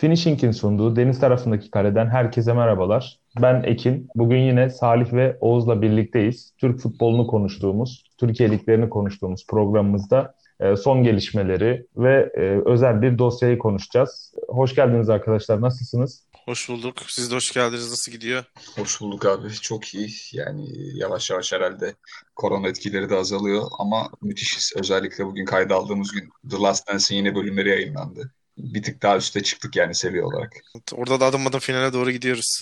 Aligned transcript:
Finishing'in 0.00 0.52
sunduğu 0.52 0.96
deniz 0.96 1.20
tarafındaki 1.20 1.70
kareden 1.70 2.06
herkese 2.06 2.52
merhabalar. 2.52 3.18
Ben 3.42 3.62
Ekin. 3.62 4.08
Bugün 4.14 4.38
yine 4.38 4.70
Salih 4.70 5.12
ve 5.12 5.36
Oğuz'la 5.40 5.82
birlikteyiz. 5.82 6.54
Türk 6.58 6.80
futbolunu 6.80 7.26
konuştuğumuz, 7.26 8.04
Türkiye 8.18 8.50
liglerini 8.50 8.90
konuştuğumuz 8.90 9.46
programımızda 9.46 10.34
e, 10.60 10.76
son 10.76 11.02
gelişmeleri 11.02 11.86
ve 11.96 12.32
e, 12.34 12.70
özel 12.70 13.02
bir 13.02 13.18
dosyayı 13.18 13.58
konuşacağız. 13.58 14.34
Hoş 14.48 14.74
geldiniz 14.74 15.08
arkadaşlar. 15.08 15.60
Nasılsınız? 15.60 16.26
Hoş 16.44 16.68
bulduk. 16.68 16.94
Siz 17.06 17.30
de 17.30 17.34
hoş 17.34 17.52
geldiniz. 17.52 17.90
Nasıl 17.90 18.12
gidiyor? 18.12 18.44
Hoş 18.76 19.00
bulduk 19.00 19.26
abi. 19.26 19.50
Çok 19.52 19.94
iyi. 19.94 20.08
Yani 20.32 20.68
yavaş 20.94 21.30
yavaş 21.30 21.52
herhalde 21.52 21.94
korona 22.36 22.68
etkileri 22.68 23.10
de 23.10 23.16
azalıyor 23.16 23.62
ama 23.78 24.10
müthişiz. 24.22 24.72
Özellikle 24.76 25.26
bugün 25.26 25.44
kayda 25.44 25.74
aldığımız 25.74 26.12
gün 26.12 26.30
The 26.50 26.56
Last 26.56 26.88
Dance'in 26.88 27.16
yeni 27.16 27.34
bölümleri 27.34 27.68
yayınlandı 27.68 28.32
bir 28.58 28.82
tık 28.82 29.02
daha 29.02 29.16
üste 29.16 29.42
çıktık 29.42 29.76
yani 29.76 29.94
seviye 29.94 30.24
olarak. 30.24 30.52
Orada 30.92 31.20
da 31.20 31.26
adım 31.26 31.46
adım 31.46 31.60
finale 31.60 31.92
doğru 31.92 32.10
gidiyoruz. 32.10 32.60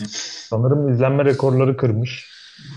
Sanırım 0.50 0.92
izlenme 0.92 1.24
rekorları 1.24 1.76
kırmış. 1.76 2.26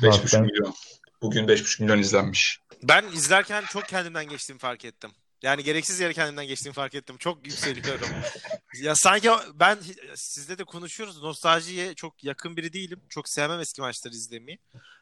5,5 0.01 0.41
milyon. 0.41 0.73
Bugün 1.21 1.47
5,5 1.47 1.83
milyon 1.83 1.99
izlenmiş. 1.99 2.59
Ben 2.83 3.05
izlerken 3.13 3.63
çok 3.69 3.85
kendimden 3.85 4.25
geçtiğimi 4.25 4.59
fark 4.59 4.85
ettim. 4.85 5.11
Yani 5.41 5.63
gereksiz 5.63 5.99
yere 5.99 6.13
kendimden 6.13 6.47
geçtiğimi 6.47 6.73
fark 6.73 6.95
ettim. 6.95 7.17
Çok 7.17 7.47
yükseliyorum. 7.47 8.07
ya 8.81 8.95
sanki 8.95 9.29
ben 9.55 9.77
sizle 10.15 10.57
de 10.57 10.63
konuşuyoruz. 10.63 11.21
Nostaljiye 11.21 11.93
çok 11.93 12.23
yakın 12.23 12.57
biri 12.57 12.73
değilim. 12.73 13.01
Çok 13.09 13.29
sevmem 13.29 13.59
eski 13.59 13.81
maçları 13.81 14.13
izlemeyi. 14.13 14.59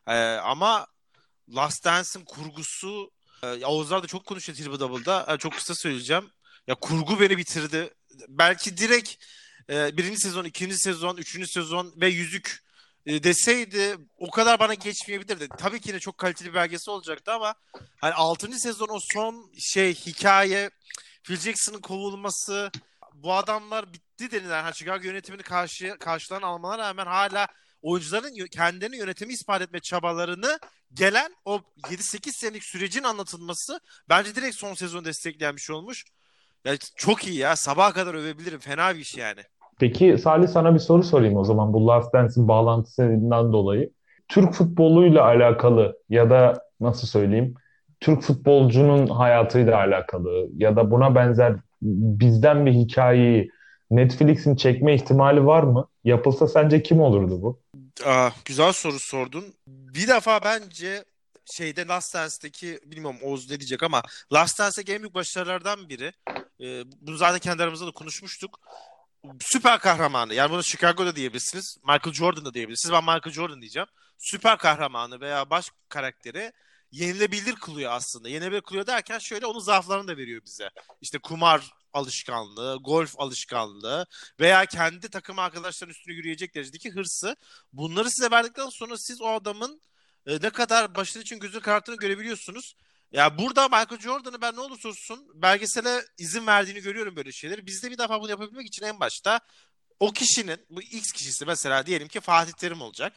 Ee, 0.08 0.14
ama 0.24 0.88
Last 1.56 1.86
Dance'in 1.86 2.26
kurgusu 2.26 3.12
e, 3.44 3.66
Oğuzlar 3.66 4.04
da 4.04 4.08
çok 4.08 4.26
konuşuyor 4.26 4.58
Triple 4.58 4.80
Double'da. 4.80 5.26
Yani 5.30 5.40
çok 5.40 5.54
kısa 5.54 5.76
söyleyeceğim. 5.76 6.30
Ya 6.68 6.76
kurgu 6.76 7.20
beni 7.20 7.38
bitirdi 7.38 7.90
belki 8.28 8.78
direkt 8.78 9.16
e, 9.70 9.98
birinci 9.98 10.18
sezon, 10.18 10.46
ikinci 10.46 10.78
sezon, 10.78 11.18
üçüncü 11.18 11.48
sezon 11.48 11.94
ve 11.98 12.08
yüzük 12.08 12.64
e, 13.06 13.24
deseydi 13.24 13.98
o 14.18 14.30
kadar 14.30 14.60
bana 14.60 14.74
geçmeyebilirdi. 14.74 15.48
Tabii 15.58 15.82
ki 15.82 15.94
de 15.94 16.00
çok 16.00 16.18
kaliteli 16.18 16.50
bir 16.50 16.54
belgesi 16.54 16.92
olacaktı 16.92 17.34
ama 17.34 17.56
hani 18.02 18.14
altıncı 18.14 18.60
sezon 18.60 18.88
o 18.90 19.00
son 19.14 19.52
şey 19.60 19.96
hikaye 19.96 20.70
Phil 21.24 21.38
Jackson'ın 21.38 21.82
kovulması 21.82 22.72
bu 23.14 23.34
adamlar 23.34 23.94
bitti 23.94 24.32
denilen 24.32 24.64
hani 24.64 24.76
Chicago 24.76 25.08
yönetimini 25.08 25.44
karşı 25.44 25.98
karşılanan 26.00 26.48
almalarına 26.48 26.84
rağmen 26.84 27.06
hala 27.06 27.48
oyuncuların 27.82 28.48
kendilerini 28.48 28.98
yönetimi 28.98 29.34
ispat 29.34 29.62
etme 29.62 29.80
çabalarını 29.80 30.60
gelen 30.94 31.36
o 31.46 31.62
7-8 31.78 32.32
senelik 32.32 32.64
sürecin 32.64 33.04
anlatılması 33.04 33.80
bence 34.10 34.36
direkt 34.36 34.56
son 34.56 34.74
sezon 34.74 35.06
destekleyen 35.06 35.56
bir 35.56 35.62
şey 35.62 35.76
olmuş. 35.76 36.06
Ya 36.66 36.78
çok 36.96 37.28
iyi 37.28 37.38
ya. 37.38 37.56
Sabaha 37.56 37.94
kadar 37.94 38.14
övebilirim. 38.14 38.60
Fena 38.60 38.96
bir 38.96 39.00
iş 39.00 39.18
yani. 39.18 39.42
Peki 39.80 40.18
Salih 40.18 40.48
sana 40.48 40.74
bir 40.74 40.80
soru 40.80 41.04
sorayım 41.04 41.38
o 41.38 41.44
zaman 41.44 41.74
bu 41.74 41.88
Last 41.88 42.14
Dance'in 42.14 42.48
bağlantısından 42.48 43.54
dolayı. 43.54 43.92
Türk 44.28 44.54
futboluyla 44.54 45.24
alakalı 45.24 45.98
ya 46.10 46.30
da 46.30 46.64
nasıl 46.80 47.08
söyleyeyim 47.08 47.54
Türk 48.00 48.22
futbolcunun 48.22 49.08
hayatıyla 49.08 49.78
alakalı 49.78 50.48
ya 50.58 50.76
da 50.76 50.92
buna 50.92 51.16
benzer 51.16 51.56
bizden 51.82 52.66
bir 52.66 52.72
hikayeyi 52.72 53.50
Netflix'in 53.92 54.56
çekme 54.56 54.96
ihtimali 54.96 55.46
var 55.46 55.64
mı? 55.64 55.88
Yapılsa 56.04 56.48
sence 56.48 56.84
kim 56.84 57.02
olurdu 57.02 57.42
bu? 57.42 57.60
Aa, 58.06 58.30
güzel 58.46 58.72
soru 58.72 59.00
sordun. 59.00 59.44
Bir 59.68 60.08
defa 60.08 60.40
bence 60.44 61.04
şeyde 61.58 61.88
Last 61.88 62.16
Dance'deki 62.16 62.80
bilmiyorum 62.86 63.20
Oğuz 63.22 63.50
ne 63.50 63.60
diyecek 63.60 63.84
ama 63.84 64.04
Last 64.34 64.60
Dance'deki 64.60 64.94
en 64.94 65.00
büyük 65.00 65.14
başarılardan 65.14 65.90
biri. 65.90 66.14
E, 66.62 66.84
bunu 67.02 67.18
zaten 67.18 67.40
kendi 67.40 67.64
aramızda 67.64 67.88
da 67.88 67.92
konuşmuştuk. 67.92 68.60
Süper 69.42 69.80
kahramanı. 69.80 70.34
Yani 70.34 70.52
bunu 70.52 70.64
Chicago'da 70.64 71.16
diyebilirsiniz. 71.16 71.78
Michael 71.84 72.14
Jordan'da 72.14 72.54
diyebilirsiniz. 72.54 72.94
Ben 72.94 73.04
Michael 73.04 73.32
Jordan 73.32 73.62
diyeceğim. 73.62 73.88
Süper 74.18 74.58
kahramanı 74.58 75.22
veya 75.22 75.50
baş 75.50 75.72
karakteri 75.90 76.52
yenilebilir 76.92 77.56
kılıyor 77.56 77.92
aslında. 77.92 78.30
Yenilebilir 78.30 78.62
kılıyor 78.62 78.88
derken 78.88 79.20
şöyle 79.20 79.46
onun 79.46 79.60
zaaflarını 79.60 80.08
da 80.08 80.18
veriyor 80.18 80.42
bize. 80.46 80.70
İşte 81.02 81.20
kumar 81.20 81.72
alışkanlığı, 81.94 82.78
golf 82.82 83.20
alışkanlığı 83.20 84.06
veya 84.40 84.66
kendi 84.66 85.10
takım 85.10 85.40
arkadaşlarının 85.40 85.94
üstüne 85.94 86.14
yürüyecek 86.14 86.56
derecedeki 86.56 86.92
hırsı. 86.92 87.36
Bunları 87.74 88.12
size 88.12 88.32
verdikten 88.32 88.70
sonra 88.70 88.98
siz 88.98 89.22
o 89.22 89.28
adamın 89.28 89.82
e, 90.26 90.42
ne 90.42 90.50
kadar 90.50 90.96
başarı 90.96 91.24
için 91.24 91.40
gözünü 91.40 91.62
kararttığını 91.62 91.98
görebiliyorsunuz. 91.98 92.76
Ya 93.12 93.38
burada 93.38 93.68
Michael 93.68 94.00
Jordan'ı 94.00 94.42
ben 94.42 94.56
ne 94.56 94.60
olursa 94.60 94.90
olsun 94.90 95.28
belgesele 95.34 96.06
izin 96.18 96.48
verdiğini 96.48 96.82
görüyorum 96.82 97.16
böyle 97.16 97.32
şeyleri. 97.32 97.66
Biz 97.66 97.84
de 97.84 97.92
bir 97.92 97.98
defa 97.98 98.22
bunu 98.22 98.30
yapabilmek 98.30 98.68
için 98.68 98.86
en 98.86 99.00
başta 99.00 99.40
o 100.00 100.12
kişinin, 100.12 100.66
bu 100.70 100.82
X 100.82 101.12
kişisi 101.12 101.46
mesela 101.46 101.86
diyelim 101.86 102.08
ki 102.08 102.20
Fatih 102.20 102.54
Terim 102.54 102.82
olacak. 102.82 103.14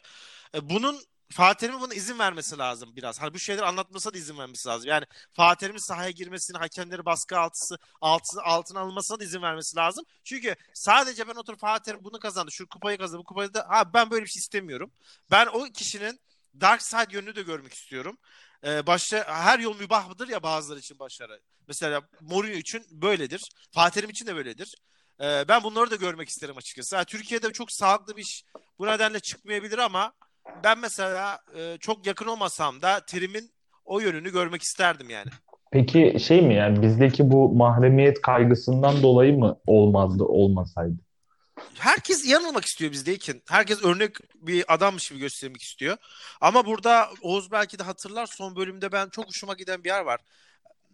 E, 0.54 0.70
bunun 0.70 1.02
Fatih 1.32 1.58
Terim'in 1.60 1.80
buna 1.80 1.94
izin 1.94 2.18
vermesi 2.18 2.58
lazım 2.58 2.96
biraz. 2.96 3.20
Hani 3.20 3.34
bu 3.34 3.38
şeyleri 3.38 3.66
anlatmasına 3.66 4.14
da 4.14 4.18
izin 4.18 4.38
vermesi 4.38 4.68
lazım. 4.68 4.88
Yani 4.90 5.04
Fatih 5.32 5.60
Terim'in 5.60 5.88
sahaya 5.88 6.10
girmesini, 6.10 6.58
hakemleri 6.58 7.04
baskı 7.04 7.38
altısı, 7.38 7.78
altı, 8.00 8.42
altına 8.42 8.80
alınmasına 8.80 9.20
da 9.20 9.24
izin 9.24 9.42
vermesi 9.42 9.76
lazım. 9.76 10.04
Çünkü 10.24 10.56
sadece 10.74 11.28
ben 11.28 11.34
oturup 11.34 11.60
Fatih 11.60 11.84
Terim 11.84 12.04
bunu 12.04 12.18
kazandı, 12.18 12.52
şu 12.52 12.68
kupayı 12.68 12.98
kazandı, 12.98 13.20
bu 13.20 13.24
kupayı 13.24 13.54
da 13.54 13.66
ha 13.68 13.94
ben 13.94 14.10
böyle 14.10 14.24
bir 14.24 14.30
şey 14.30 14.40
istemiyorum. 14.40 14.92
Ben 15.30 15.46
o 15.46 15.64
kişinin 15.64 16.20
dark 16.60 16.82
side 16.82 17.16
yönünü 17.16 17.36
de 17.36 17.42
görmek 17.42 17.72
istiyorum. 17.72 18.18
Ee, 18.66 18.86
başta 18.86 19.24
her 19.28 19.58
yol 19.58 19.78
mübahdır 19.78 20.28
ya 20.28 20.42
bazıları 20.42 20.78
için 20.78 20.98
başarı. 20.98 21.40
Mesela 21.68 22.02
Mourinho 22.20 22.56
için 22.56 22.84
böyledir. 22.90 23.42
Fatih 23.70 24.08
için 24.08 24.26
de 24.26 24.36
böyledir. 24.36 24.74
Ee, 25.20 25.44
ben 25.48 25.62
bunları 25.62 25.90
da 25.90 25.96
görmek 25.96 26.28
isterim 26.28 26.56
açıkçası. 26.56 26.96
Yani 26.96 27.04
Türkiye'de 27.04 27.52
çok 27.52 27.72
sağlıklı 27.72 28.16
bir 28.16 28.22
iş 28.22 28.44
bu 28.78 28.86
nedenle 28.86 29.20
çıkmayabilir 29.20 29.78
ama 29.78 30.12
ben 30.64 30.78
mesela 30.78 31.38
e, 31.56 31.76
çok 31.80 32.06
yakın 32.06 32.26
olmasam 32.26 32.82
da 32.82 33.00
Terim'in 33.06 33.50
o 33.84 34.00
yönünü 34.00 34.32
görmek 34.32 34.62
isterdim 34.62 35.10
yani. 35.10 35.30
Peki 35.72 36.16
şey 36.20 36.42
mi 36.42 36.54
yani 36.54 36.82
bizdeki 36.82 37.30
bu 37.30 37.54
mahremiyet 37.54 38.20
kaygısından 38.20 39.02
dolayı 39.02 39.38
mı 39.38 39.58
olmazdı 39.66 40.24
olmasaydı? 40.24 40.96
Herkes 41.78 42.26
yanılmak 42.26 42.64
istiyor 42.64 42.92
bizdeyken. 42.92 43.42
Herkes 43.48 43.82
örnek 43.82 44.16
bir 44.34 44.74
adammış 44.74 45.08
gibi 45.08 45.20
göstermek 45.20 45.62
istiyor. 45.62 45.96
Ama 46.40 46.66
burada 46.66 47.10
Oğuz 47.20 47.50
belki 47.50 47.78
de 47.78 47.82
hatırlar 47.82 48.26
son 48.26 48.56
bölümde 48.56 48.92
ben 48.92 49.08
çok 49.08 49.28
hoşuma 49.28 49.54
giden 49.54 49.84
bir 49.84 49.88
yer 49.88 50.00
var. 50.00 50.20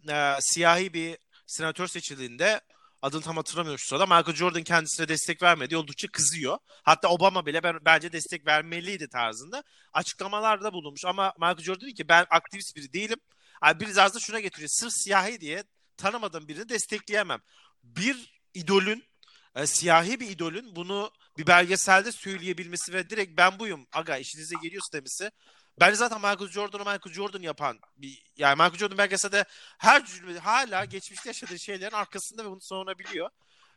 Ee, 0.09 0.35
siyahi 0.39 0.93
bir 0.93 1.17
senatör 1.47 1.87
seçildiğinde 1.87 2.61
adını 3.01 3.21
tam 3.21 3.37
hatırlamıyorum 3.37 3.79
şu 3.79 3.87
sırada. 3.87 4.05
Michael 4.05 4.35
Jordan 4.35 4.63
kendisine 4.63 5.07
destek 5.07 5.41
vermedi. 5.41 5.77
Oldukça 5.77 6.07
kızıyor. 6.07 6.57
Hatta 6.83 7.07
Obama 7.07 7.45
bile 7.45 7.63
ben, 7.63 7.79
bence 7.85 8.11
destek 8.11 8.47
vermeliydi 8.47 9.07
tarzında. 9.09 9.63
Açıklamalarda 9.93 10.73
bulunmuş. 10.73 11.05
Ama 11.05 11.33
Michael 11.37 11.63
Jordan 11.63 11.81
dedi 11.81 11.93
ki 11.93 12.09
ben 12.09 12.25
aktivist 12.29 12.75
biri 12.75 12.93
değilim. 12.93 13.19
Yani 13.63 13.79
bir 13.79 13.95
da 13.95 14.19
şuna 14.19 14.39
getiriyor. 14.39 14.69
Sırf 14.71 14.93
siyahi 14.93 15.41
diye 15.41 15.63
tanımadığım 15.97 16.47
birini 16.47 16.69
destekleyemem. 16.69 17.39
Bir 17.83 18.39
idolün 18.53 19.08
e, 19.55 19.67
siyahi 19.67 20.19
bir 20.19 20.29
idolün 20.29 20.75
bunu 20.75 21.11
bir 21.37 21.47
belgeselde 21.47 22.11
söyleyebilmesi 22.11 22.93
ve 22.93 23.09
direkt 23.09 23.37
ben 23.37 23.59
buyum 23.59 23.87
aga 23.91 24.17
işinize 24.17 24.55
geliyorsa 24.63 24.93
demesi. 24.93 25.31
Ben 25.79 25.93
zaten 25.93 26.17
Michael 26.17 26.51
Jordan'ı 26.51 26.81
Michael 26.81 27.13
Jordan 27.13 27.41
yapan 27.41 27.79
bir 27.97 28.23
yani 28.37 28.55
Michael 28.55 28.77
Jordan 28.77 28.97
belgeselde 28.97 29.45
her 29.77 30.05
cümle 30.05 30.39
hala 30.39 30.85
geçmişte 30.85 31.29
yaşadığı 31.29 31.59
şeylerin 31.59 31.95
arkasında 31.95 32.45
ve 32.45 32.49
bunu 32.49 32.61
savunabiliyor. 32.61 33.29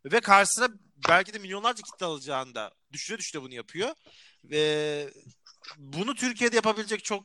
Ve 0.05 0.21
karşısına 0.21 0.69
belki 1.09 1.35
de 1.35 1.39
milyonlarca 1.39 1.83
kitle 1.83 2.07
alacağında 2.07 2.71
düşüne 2.93 3.19
düşüne 3.19 3.43
bunu 3.43 3.55
yapıyor. 3.55 3.95
Ve 4.45 5.15
bunu 5.77 6.15
Türkiye'de 6.15 6.57
yapabilecek 6.57 7.05
çok 7.05 7.25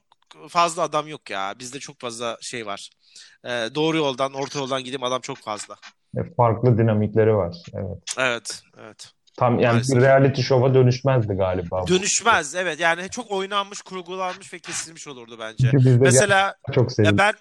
fazla 0.50 0.82
adam 0.82 1.08
yok 1.08 1.30
ya. 1.30 1.56
Bizde 1.60 1.80
çok 1.80 2.00
fazla 2.00 2.38
şey 2.42 2.66
var. 2.66 2.90
Ee, 3.46 3.70
doğru 3.76 3.98
yoldan, 3.98 4.34
orta 4.34 4.60
yoldan 4.60 4.84
gideyim 4.84 5.04
adam 5.04 5.22
çok 5.22 5.38
fazla. 5.38 5.78
E, 6.18 6.34
farklı 6.38 6.78
dinamikleri 6.78 7.36
var. 7.36 7.56
Evet. 7.74 7.98
Evet, 8.18 8.62
evet. 8.82 9.12
Tam 9.38 9.60
yani 9.60 9.74
Maalesef. 9.74 9.96
bir 9.96 10.02
reality 10.02 10.42
show'a 10.42 10.74
dönüşmezdi 10.74 11.34
galiba. 11.34 11.88
Dönüşmez 11.88 12.56
evet 12.56 12.80
yani 12.80 13.10
çok 13.10 13.32
oynanmış, 13.32 13.82
kurgulanmış 13.82 14.54
ve 14.54 14.60
kesilmiş 14.60 15.08
olurdu 15.08 15.38
bence. 15.40 15.72
Mesela 16.00 16.56
çok 16.74 17.00
ya 17.00 17.18
ben 17.18 17.34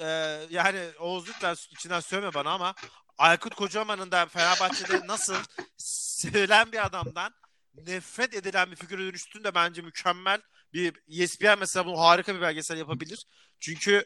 e, 0.00 0.38
yani 0.50 0.78
Oğuz 1.00 1.28
lütfen 1.28 1.54
içinden 1.70 2.00
söyleme 2.00 2.34
bana 2.34 2.50
ama 2.50 2.74
Aykut 3.18 3.54
Kocaman'ın 3.54 4.10
da 4.10 4.26
Fenerbahçe'de 4.26 5.06
nasıl 5.06 5.34
sevilen 5.76 6.72
bir 6.72 6.86
adamdan 6.86 7.32
nefret 7.86 8.34
edilen 8.34 8.70
bir 8.70 8.76
figüre 8.76 9.02
dönüştüğünde 9.02 9.54
bence 9.54 9.82
mükemmel 9.82 10.40
bir 10.72 10.94
ESPN 11.22 11.58
mesela 11.60 11.86
bunu 11.86 11.98
harika 11.98 12.34
bir 12.34 12.40
belgesel 12.40 12.78
yapabilir. 12.78 13.26
Çünkü 13.60 14.04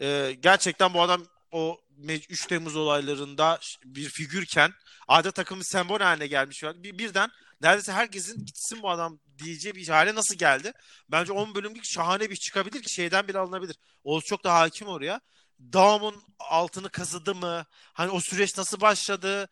e, 0.00 0.36
gerçekten 0.40 0.94
bu 0.94 1.02
adam 1.02 1.22
o 1.52 1.80
3 2.28 2.46
Temmuz 2.46 2.76
olaylarında 2.76 3.60
bir 3.84 4.08
figürken 4.08 4.72
adeta 5.08 5.32
takımın 5.32 5.62
sembol 5.62 6.00
haline 6.00 6.26
gelmiş. 6.26 6.62
Bir, 6.62 6.98
birden 6.98 7.30
neredeyse 7.60 7.92
herkesin 7.92 8.44
gitsin 8.46 8.82
bu 8.82 8.90
adam 8.90 9.20
diyeceği 9.38 9.74
bir 9.74 9.88
hale 9.88 10.14
nasıl 10.14 10.34
geldi? 10.34 10.72
Bence 11.08 11.32
10 11.32 11.54
bölümlük 11.54 11.84
şahane 11.84 12.30
bir 12.30 12.36
çıkabilir 12.36 12.82
ki 12.82 12.94
şeyden 12.94 13.28
bile 13.28 13.38
alınabilir. 13.38 13.76
Oğuz 14.04 14.24
çok 14.24 14.44
da 14.44 14.54
hakim 14.54 14.88
oraya. 14.88 15.20
Dağımın 15.60 16.22
altını 16.38 16.90
kazıdı 16.90 17.34
mı? 17.34 17.66
Hani 17.92 18.10
o 18.10 18.20
süreç 18.20 18.58
nasıl 18.58 18.80
başladı? 18.80 19.48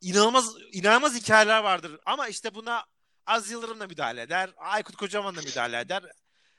inanılmaz 0.00 0.54
inanılmaz 0.72 1.14
hikayeler 1.14 1.62
vardır. 1.62 2.00
Ama 2.06 2.28
işte 2.28 2.54
buna 2.54 2.84
Az 3.26 3.50
Yıldırım 3.50 3.80
da 3.80 3.86
müdahale 3.86 4.22
eder. 4.22 4.50
Aykut 4.56 4.96
Kocaman 4.96 5.36
da 5.36 5.40
müdahale 5.40 5.80
eder. 5.80 6.02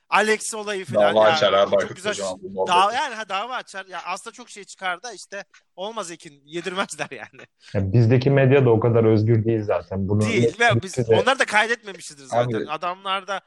Alex 0.10 0.54
olayı 0.54 0.86
falan. 0.86 1.16
Dava 1.16 1.26
açar 1.26 1.54
abi 1.54 1.72
çok 1.72 1.96
güzel. 1.96 2.16
Dava, 2.68 2.94
yani 2.94 3.16
ha, 3.16 3.30
dava 3.30 3.56
açar. 3.56 3.86
Ya 3.86 4.02
aslında 4.06 4.34
çok 4.34 4.50
şey 4.50 4.64
çıkar 4.64 5.04
da 5.04 5.14
işte 5.14 5.46
olmaz 5.76 6.12
Ekin. 6.12 6.42
Yedirmezler 6.46 7.08
yani. 7.12 7.48
yani 7.74 7.94
bizdeki 7.94 8.30
medya 8.30 8.66
da 8.66 8.70
o 8.70 8.80
kadar 8.80 9.04
özgür 9.04 9.46
değil 9.46 9.64
zaten. 9.64 10.10
Bunu 10.10 10.22
Değil. 10.22 10.60
Ve 10.60 10.82
biz, 10.84 10.98
de- 10.98 11.16
onlar 11.22 11.40
da 11.40 11.46
kaydetmemişizdir 11.46 12.26
zaten. 12.26 12.58
Abi- 12.58 12.72
Adamlar 12.72 13.28
da 13.28 13.42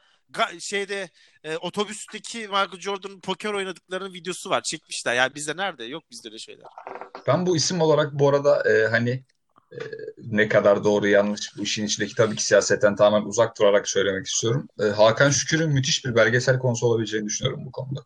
şeyde 0.59 1.09
e, 1.43 1.57
otobüsteki 1.57 2.39
Michael 2.39 2.79
Jordan'ın 2.79 3.19
poker 3.19 3.53
oynadıklarının 3.53 4.13
videosu 4.13 4.49
var. 4.49 4.61
Çekmişler. 4.61 5.13
Yani 5.13 5.35
bizde 5.35 5.57
nerede? 5.57 5.83
Yok 5.83 6.03
bizde 6.11 6.29
öyle 6.29 6.39
şeyler. 6.39 6.65
Ben 7.27 7.45
bu 7.45 7.55
isim 7.55 7.81
olarak 7.81 8.13
bu 8.13 8.29
arada 8.29 8.63
e, 8.71 8.87
hani 8.87 9.23
e, 9.71 9.77
ne 10.17 10.47
kadar 10.47 10.83
doğru 10.83 11.07
yanlış 11.07 11.57
bu 11.57 11.63
işin 11.63 11.85
içindeki 11.85 12.15
tabii 12.15 12.35
ki 12.35 12.45
siyasetten 12.45 12.95
tamamen 12.95 13.27
uzak 13.27 13.59
durarak 13.59 13.87
söylemek 13.87 14.27
istiyorum. 14.27 14.67
E, 14.79 14.83
Hakan 14.83 15.29
Şükür'ün 15.29 15.69
müthiş 15.69 16.05
bir 16.05 16.15
belgesel 16.15 16.59
konusu 16.59 16.87
olabileceğini 16.87 17.25
düşünüyorum 17.25 17.65
bu 17.65 17.71
konuda. 17.71 18.01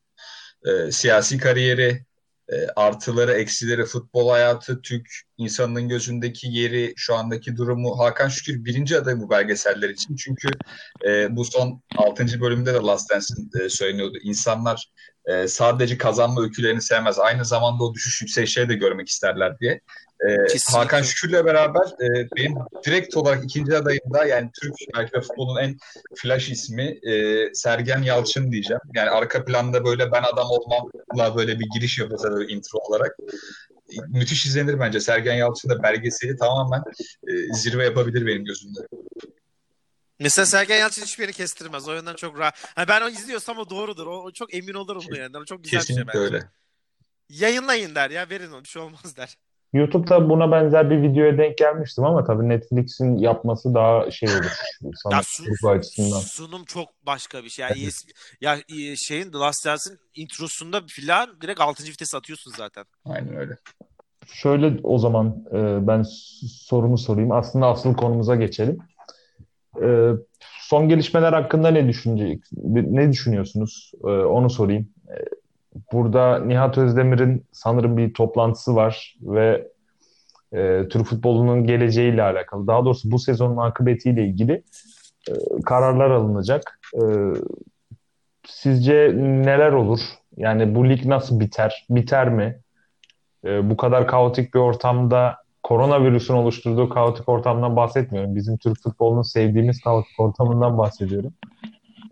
E, 0.66 0.92
siyasi 0.92 1.38
kariyeri, 1.38 2.06
e, 2.50 2.68
artıları, 2.76 3.32
eksileri, 3.32 3.86
futbol 3.86 4.30
hayatı, 4.30 4.82
Türk 4.82 5.08
insanının 5.38 5.90
gözündeki 5.90 6.48
yeri, 6.48 6.94
şu 6.98 7.16
andaki 7.16 7.58
durumu. 7.58 8.00
Hakan 8.00 8.28
Şükür 8.28 8.66
birinci 8.66 8.98
aday 8.98 9.20
bu 9.20 9.30
belgeseller 9.30 9.90
için. 9.90 10.16
Çünkü 10.16 10.48
e, 11.06 11.36
bu 11.36 11.46
son 11.46 11.82
6. 11.98 12.42
bölümde 12.42 12.74
de 12.74 12.78
Last 12.78 13.12
Dance'in 13.12 13.66
e, 13.66 13.70
söyleniyordu. 13.70 14.18
İnsanlar 14.24 14.92
sadece 15.48 15.98
kazanma 15.98 16.42
öykülerini 16.42 16.82
sevmez. 16.82 17.20
Aynı 17.20 17.46
zamanda 17.46 17.84
o 17.84 17.94
düşüş 17.94 18.22
yükselişleri 18.22 18.70
de 18.70 18.76
görmek 18.76 19.10
isterler 19.10 19.60
diye. 19.60 19.82
E, 20.20 20.48
Kesinlikle. 20.48 20.78
Hakan 20.78 21.02
Şükür'le 21.02 21.46
beraber 21.46 21.86
e, 22.02 22.28
benim 22.36 22.56
direkt 22.86 23.18
olarak 23.18 23.44
ikinci 23.44 23.78
adayım 23.78 24.14
da 24.14 24.26
yani 24.26 24.50
Türk 24.62 24.74
belki 24.96 25.14
de 25.14 25.22
futbolun 25.22 25.58
en 25.62 25.78
flash 26.16 26.50
ismi 26.50 26.84
e, 26.84 27.54
Sergen 27.54 28.02
Yalçın 28.02 28.52
diyeceğim. 28.52 28.82
Yani 28.96 29.10
arka 29.10 29.46
planda 29.46 29.86
böyle 29.86 30.12
ben 30.12 30.24
adam 30.34 30.48
olmamla 30.50 31.38
böyle 31.38 31.60
bir 31.60 31.68
giriş 31.76 32.00
yapılsa 32.00 32.32
böyle 32.32 32.54
intro 32.54 32.78
olarak. 32.80 33.16
E, 33.90 33.96
Müthiş 34.08 34.46
izlenir 34.46 34.80
bence. 34.80 35.00
Sergen 35.00 35.36
Yalçın 35.36 35.70
da 35.70 35.84
belgeseli 35.84 36.38
tamamen 36.38 36.84
e, 37.28 37.54
zirve 37.54 37.84
yapabilir 37.86 38.28
benim 38.28 38.46
gözümde. 38.46 38.80
Mesela 40.20 40.46
Sergen 40.46 40.78
Yalçın 40.78 41.02
hiçbir 41.02 41.24
yeri 41.24 41.34
kestirmez. 41.34 41.88
O 41.88 41.94
yönden 41.94 42.16
çok 42.16 42.40
rahat. 42.40 42.56
Hani 42.76 42.88
ben 42.88 43.02
o 43.02 43.10
izliyorsam 43.10 43.58
o 43.58 43.70
doğrudur. 43.70 44.08
O, 44.08 44.24
o 44.24 44.32
çok 44.32 44.54
emin 44.54 44.74
olurum 44.74 45.04
bu 45.10 45.16
yani. 45.16 45.38
O 45.38 45.46
çok 45.46 45.64
güzel 45.64 45.80
bir 45.80 45.86
şey 45.86 45.96
Kesinlikle 45.96 46.20
bence. 46.20 46.20
öyle. 46.20 46.50
Yayınlayın 47.30 47.96
der 47.96 48.10
ya. 48.10 48.30
Verin 48.30 48.52
onu. 48.52 48.64
Bir 48.64 48.70
şey 48.70 48.82
olmaz 48.82 49.18
der. 49.18 49.38
YouTube'da 49.74 50.30
buna 50.30 50.52
benzer 50.52 50.90
bir 50.90 51.02
videoya 51.02 51.38
denk 51.38 51.58
gelmiştim 51.58 52.04
ama 52.04 52.24
tabii 52.24 52.50
Netflix'in 52.50 53.18
yapması 53.18 53.74
daha 53.74 54.12
şey 54.12 54.30
olur. 54.30 54.52
Ya 55.12 55.22
sun- 55.24 55.70
açısından. 55.78 56.20
sunum 56.20 56.66
çok 56.66 57.06
başka 57.06 57.44
bir 57.44 57.50
şey. 57.50 57.64
Yani 57.66 57.86
ES 57.86 58.06
ya 58.42 58.58
e, 58.70 58.96
şeyin 58.96 59.32
The 59.32 59.38
Last 59.38 59.66
Dance'in 59.66 60.00
introsunda 60.16 60.82
filan 60.88 61.42
direkt 61.42 61.62
6. 61.62 61.84
vites 61.84 62.16
atıyorsun 62.16 62.52
zaten. 62.58 62.86
Aynen 63.06 63.36
öyle. 63.36 63.58
Şöyle 64.28 64.80
o 64.84 64.98
zaman 64.98 65.46
e, 65.52 65.88
ben 65.88 66.04
sorumu 66.50 66.98
sorayım. 66.98 67.32
Aslında 67.32 67.68
asıl 67.68 67.94
konumuza 67.94 68.36
geçelim. 68.36 68.78
E, 69.84 70.12
son 70.62 70.90
gelişmeler 70.90 71.34
hakkında 71.34 71.72
ne 71.72 71.88
düşünecek, 71.88 72.40
ne 72.72 73.12
düşünüyorsunuz? 73.12 73.92
E, 74.04 74.08
onu 74.08 74.50
sorayım. 74.50 74.90
E, 75.10 75.16
burada 75.92 76.39
Nihat 76.39 76.77
Özdemir'in 76.77 77.45
sanırım 77.51 77.98
bir 77.98 78.13
toplantısı 78.13 78.75
var 78.75 79.16
ve 79.22 79.68
e, 80.54 80.88
Türk 80.89 81.06
futbolunun 81.06 81.63
geleceğiyle 81.63 82.24
alakalı, 82.24 82.68
daha 82.68 82.86
doğrusu 82.86 83.12
bu 83.12 83.19
sezonun 83.19 83.57
akıbetiyle 83.57 84.25
ilgili 84.25 84.63
e, 85.30 85.33
kararlar 85.66 86.10
alınacak. 86.10 86.80
E, 86.94 87.04
sizce 88.48 89.13
neler 89.18 89.72
olur? 89.72 90.00
Yani 90.38 90.75
bu 90.75 90.89
lig 90.89 91.06
nasıl 91.06 91.39
biter? 91.39 91.86
Biter 91.89 92.30
mi? 92.30 92.60
E, 93.45 93.69
bu 93.69 93.78
kadar 93.78 94.07
kaotik 94.07 94.54
bir 94.54 94.60
ortamda 94.60 95.38
koronavirüsün 95.63 96.33
oluşturduğu 96.33 96.89
kaotik 96.89 97.30
ortamdan 97.30 97.75
bahsetmiyorum. 97.75 98.36
Bizim 98.36 98.57
Türk 98.57 98.83
futbolunun 98.83 99.21
sevdiğimiz 99.21 99.81
kaotik 99.81 100.19
ortamından 100.19 100.78
bahsediyorum. 100.78 101.33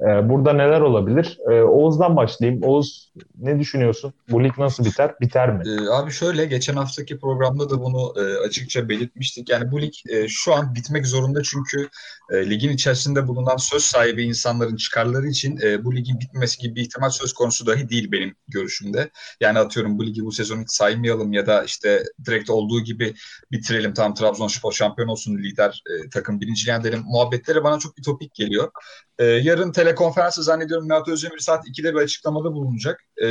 E, 0.04 0.30
burada 0.30 0.54
neler 0.54 0.82
olabilir? 0.82 1.38
E, 1.52 1.62
Oğuz'dan 1.62 2.16
başlayayım. 2.16 2.64
Oğuz 2.64 3.14
ne 3.40 3.60
düşünüyorsun? 3.60 4.14
Bu 4.30 4.44
lig 4.44 4.58
nasıl 4.58 4.86
biter? 4.86 5.16
Biter 5.22 5.54
mi? 5.54 5.64
Ee, 5.68 5.90
abi 5.90 6.12
şöyle 6.12 6.46
geçen 6.46 6.74
haftaki 6.74 7.20
programda 7.20 7.70
da 7.70 7.82
bunu 7.82 8.14
e, 8.18 8.48
açıkça 8.48 8.90
belirtmiştik. 8.90 9.50
Yani 9.50 9.72
bu 9.72 9.82
lig 9.82 9.94
e, 10.10 10.28
şu 10.28 10.54
an 10.54 10.76
bitmek 10.76 11.08
zorunda 11.08 11.44
çünkü 11.44 11.90
e, 12.32 12.50
ligin 12.50 12.70
içerisinde 12.70 13.28
bulunan 13.28 13.58
söz 13.58 13.84
sahibi 13.84 14.24
insanların 14.24 14.76
çıkarları 14.76 15.28
için 15.28 15.60
bu 15.84 15.96
ligin 15.96 16.20
bitmemesi 16.20 16.62
gibi 16.62 16.76
bir 16.76 16.82
ihtimal 16.82 17.10
söz 17.10 17.34
konusu 17.34 17.66
dahi 17.66 17.90
değil 17.90 18.12
benim 18.12 18.36
görüşümde. 18.48 19.10
Yani 19.42 19.60
atıyorum 19.60 20.00
bu 20.00 20.06
ligi 20.06 20.26
bu 20.26 20.32
sezon 20.32 20.62
hiç 20.62 20.72
saymayalım 20.72 21.34
ya 21.34 21.48
da 21.48 21.64
işte 21.64 22.04
direkt 22.26 22.50
olduğu 22.50 22.82
gibi 22.82 23.14
bitirelim. 23.52 23.94
Tam 23.94 24.14
Trabzonspor 24.14 24.72
şampiyon 24.72 25.08
olsun 25.08 25.38
lider 25.38 25.84
takım 26.12 26.42
birinciliğe 26.42 26.78
edelim. 26.78 27.04
Muhabbetleri 27.06 27.64
bana 27.64 27.80
çok 27.80 28.00
ütopik 28.00 28.34
geliyor. 28.34 28.72
E, 29.20 29.26
yarın 29.26 29.72
telekonferansı 29.72 30.44
zannediyorum 30.44 30.90
Nihat 30.90 31.08
Özdemir 31.08 31.40
saat 31.40 31.68
2'de 31.68 31.94
bir 31.94 32.00
açıklamada 32.00 32.54
bulunacak. 32.54 33.04
E, 33.24 33.28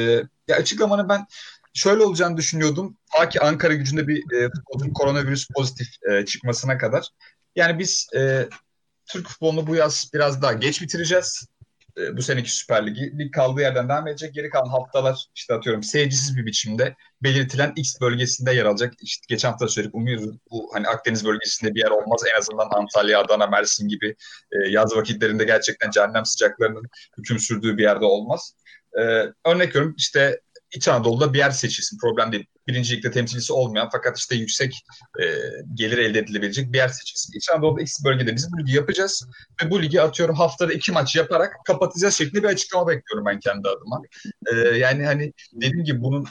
ya 0.48 0.56
açıklamanın 0.56 1.08
ben 1.08 1.26
şöyle 1.74 2.02
olacağını 2.02 2.36
düşünüyordum. 2.36 2.96
Ta 3.16 3.28
ki 3.28 3.40
Ankara 3.40 3.74
gücünde 3.74 4.08
bir 4.08 4.32
e, 4.32 4.50
koronavirüs 4.94 5.48
pozitif 5.54 5.88
e, 6.10 6.24
çıkmasına 6.24 6.78
kadar. 6.78 7.08
Yani 7.56 7.78
biz 7.78 8.06
e, 8.16 8.48
Türk 9.06 9.28
futbolunu 9.28 9.66
bu 9.66 9.74
yaz 9.74 10.10
biraz 10.14 10.42
daha 10.42 10.52
geç 10.52 10.82
bitireceğiz. 10.82 11.46
E, 11.98 12.16
bu 12.16 12.22
seneki 12.22 12.56
Süper 12.56 12.86
Ligi. 12.86 13.18
Lig 13.18 13.34
kaldığı 13.34 13.60
yerden 13.60 13.88
devam 13.88 14.08
edecek. 14.08 14.34
Geri 14.34 14.50
kalan 14.50 14.68
haftalar 14.70 15.26
işte 15.34 15.54
atıyorum 15.54 15.82
seyircisiz 15.82 16.36
bir 16.36 16.46
biçimde 16.46 16.96
belirtilen 17.22 17.72
X 17.76 18.00
bölgesinde 18.00 18.54
yer 18.54 18.64
alacak. 18.64 18.94
İşte 19.02 19.24
geçen 19.28 19.50
hafta 19.50 19.68
söyledik 19.68 19.94
umuyoruz 19.94 20.36
bu 20.50 20.70
hani 20.74 20.88
Akdeniz 20.88 21.24
bölgesinde 21.24 21.74
bir 21.74 21.80
yer 21.80 21.90
olmaz. 21.90 22.22
En 22.34 22.38
azından 22.38 22.68
Antalya, 22.70 23.20
Adana, 23.20 23.46
Mersin 23.46 23.88
gibi 23.88 24.16
e, 24.52 24.68
yaz 24.68 24.96
vakitlerinde 24.96 25.44
gerçekten 25.44 25.90
cehennem 25.90 26.24
sıcaklarının 26.24 26.84
hüküm 27.18 27.38
sürdüğü 27.38 27.76
bir 27.76 27.82
yerde 27.82 28.04
olmaz. 28.04 28.54
E, 28.98 29.02
örnek 29.44 29.68
veriyorum 29.68 29.94
işte 29.98 30.40
İç 30.74 30.88
Anadolu'da 30.88 31.32
bir 31.32 31.38
yer 31.38 31.50
seçilsin. 31.50 31.98
Problem 31.98 32.32
değil. 32.32 32.46
Birinci 32.68 32.96
ligde 32.96 33.10
temsilcisi 33.10 33.52
olmayan 33.52 33.88
fakat 33.92 34.18
işte 34.18 34.36
yüksek 34.36 34.84
e, 35.22 35.24
gelir 35.74 35.98
elde 35.98 36.18
edilebilecek 36.18 36.72
bir 36.72 36.78
yer 36.78 36.88
seçilsin. 36.88 37.38
İç 37.38 37.50
Anadolu'da 37.50 37.82
X 37.82 38.04
bölgede 38.04 38.36
biz 38.36 38.52
bu 38.52 38.60
ligi 38.60 38.76
yapacağız 38.76 39.26
ve 39.62 39.70
bu 39.70 39.82
ligi 39.82 40.02
atıyorum 40.02 40.36
haftada 40.36 40.72
iki 40.72 40.92
maç 40.92 41.16
yaparak 41.16 41.56
kapatacağız 41.66 42.14
şeklinde 42.14 42.42
bir 42.42 42.48
açıklama 42.48 42.88
bekliyorum 42.88 43.26
ben 43.26 43.40
kendi 43.40 43.68
adıma. 43.68 44.02
E, 44.52 44.78
yani 44.78 45.06
hani 45.06 45.32
dediğim 45.52 45.84
gibi 45.84 46.00
bunun 46.00 46.26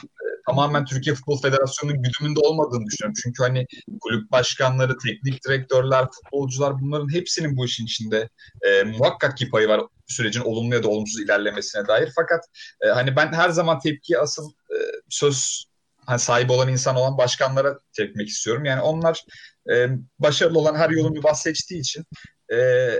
tamamen 0.46 0.84
Türkiye 0.84 1.14
Futbol 1.16 1.40
Federasyonu'nun 1.42 2.02
güdümünde 2.02 2.40
olmadığını 2.40 2.86
düşünüyorum. 2.86 3.14
Çünkü 3.22 3.42
hani 3.42 3.66
kulüp 4.00 4.32
başkanları, 4.32 4.98
teknik 4.98 5.44
direktörler, 5.44 6.06
futbolcular 6.10 6.80
bunların 6.80 7.12
hepsinin 7.12 7.56
bu 7.56 7.64
işin 7.64 7.84
içinde 7.84 8.28
e, 8.62 8.82
muhakkak 8.82 9.36
ki 9.36 9.50
payı 9.50 9.68
var 9.68 9.80
sürecin 10.06 10.40
olumlu 10.40 10.74
ya 10.74 10.82
da 10.82 10.88
olumsuz 10.88 11.20
ilerlemesine 11.20 11.88
dair. 11.88 12.12
Fakat 12.14 12.44
e, 12.80 12.88
hani 12.88 13.16
ben 13.16 13.32
her 13.32 13.50
zaman 13.50 13.80
tepkiyi 13.80 14.18
asıl 14.18 14.50
e, 14.50 14.76
söz 15.08 15.64
hani 16.06 16.18
sahibi 16.18 16.52
olan 16.52 16.68
insan 16.68 16.96
olan 16.96 17.18
başkanlara 17.18 17.78
tepmek 17.96 18.28
istiyorum. 18.28 18.64
Yani 18.64 18.80
onlar 18.80 19.24
e, 19.72 19.88
başarılı 20.18 20.58
olan 20.58 20.74
her 20.74 20.90
yolun 20.90 21.14
bir 21.14 21.22
bahsettiği 21.22 21.80
için 21.80 22.04
e, 22.52 22.90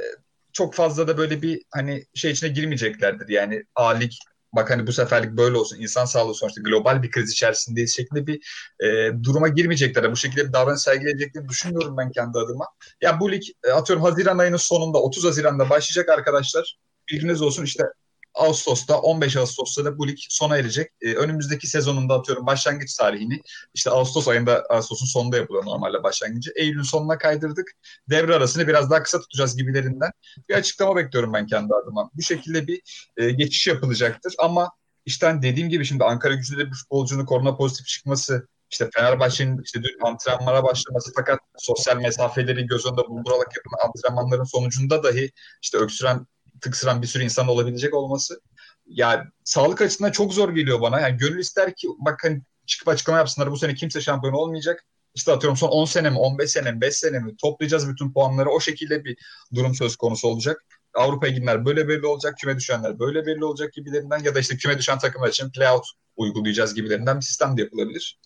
çok 0.52 0.74
fazla 0.74 1.08
da 1.08 1.18
böyle 1.18 1.42
bir 1.42 1.62
hani 1.70 2.04
şey 2.14 2.30
içine 2.30 2.50
girmeyeceklerdir. 2.50 3.28
Yani 3.28 3.64
A 3.74 3.88
lig 3.88 4.12
bak 4.52 4.70
hani 4.70 4.86
bu 4.86 4.92
seferlik 4.92 5.30
böyle 5.30 5.56
olsun 5.56 5.80
insan 5.80 6.04
sağlığı 6.04 6.34
sonuçta 6.34 6.60
global 6.60 7.02
bir 7.02 7.10
kriz 7.10 7.32
içerisindeyiz 7.32 7.96
şeklinde 7.96 8.26
bir 8.26 8.40
e, 8.80 9.12
duruma 9.24 9.48
girmeyecekler. 9.48 10.12
Bu 10.12 10.16
şekilde 10.16 10.48
bir 10.48 10.52
davranış 10.52 10.80
sergileyeceklerini 10.80 11.48
düşünmüyorum 11.48 11.96
ben 11.96 12.10
kendi 12.10 12.38
adıma. 12.38 12.66
Ya 13.00 13.20
bu 13.20 13.32
lig 13.32 13.42
e, 13.64 13.70
atıyorum 13.70 14.04
Haziran 14.04 14.38
ayının 14.38 14.56
sonunda 14.56 14.98
30 14.98 15.24
Haziran'da 15.24 15.70
başlayacak 15.70 16.08
arkadaşlar. 16.08 16.78
Bilginiz 17.10 17.42
olsun 17.42 17.64
işte 17.64 17.84
Ağustos'ta 18.34 19.00
15 19.00 19.36
Ağustos'ta 19.36 19.84
da 19.84 19.98
bu 19.98 20.08
lig 20.08 20.18
sona 20.28 20.56
erecek. 20.56 20.90
Ee, 21.00 21.14
önümüzdeki 21.14 21.66
sezonunda 21.66 22.14
atıyorum 22.14 22.46
başlangıç 22.46 22.96
tarihini 22.96 23.40
işte 23.74 23.90
Ağustos 23.90 24.28
ayında 24.28 24.64
Ağustos'un 24.70 25.06
sonunda 25.06 25.36
yapılıyor 25.36 25.64
normalde 25.64 26.02
başlangıcı. 26.02 26.52
Eylül'ün 26.56 26.82
sonuna 26.82 27.18
kaydırdık. 27.18 27.72
Devre 28.10 28.34
arasını 28.34 28.68
biraz 28.68 28.90
daha 28.90 29.02
kısa 29.02 29.20
tutacağız 29.20 29.56
gibilerinden. 29.56 30.10
Bir 30.48 30.54
açıklama 30.54 30.96
bekliyorum 30.96 31.32
ben 31.32 31.46
kendi 31.46 31.74
adıma. 31.74 32.10
Bu 32.14 32.22
şekilde 32.22 32.66
bir 32.66 32.80
e, 33.16 33.30
geçiş 33.30 33.66
yapılacaktır 33.66 34.34
ama 34.38 34.70
işte 35.06 35.26
hani 35.26 35.42
dediğim 35.42 35.68
gibi 35.68 35.84
şimdi 35.84 36.04
Ankara 36.04 36.34
gücünde 36.34 36.60
de 36.60 36.66
bir 36.66 36.74
futbolcunun 36.74 37.24
korona 37.24 37.56
pozitif 37.56 37.86
çıkması 37.86 38.48
işte 38.70 38.90
Fenerbahçe'nin 38.94 39.62
işte 39.62 39.82
dün 39.82 40.06
antrenmana 40.06 40.64
başlaması 40.64 41.12
fakat 41.16 41.38
sosyal 41.58 41.96
mesafeleri 41.96 42.66
göz 42.66 42.86
önünde 42.86 43.02
bulundurarak 43.08 43.56
yapılan 43.56 43.88
antrenmanların 43.88 44.44
sonucunda 44.44 45.02
dahi 45.02 45.30
işte 45.62 45.78
öksüren 45.78 46.26
tıksıran 46.62 47.02
bir 47.02 47.06
sürü 47.06 47.24
insan 47.24 47.48
olabilecek 47.48 47.94
olması 47.94 48.40
ya 48.86 49.24
sağlık 49.44 49.80
açısından 49.80 50.10
çok 50.10 50.34
zor 50.34 50.54
geliyor 50.54 50.80
bana. 50.80 51.00
Yani 51.00 51.16
gönül 51.16 51.38
ister 51.38 51.74
ki 51.74 51.88
bak 51.98 52.20
hani 52.24 52.42
çıkıp 52.66 52.88
açıklama 52.88 53.18
yapsınlar 53.18 53.50
bu 53.50 53.56
sene 53.56 53.74
kimse 53.74 54.00
şampiyon 54.00 54.34
olmayacak. 54.34 54.84
işte 55.14 55.32
atıyorum 55.32 55.56
son 55.56 55.68
10 55.68 55.84
sene 55.84 56.10
mi 56.10 56.18
15 56.18 56.50
sene 56.50 56.72
mi 56.72 56.80
5 56.80 56.94
sene 56.94 57.18
mi 57.18 57.36
toplayacağız 57.36 57.88
bütün 57.88 58.12
puanları 58.12 58.50
o 58.50 58.60
şekilde 58.60 59.04
bir 59.04 59.16
durum 59.54 59.74
söz 59.74 59.96
konusu 59.96 60.28
olacak. 60.28 60.64
Avrupa'ya 60.94 61.32
gidenler 61.32 61.64
böyle 61.64 61.88
belli 61.88 62.06
olacak, 62.06 62.34
küme 62.38 62.56
düşenler 62.56 62.98
böyle 62.98 63.26
belli 63.26 63.44
olacak 63.44 63.72
gibilerinden 63.72 64.18
ya 64.18 64.34
da 64.34 64.40
işte 64.40 64.56
küme 64.56 64.78
düşen 64.78 64.98
takımlar 64.98 65.28
için 65.28 65.50
playout 65.50 65.86
uygulayacağız 66.16 66.74
gibilerinden 66.74 67.16
bir 67.16 67.24
sistem 67.24 67.56
de 67.56 67.62
yapılabilir. 67.62 68.18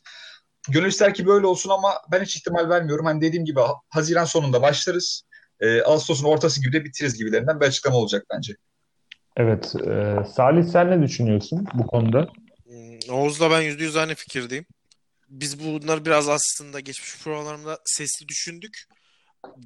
Gönül 0.69 0.89
ister 0.89 1.15
ki 1.15 1.27
böyle 1.27 1.47
olsun 1.47 1.71
ama 1.71 1.95
ben 2.13 2.23
hiç 2.23 2.37
ihtimal 2.37 2.69
vermiyorum. 2.69 3.07
Hani 3.07 3.21
dediğim 3.21 3.45
gibi 3.45 3.61
Haziran 3.89 4.25
sonunda 4.25 4.63
başlarız. 4.63 5.23
E, 5.61 5.83
Ağustos'un 5.83 6.25
ortası 6.25 6.63
gibi 6.63 6.73
de 6.73 6.85
bitiririz 6.85 7.19
gibilerinden 7.19 7.61
bir 7.61 7.67
açıklama 7.67 7.97
olacak 7.97 8.27
bence. 8.35 8.57
Evet. 9.37 9.75
E, 9.87 10.17
Salih 10.35 10.65
sen 10.65 10.91
ne 10.91 11.03
düşünüyorsun 11.03 11.67
bu 11.75 11.87
konuda? 11.87 12.29
Hmm, 12.65 13.15
Oğuz'la 13.15 13.51
ben 13.51 13.61
yüzde 13.61 13.85
yüz 13.85 13.97
aynı 13.97 14.15
fikirdeyim. 14.15 14.67
Biz 15.29 15.65
bunları 15.65 16.05
biraz 16.05 16.29
aslında 16.29 16.81
geçmiş 16.81 17.23
programlarımda 17.23 17.79
sesli 17.85 18.29
düşündük. 18.29 18.85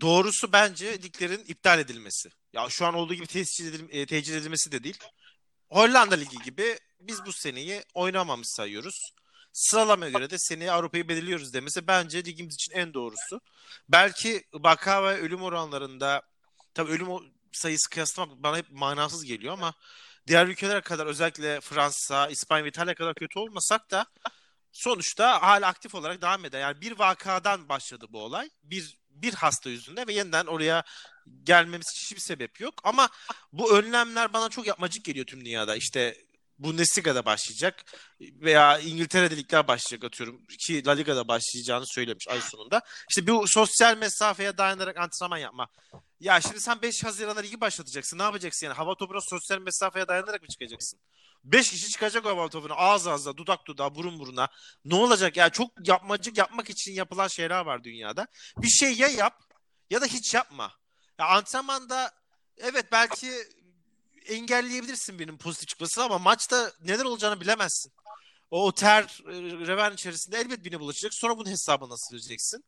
Doğrusu 0.00 0.52
bence 0.52 0.92
liglerin 1.02 1.44
iptal 1.48 1.78
edilmesi. 1.78 2.28
Ya 2.52 2.66
şu 2.68 2.86
an 2.86 2.94
olduğu 2.94 3.14
gibi 3.14 3.26
tescil 3.26 3.66
edil, 3.66 3.84
e, 3.90 4.06
tecil 4.06 4.34
edilmesi 4.34 4.72
de 4.72 4.84
değil. 4.84 4.98
Hollanda 5.70 6.14
Ligi 6.14 6.38
gibi 6.44 6.78
biz 7.00 7.26
bu 7.26 7.32
seneyi 7.32 7.82
oynamamış 7.94 8.48
sayıyoruz. 8.48 9.12
Sıralamaya 9.52 10.10
göre 10.10 10.30
de 10.30 10.38
seneye 10.38 10.72
Avrupa'yı 10.72 11.08
belirliyoruz 11.08 11.54
demesi 11.54 11.86
bence 11.86 12.24
ligimiz 12.24 12.54
için 12.54 12.72
en 12.72 12.94
doğrusu. 12.94 13.40
Belki 13.88 14.44
vaka 14.52 15.04
ve 15.04 15.20
ölüm 15.20 15.42
oranlarında 15.42 16.22
tabii 16.74 16.90
ölüm 16.90 17.08
sayısı 17.52 17.90
kıyaslamak 17.90 18.42
bana 18.42 18.56
hep 18.56 18.70
manasız 18.70 19.24
geliyor 19.24 19.52
ama 19.52 19.74
diğer 20.26 20.46
ülkelere 20.46 20.80
kadar 20.80 21.06
özellikle 21.06 21.60
Fransa, 21.60 22.28
İspanya 22.28 22.64
ve 22.64 22.68
İtalya 22.68 22.94
kadar 22.94 23.14
kötü 23.14 23.38
olmasak 23.38 23.90
da 23.90 24.06
sonuçta 24.72 25.42
hala 25.42 25.66
aktif 25.66 25.94
olarak 25.94 26.22
devam 26.22 26.44
eder. 26.44 26.60
Yani 26.60 26.80
bir 26.80 26.98
vakadan 26.98 27.68
başladı 27.68 28.06
bu 28.10 28.22
olay. 28.22 28.50
Bir 28.62 29.00
bir 29.10 29.34
hasta 29.34 29.70
yüzünde 29.70 30.06
ve 30.06 30.12
yeniden 30.12 30.46
oraya 30.46 30.82
gelmemiz 31.42 31.90
için 31.90 32.02
hiçbir 32.02 32.20
sebep 32.20 32.60
yok. 32.60 32.74
Ama 32.84 33.08
bu 33.52 33.78
önlemler 33.78 34.32
bana 34.32 34.48
çok 34.48 34.66
yapmacık 34.66 35.04
geliyor 35.04 35.26
tüm 35.26 35.44
dünyada. 35.44 35.76
İşte 35.76 36.16
Bundesliga'da 36.60 37.24
başlayacak 37.24 37.84
veya 38.20 38.78
İngiltere'de 38.78 39.36
ligler 39.36 39.68
başlayacak 39.68 40.04
atıyorum 40.04 40.46
ki 40.66 40.86
La 40.86 40.92
Liga'da 40.92 41.28
başlayacağını 41.28 41.84
söylemiş 41.86 42.28
ay 42.28 42.40
sonunda. 42.40 42.82
İşte 43.10 43.26
bu 43.26 43.44
sosyal 43.48 43.96
mesafeye 43.96 44.58
dayanarak 44.58 44.96
antrenman 44.96 45.38
yapma. 45.38 45.68
Ya 46.20 46.40
şimdi 46.40 46.60
sen 46.60 46.82
5 46.82 47.04
Haziran'da 47.04 47.40
ligi 47.40 47.60
başlatacaksın. 47.60 48.18
Ne 48.18 48.22
yapacaksın 48.22 48.66
yani? 48.66 48.74
Hava 48.74 48.94
topuna 48.94 49.20
sosyal 49.20 49.58
mesafeye 49.58 50.08
dayanarak 50.08 50.42
mı 50.42 50.48
çıkacaksın? 50.48 51.00
5 51.44 51.70
kişi 51.70 51.88
çıkacak 51.88 52.26
o 52.26 52.28
hava 52.28 52.48
topuna 52.48 52.74
ağız 52.74 53.06
ağza, 53.06 53.36
dudak 53.36 53.66
dudağa, 53.66 53.94
burun 53.94 54.18
buruna. 54.18 54.48
Ne 54.84 54.94
olacak 54.94 55.36
ya? 55.36 55.50
Çok 55.50 55.88
yapmacık 55.88 56.38
yapmak 56.38 56.70
için 56.70 56.92
yapılan 56.92 57.28
şeyler 57.28 57.60
var 57.60 57.84
dünyada. 57.84 58.26
Bir 58.56 58.68
şey 58.68 58.94
ya 58.94 59.08
yap 59.08 59.42
ya 59.90 60.00
da 60.00 60.06
hiç 60.06 60.34
yapma. 60.34 60.72
Ya 61.18 61.26
antrenmanda 61.26 62.12
evet 62.56 62.92
belki 62.92 63.30
engelleyebilirsin 64.26 65.18
benim 65.18 65.38
pozitif 65.38 65.68
çıkmasını 65.68 66.04
ama 66.04 66.18
maçta 66.18 66.72
neler 66.80 67.04
olacağını 67.04 67.40
bilemezsin. 67.40 67.92
O 68.50 68.72
ter 68.74 69.02
e, 69.02 69.32
reven 69.66 69.92
içerisinde 69.92 70.38
elbet 70.38 70.64
birine 70.64 70.80
bulaşacak. 70.80 71.14
Sonra 71.14 71.38
bunun 71.38 71.50
hesabını 71.50 71.90
nasıl 71.90 72.14
vereceksin? 72.14 72.64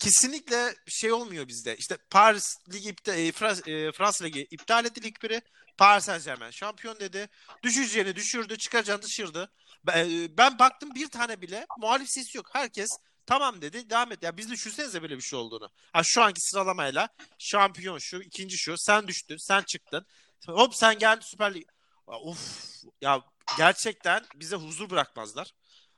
Kesinlikle 0.00 0.74
şey 0.88 1.12
olmuyor 1.12 1.48
bizde. 1.48 1.76
İşte 1.76 1.98
Paris 2.10 2.56
Ligi 2.72 2.88
iptal, 2.88 3.18
e, 3.18 3.32
Frans, 3.32 3.68
e, 3.68 3.92
Fransa 3.92 4.24
Ligi 4.24 4.46
iptal 4.50 4.84
etti 4.84 5.02
lig 5.02 5.22
biri. 5.22 5.42
Paris 5.78 6.04
Saint 6.04 6.24
Germain 6.24 6.50
şampiyon 6.50 7.00
dedi. 7.00 7.28
Düşeceğini 7.62 8.16
düşürdü, 8.16 8.58
çıkacağını 8.58 9.02
düşürdü. 9.02 9.48
Ben, 9.84 10.10
e, 10.10 10.36
ben 10.36 10.58
baktım 10.58 10.94
bir 10.94 11.08
tane 11.08 11.40
bile 11.40 11.66
muhalif 11.78 12.10
sesi 12.10 12.36
yok. 12.36 12.48
Herkes 12.52 12.90
tamam 13.26 13.62
dedi 13.62 13.90
devam 13.90 14.12
et. 14.12 14.22
Ya 14.22 14.36
biz 14.36 14.50
düşünsenize 14.50 15.02
böyle 15.02 15.16
bir 15.16 15.22
şey 15.22 15.38
olduğunu. 15.38 15.70
Ha 15.92 16.02
şu 16.02 16.22
anki 16.22 16.40
sıralamayla 16.40 17.08
şampiyon 17.38 17.98
şu, 17.98 18.20
ikinci 18.22 18.58
şu, 18.58 18.74
sen 18.78 19.08
düştün, 19.08 19.36
sen 19.36 19.62
çıktın. 19.62 20.06
Hop 20.46 20.74
sen 20.74 20.98
geldin 20.98 21.20
Süper 21.20 21.54
Lig. 21.54 21.64
Of 22.06 22.72
ya 23.00 23.22
gerçekten 23.58 24.24
bize 24.34 24.56
huzur 24.56 24.90
bırakmazlar. 24.90 25.52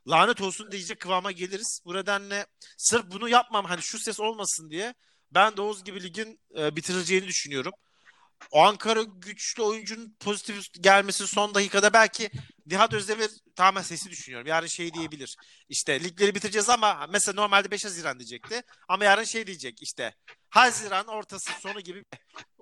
Lanet 0.09 0.41
olsun 0.41 0.73
diyecek 0.73 1.01
kıvama 1.01 1.33
geliriz. 1.33 1.81
Bu 1.85 1.95
nedenle 1.95 2.47
sırf 2.77 3.11
bunu 3.11 3.29
yapmam 3.29 3.65
hani 3.65 3.83
şu 3.83 3.99
ses 3.99 4.21
olmasın 4.21 4.71
diye 4.71 4.95
ben 5.31 5.57
de 5.57 5.61
Oğuz 5.61 5.85
gibi 5.85 6.03
ligin 6.03 6.41
e, 6.59 6.77
bitirileceğini 6.77 7.27
düşünüyorum. 7.27 7.73
O 8.51 8.61
Ankara 8.63 9.03
güçlü 9.03 9.63
oyuncunun 9.63 10.17
pozitif 10.21 10.73
gelmesi 10.81 11.27
son 11.27 11.55
dakikada 11.55 11.93
belki 11.93 12.31
Nihat 12.67 12.95
Özdemir 12.95 13.31
tamamen 13.57 13.83
sesi 13.83 14.11
düşünüyorum. 14.11 14.47
Yarın 14.47 14.67
şey 14.67 14.95
diyebilir. 14.95 15.37
İşte 15.69 16.05
ligleri 16.05 16.35
bitireceğiz 16.35 16.69
ama 16.69 17.07
mesela 17.11 17.35
normalde 17.35 17.71
5 17.71 17.85
Haziran 17.85 18.19
diyecekti. 18.19 18.63
Ama 18.89 19.05
yarın 19.05 19.25
şey 19.25 19.47
diyecek 19.47 19.83
işte 19.83 20.15
Haziran 20.51 21.07
ortası 21.07 21.53
sonu 21.61 21.81
gibi. 21.81 22.05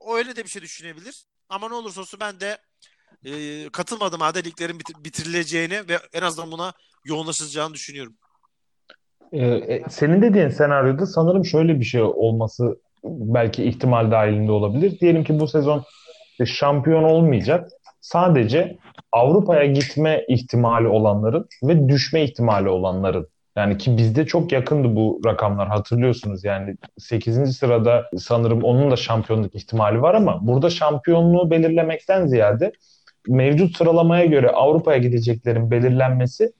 Öyle 0.06 0.37
de 0.37 0.45
bir 0.45 0.50
şey 0.50 0.62
düşünebilir. 0.62 1.25
Ama 1.48 1.68
ne 1.68 1.74
olursa 1.74 2.00
olsun 2.00 2.20
ben 2.20 2.40
de 2.40 2.58
e, 3.24 3.68
katılmadığım 3.68 4.20
halde 4.20 4.44
liglerin 4.44 4.78
bitir- 4.78 5.04
bitirileceğini 5.04 5.88
ve 5.88 5.98
en 6.12 6.22
azından 6.22 6.52
buna 6.52 6.72
yoğunlaşacağını 7.04 7.74
düşünüyorum. 7.74 8.14
Ee, 9.32 9.82
senin 9.88 10.22
dediğin 10.22 10.48
senaryoda 10.48 11.06
sanırım 11.06 11.44
şöyle 11.44 11.80
bir 11.80 11.84
şey 11.84 12.02
olması 12.02 12.80
belki 13.04 13.64
ihtimal 13.64 14.10
dahilinde 14.10 14.52
olabilir. 14.52 15.00
Diyelim 15.00 15.24
ki 15.24 15.40
bu 15.40 15.48
sezon 15.48 15.84
şampiyon 16.44 17.02
olmayacak. 17.02 17.70
Sadece 18.00 18.78
Avrupa'ya 19.12 19.66
gitme 19.66 20.24
ihtimali 20.28 20.88
olanların 20.88 21.48
ve 21.62 21.88
düşme 21.88 22.24
ihtimali 22.24 22.68
olanların 22.68 23.28
yani 23.56 23.78
ki 23.78 23.96
bizde 23.96 24.26
çok 24.26 24.52
yakındı 24.52 24.96
bu 24.96 25.20
rakamlar 25.26 25.68
hatırlıyorsunuz 25.68 26.44
yani 26.44 26.76
8. 26.98 27.56
sırada 27.56 28.10
sanırım 28.18 28.62
onun 28.62 28.90
da 28.90 28.96
şampiyonluk 28.96 29.54
ihtimali 29.54 30.02
var 30.02 30.14
ama 30.14 30.46
burada 30.46 30.70
şampiyonluğu 30.70 31.50
belirlemekten 31.50 32.26
ziyade 32.26 32.72
mevcut 33.28 33.76
sıralamaya 33.76 34.25
göre 34.25 34.50
Avrupa'ya 34.50 34.98
gideceklerin 34.98 35.70
belirlenmesi 35.70 36.52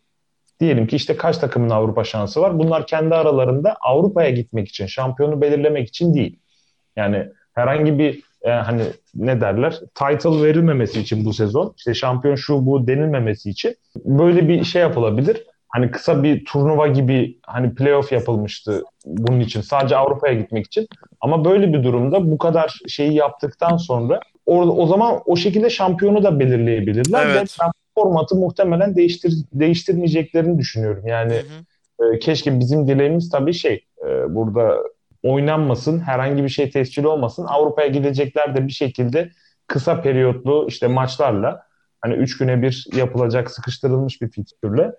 diyelim 0.61 0.87
ki 0.87 0.97
işte 0.97 1.17
kaç 1.17 1.39
takımın 1.39 1.71
Avrupa 1.71 2.05
şansı 2.05 2.41
var. 2.41 2.59
Bunlar 2.59 2.87
kendi 2.87 3.15
aralarında 3.15 3.77
Avrupa'ya 3.81 4.31
gitmek 4.31 4.69
için, 4.69 4.87
şampiyonu 4.87 5.41
belirlemek 5.41 5.89
için 5.89 6.15
değil. 6.15 6.39
Yani 6.97 7.29
herhangi 7.55 7.99
bir 7.99 8.23
e, 8.43 8.51
hani 8.51 8.83
ne 9.15 9.41
derler 9.41 9.81
title 9.95 10.43
verilmemesi 10.43 11.01
için 11.01 11.25
bu 11.25 11.33
sezon 11.33 11.75
işte 11.77 11.95
şampiyon 11.95 12.35
şu 12.35 12.67
bu 12.67 12.87
denilmemesi 12.87 13.51
için 13.51 13.77
böyle 13.97 14.49
bir 14.49 14.65
şey 14.65 14.83
yapılabilir 14.83 15.45
hani 15.69 15.91
kısa 15.91 16.23
bir 16.23 16.45
turnuva 16.45 16.87
gibi 16.87 17.39
hani 17.43 17.75
playoff 17.75 18.13
yapılmıştı 18.13 18.83
bunun 19.07 19.41
için. 19.41 19.61
Sadece 19.61 19.97
Avrupa'ya 19.97 20.35
gitmek 20.35 20.67
için. 20.67 20.89
Ama 21.21 21.45
böyle 21.45 21.73
bir 21.73 21.83
durumda 21.85 22.31
bu 22.31 22.39
kadar 22.39 22.81
şeyi 22.89 23.15
yaptıktan 23.15 23.77
sonra 23.77 24.21
orada 24.47 24.73
o 24.73 24.87
zaman 24.87 25.21
o 25.27 25.37
şekilde 25.37 25.71
şampiyonu 25.71 26.23
da 26.23 26.41
belirleyebilirler 26.41 27.27
evet. 27.27 27.37
ve 27.37 27.63
ben 27.63 27.71
formatı 27.95 28.37
muhtemelen 28.37 28.97
değiştir 28.97 29.33
değiştirmeyeceklerini 29.53 30.59
düşünüyorum. 30.59 31.07
Yani 31.07 31.33
hı 31.33 32.05
hı. 32.05 32.15
E, 32.15 32.19
keşke 32.19 32.61
bizim 32.61 32.89
dileğimiz 32.89 33.31
tabii 33.31 33.55
şey 33.55 33.85
e, 34.07 34.35
burada 34.35 34.77
oynanmasın, 35.23 36.01
herhangi 36.01 36.45
bir 36.45 36.49
şey 36.49 36.71
tescil 36.71 37.05
olmasın. 37.05 37.47
Avrupa'ya 37.49 37.89
gidecekler 37.89 38.57
de 38.57 38.67
bir 38.67 38.73
şekilde 38.73 39.31
kısa 39.67 40.01
periyotlu 40.01 40.67
işte 40.69 40.87
maçlarla 40.87 41.63
hani 42.01 42.15
üç 42.15 42.39
güne 42.39 42.63
bir 42.63 42.87
yapılacak 42.97 43.51
sıkıştırılmış 43.51 44.23
bir 44.23 44.29
fikstürle 44.29 44.93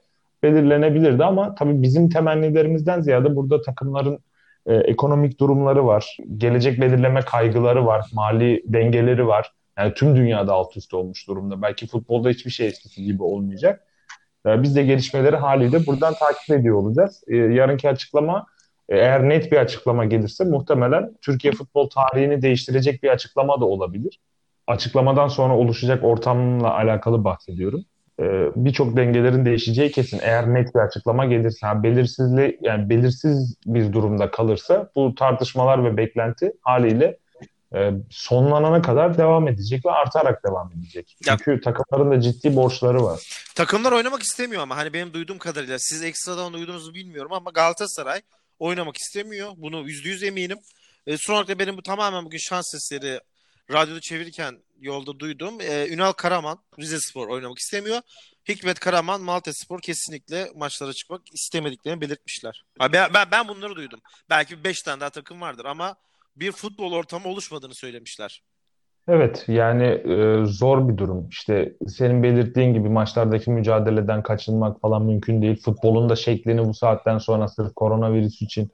belirlenebilirdi 0.44 1.24
ama 1.24 1.56
tabii 1.56 1.82
bizim 1.82 2.10
temennilerimizden 2.10 3.01
ziyade 3.01 3.36
burada 3.36 3.62
takımların 3.62 4.20
e, 4.65 4.75
ekonomik 4.75 5.39
durumları 5.39 5.86
var, 5.86 6.17
gelecek 6.38 6.82
belirleme 6.82 7.22
kaygıları 7.22 7.86
var, 7.86 8.06
mali 8.13 8.63
dengeleri 8.65 9.27
var. 9.27 9.51
Yani 9.77 9.94
tüm 9.94 10.15
dünyada 10.15 10.53
alt 10.53 10.77
üst 10.77 10.94
olmuş 10.94 11.27
durumda. 11.27 11.62
Belki 11.62 11.88
futbolda 11.88 12.29
hiçbir 12.29 12.51
şey 12.51 12.67
eskisi 12.67 13.03
gibi 13.03 13.24
olmayacak. 13.24 13.84
E, 14.46 14.63
biz 14.63 14.75
de 14.75 14.84
gelişmeleri 14.84 15.36
haliyle 15.36 15.86
buradan 15.86 16.13
takip 16.13 16.51
ediyor 16.60 16.75
olacağız. 16.75 17.24
E, 17.27 17.36
yarınki 17.36 17.89
açıklama 17.89 18.46
e, 18.89 18.98
eğer 18.98 19.29
net 19.29 19.51
bir 19.51 19.58
açıklama 19.58 20.06
gelirse 20.06 20.44
muhtemelen 20.44 21.13
Türkiye 21.22 21.53
futbol 21.53 21.89
tarihini 21.89 22.41
değiştirecek 22.41 23.03
bir 23.03 23.10
açıklama 23.10 23.62
da 23.62 23.65
olabilir. 23.65 24.20
Açıklamadan 24.67 25.27
sonra 25.27 25.58
oluşacak 25.58 26.03
ortamla 26.03 26.74
alakalı 26.74 27.24
bahsediyorum. 27.24 27.86
Ee, 28.20 28.50
birçok 28.56 28.98
dengelerin 28.98 29.46
değişeceği 29.46 29.92
kesin. 29.92 30.20
Eğer 30.22 30.54
net 30.54 30.76
bir 30.76 30.80
açıklama 30.80 31.26
gelirse, 31.26 31.68
yani 31.68 31.84
belirsizli 31.84 32.58
yani 32.62 32.90
belirsiz 32.90 33.56
bir 33.66 33.94
durumda 33.94 34.32
kalırsa 34.32 34.90
bu 34.96 35.16
tartışmalar 35.16 35.86
ve 35.86 35.98
beklenti 35.98 36.54
haliyle 36.62 37.18
e, 37.76 37.92
sonlanana 38.10 38.82
kadar 38.82 39.18
devam 39.18 39.48
edecek 39.48 39.86
ve 39.86 39.92
artarak 39.92 40.44
devam 40.46 40.72
edecek. 40.72 41.18
Çünkü 41.24 41.52
ya, 41.52 41.60
takımların 41.60 42.12
da 42.12 42.22
ciddi 42.22 42.56
borçları 42.56 43.04
var. 43.04 43.20
Takımlar 43.56 43.92
oynamak 43.92 44.24
istemiyor 44.24 44.62
ama 44.62 44.78
hani 44.78 44.94
benim 44.94 45.14
duyduğum 45.14 45.38
kadarıyla 45.38 45.78
siz 45.80 46.04
ekstradan 46.04 46.54
duyduğunuzu 46.54 46.94
bilmiyorum 46.94 47.34
ama 47.34 47.52
Galatasaray 47.52 48.22
oynamak 48.60 48.98
istemiyor. 48.98 49.52
Bunu 49.58 49.88
yüzde 49.88 50.10
yüz 50.10 50.24
eminim. 50.24 50.58
E, 51.08 51.18
son 51.18 51.34
olarak 51.34 51.48
da 51.48 51.60
benim 51.60 51.78
bu 51.78 51.82
tamamen 51.82 52.26
bugün 52.26 52.38
şans 52.38 52.76
eseri 52.76 53.20
radyoda 53.72 54.00
çevirirken 54.00 54.58
yolda 54.80 55.20
duydum. 55.20 55.62
Ee, 55.62 55.88
Ünal 55.90 56.12
Karaman 56.12 56.60
Rize 56.80 57.00
Spor 57.00 57.28
oynamak 57.28 57.58
istemiyor. 57.58 58.02
Hikmet 58.50 58.80
Karaman 58.80 59.22
Malta 59.22 59.54
Spor 59.54 59.82
kesinlikle 59.82 60.48
maçlara 60.56 60.94
çıkmak 60.94 61.22
istemediklerini 61.34 62.02
belirtmişler. 62.02 62.66
Ben, 62.80 62.92
ben, 63.14 63.28
ben 63.32 63.48
bunları 63.48 63.76
duydum. 63.76 64.00
Belki 64.30 64.64
5 64.64 64.82
tane 64.82 65.02
daha 65.02 65.10
takım 65.10 65.42
vardır 65.42 65.66
ama 65.66 65.96
bir 66.36 66.52
futbol 66.52 66.92
ortamı 66.92 67.28
oluşmadığını 67.28 67.74
söylemişler. 67.74 68.44
Evet 69.08 69.46
yani 69.48 69.84
e, 69.84 70.46
zor 70.46 70.90
bir 70.90 70.98
durum. 70.98 71.30
İşte 71.30 71.74
senin 71.88 72.24
belirttiğin 72.24 72.74
gibi 72.74 72.90
maçlardaki 72.90 73.52
mücadeleden 73.52 74.24
kaçınmak 74.24 74.82
falan 74.82 75.04
mümkün 75.06 75.42
değil. 75.42 75.62
Futbolun 75.62 76.10
da 76.10 76.16
şeklini 76.16 76.66
bu 76.66 76.74
saatten 76.74 77.18
sonra 77.18 77.48
sırf 77.48 77.74
koronavirüs 77.76 78.42
için 78.42 78.72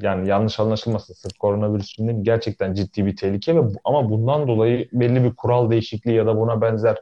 yani 0.00 0.28
yanlış 0.28 0.60
anlaşılmasın 0.60 1.14
sırf 1.14 1.38
koronavirüs 1.38 1.90
için 1.90 2.08
değil, 2.08 2.18
gerçekten 2.22 2.74
ciddi 2.74 3.06
bir 3.06 3.16
tehlike 3.16 3.56
ve 3.56 3.60
ama 3.84 4.10
bundan 4.10 4.48
dolayı 4.48 4.88
belli 4.92 5.24
bir 5.24 5.34
kural 5.34 5.70
değişikliği 5.70 6.14
ya 6.14 6.26
da 6.26 6.36
buna 6.36 6.60
benzer 6.60 6.96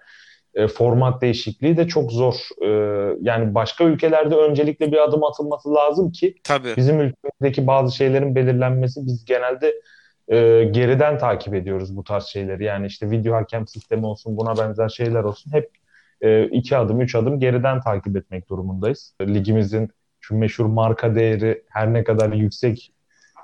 e, 0.55 0.69
format 0.69 1.23
değişikliği 1.23 1.77
de 1.77 1.89
çok 1.89 2.13
zor. 2.13 2.35
E, 2.63 2.69
yani 3.21 3.55
başka 3.55 3.85
ülkelerde 3.85 4.37
öncelikle 4.37 4.93
bir 4.93 5.05
adım 5.05 5.25
atılması 5.25 5.75
lazım 5.75 6.13
ki 6.13 6.35
Tabii. 6.45 6.75
bizim 6.77 7.01
ülkemizdeki 7.01 7.67
bazı 7.67 7.97
şeylerin 7.97 8.35
belirlenmesi 8.35 9.07
biz 9.07 9.25
genelde 9.25 9.75
e, 10.29 10.65
geriden 10.65 11.19
takip 11.19 11.55
ediyoruz 11.55 11.97
bu 11.97 12.05
tarz 12.05 12.25
şeyleri. 12.25 12.65
Yani 12.65 12.87
işte 12.87 13.11
video 13.11 13.35
hakem 13.35 13.67
sistemi 13.67 14.07
olsun 14.07 14.37
buna 14.37 14.57
benzer 14.59 14.89
şeyler 14.89 15.25
olsun 15.25 15.53
hep 15.53 15.71
e, 16.21 16.45
iki 16.45 16.77
adım 16.77 17.01
üç 17.01 17.15
adım 17.15 17.41
geriden 17.41 17.81
takip 17.81 18.17
etmek 18.17 18.49
durumundayız. 18.49 19.15
Ligimizin 19.21 19.91
şu 20.25 20.37
meşhur 20.37 20.67
marka 20.67 21.15
değeri 21.15 21.63
her 21.69 21.93
ne 21.93 22.05
kadar 22.05 22.33
yüksek 22.33 22.93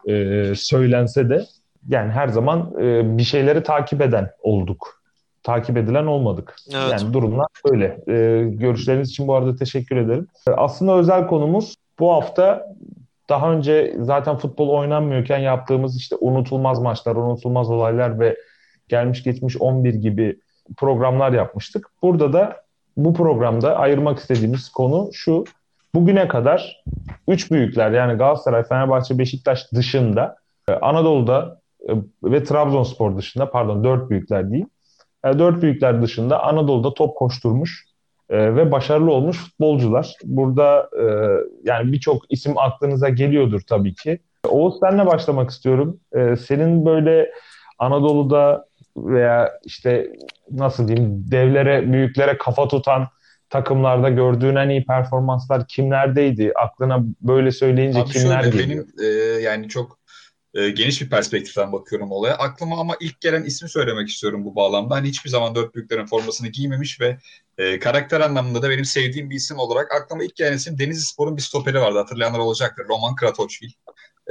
e, 0.09 0.45
söylense 0.55 1.31
de 1.31 1.45
yani 1.89 2.13
her 2.13 2.29
zaman 2.29 2.75
e, 2.81 3.19
bir 3.19 3.23
şeyleri 3.23 3.63
takip 3.63 4.01
eden 4.01 4.31
olduk. 4.43 5.03
Takip 5.43 5.77
edilen 5.77 6.07
olmadık. 6.07 6.57
Evet. 6.75 6.93
Yani 6.93 7.13
durumlar 7.13 7.47
böyle. 7.71 8.01
E, 8.09 8.45
görüşleriniz 8.45 9.11
için 9.11 9.29
bu 9.29 9.35
arada 9.35 9.57
teşekkür 9.57 9.97
ederim. 9.97 10.27
Aslında 10.47 10.97
özel 10.97 11.27
konumuz 11.27 11.75
bu 11.99 12.13
hafta 12.13 12.67
daha 13.29 13.53
önce 13.53 13.97
zaten 14.01 14.37
futbol 14.37 14.69
oynanmıyorken 14.69 15.39
yaptığımız 15.39 15.97
işte 15.97 16.17
unutulmaz 16.21 16.79
maçlar, 16.79 17.17
unutulmaz 17.17 17.71
olaylar 17.71 18.21
ve 18.21 18.37
gelmiş 18.89 19.23
geçmiş 19.23 19.57
11 19.57 19.95
gibi 19.95 20.41
programlar 20.77 21.33
yapmıştık. 21.33 21.87
Burada 22.03 22.33
da 22.33 22.63
bu 22.97 23.15
programda 23.15 23.77
ayırmak 23.77 24.19
istediğimiz 24.19 24.69
konu 24.69 25.11
şu. 25.13 25.45
Bugüne 25.95 26.29
kadar 26.29 26.83
üç 27.29 27.51
büyükler 27.51 27.91
yani 27.91 28.19
Galatasaray, 28.19 28.63
Fenerbahçe, 28.63 29.19
Beşiktaş 29.19 29.73
dışında 29.73 30.37
e, 30.69 30.73
Anadolu'da 30.73 31.61
e, 31.89 31.93
ve 32.23 32.45
Trabzonspor 32.45 33.17
dışında 33.17 33.51
pardon 33.51 33.85
dört 33.85 34.11
büyükler 34.11 34.51
değil. 34.51 34.67
E, 35.25 35.39
dört 35.39 35.63
büyükler 35.63 36.03
dışında 36.03 36.43
Anadolu'da 36.45 36.95
top 36.95 37.17
koşturmuş 37.17 37.91
ve 38.31 38.73
başarılı 38.73 39.13
olmuş 39.13 39.39
futbolcular. 39.39 40.15
Burada 40.25 40.91
yani 41.65 41.93
birçok 41.93 42.33
isim 42.33 42.59
aklınıza 42.59 43.09
geliyordur 43.09 43.61
tabii 43.69 43.95
ki. 43.95 44.19
Oğuz 44.49 44.75
senle 44.81 45.07
başlamak 45.07 45.51
istiyorum. 45.51 46.01
Senin 46.41 46.87
böyle 46.87 47.31
Anadolu'da 47.79 48.67
veya 48.97 49.53
işte 49.65 50.13
nasıl 50.51 50.89
diyeyim 50.89 51.25
devlere, 51.31 51.93
büyüklere 51.93 52.39
kafa 52.39 52.69
tutan 52.69 53.09
takımlarda 53.51 54.09
gördüğün 54.09 54.57
en 54.57 54.69
iyi 54.69 54.85
performanslar 54.85 55.67
kimlerdeydi? 55.67 56.53
Aklına 56.57 57.05
böyle 57.21 57.53
söyleyince 57.53 58.01
Abi 58.01 58.11
kimler 58.11 58.43
şöyle, 58.43 58.63
geliyor? 58.63 58.87
Benim 58.99 59.07
e, 59.07 59.41
yani 59.41 59.69
çok 59.69 60.01
e, 60.55 60.71
geniş 60.71 61.03
bir 61.03 61.11
perspektiften 61.11 61.73
bakıyorum 61.73 62.13
olaya. 62.13 62.35
Aklıma 62.35 62.81
ama 62.81 62.97
ilk 63.01 63.21
gelen 63.21 63.43
ismi 63.43 63.69
söylemek 63.69 64.09
istiyorum 64.09 64.45
bu 64.45 64.57
bağlamda. 64.57 64.95
Hani 64.95 65.09
hiçbir 65.09 65.31
zaman 65.31 65.55
dört 65.55 65.75
büyüklerin 65.75 66.07
formasını 66.07 66.49
giymemiş 66.49 67.01
ve 67.01 67.19
e, 67.59 67.79
karakter 67.79 68.21
anlamında 68.21 68.63
da 68.63 68.71
benim 68.71 68.85
sevdiğim 68.85 69.31
bir 69.31 69.35
isim 69.35 69.59
olarak 69.59 69.93
aklıma 69.93 70.25
ilk 70.25 70.37
gelen 70.37 70.53
isim 70.53 70.79
Denizlispor'un 70.79 71.37
bir 71.37 71.43
stoperi 71.43 71.81
vardı. 71.81 71.99
Hatırlayanlar 71.99 72.39
olacaktır. 72.39 72.85
Roman 72.89 73.15
Kratochvil. 73.15 73.71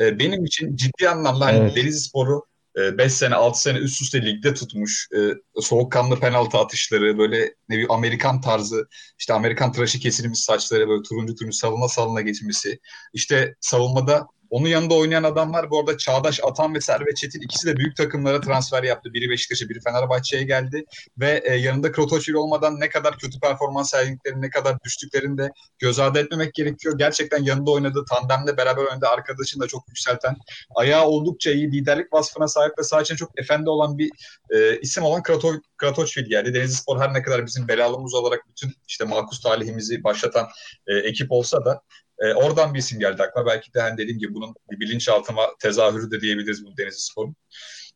E, 0.02 0.20
benim 0.20 0.46
için 0.46 0.76
ciddi 0.76 1.10
anlamda 1.10 1.46
hani 1.46 1.58
Evet. 1.58 1.76
Denizlispor'u 1.76 2.49
5 2.98 3.14
sene 3.14 3.36
6 3.36 3.62
sene 3.62 3.78
üst 3.78 4.02
üste 4.02 4.26
ligde 4.26 4.54
tutmuş 4.54 5.08
e, 5.18 5.20
soğukkanlı 5.62 6.20
penaltı 6.20 6.58
atışları 6.58 7.18
böyle 7.18 7.40
ne 7.40 7.76
bileyim 7.76 7.92
Amerikan 7.92 8.42
tarzı 8.42 8.88
işte 9.20 9.34
Amerikan 9.34 9.72
tıraşı 9.72 10.00
kesilmiş 10.00 10.40
saçları 10.40 10.90
böyle 10.90 11.04
turuncu 11.04 11.36
turuncu 11.36 11.58
salına 11.58 11.88
salına 11.88 12.22
geçmesi 12.22 12.80
işte 13.14 13.56
savunmada 13.60 14.28
onun 14.50 14.68
yanında 14.68 14.94
oynayan 14.94 15.24
adamlar 15.24 15.70
bu 15.70 15.80
arada 15.80 15.98
Çağdaş 15.98 16.40
Atan 16.44 16.76
ve 16.76 16.82
Servet 16.82 17.18
Çetin 17.18 17.42
ikisi 17.42 17.68
de 17.68 17.78
büyük 17.78 17.96
takımlara 17.96 18.42
transfer 18.42 18.84
yaptı. 18.84 19.14
Biri 19.14 19.30
Beşiktaş'a, 19.30 19.70
biri 19.70 19.80
Fenerbahçe'ye 19.82 20.44
geldi 20.44 20.86
ve 21.18 21.44
e, 21.46 21.56
yanında 21.56 21.92
Krotoçvil 21.92 22.34
olmadan 22.34 22.80
ne 22.80 22.90
kadar 22.90 23.18
kötü 23.18 23.40
performans 23.40 23.92
sergilediklerini, 23.92 24.42
ne 24.42 24.50
kadar 24.50 24.78
düştüklerini 24.84 25.38
de 25.38 25.52
göz 25.80 26.00
ardı 26.00 26.20
etmemek 26.20 26.54
gerekiyor. 26.54 26.98
Gerçekten 26.98 27.44
yanında 27.44 27.72
oynadığı 27.72 28.06
tandemle 28.06 28.58
beraber 28.58 28.84
oynadığı 28.84 29.08
arkadaşını 29.08 29.64
da 29.64 29.68
çok 29.68 29.88
yükselten, 29.88 30.36
ayağı 30.76 31.06
oldukça 31.06 31.52
iyi, 31.52 31.72
liderlik 31.72 32.14
vasfına 32.14 32.48
sahip 32.48 32.74
ve 32.80 33.02
için 33.02 33.16
çok 33.16 33.40
efendi 33.40 33.70
olan 33.70 33.98
bir 33.98 34.12
e, 34.50 34.80
isim 34.80 35.04
olan 35.04 35.24
Krato, 35.24 35.54
Kratoçvil 35.78 36.26
geldi. 36.26 36.54
Denizlispor 36.54 37.00
her 37.00 37.14
ne 37.14 37.22
kadar 37.22 37.46
bizim 37.46 37.68
belalımız 37.68 38.14
olarak 38.14 38.40
bütün 38.50 38.74
işte 38.88 39.06
makus 39.06 39.42
talihimizi 39.42 40.04
başlatan 40.04 40.48
e, 40.88 40.96
ekip 40.96 41.32
olsa 41.32 41.66
da 41.66 41.82
e, 42.20 42.34
oradan 42.34 42.74
bir 42.74 42.80
isim 42.80 43.00
geldi 43.00 43.24
aklıma. 43.24 43.48
Belki 43.48 43.74
de 43.74 43.82
hani 43.82 43.98
dediğim 43.98 44.20
gibi 44.20 44.34
bunun 44.34 44.56
bir 44.72 44.80
bilinçaltıma 44.80 45.48
tezahürü 45.60 46.12
de 46.12 46.22
diyebiliriz 46.22 46.66
bu 46.66 46.78
Denizlispor'un. 46.78 47.36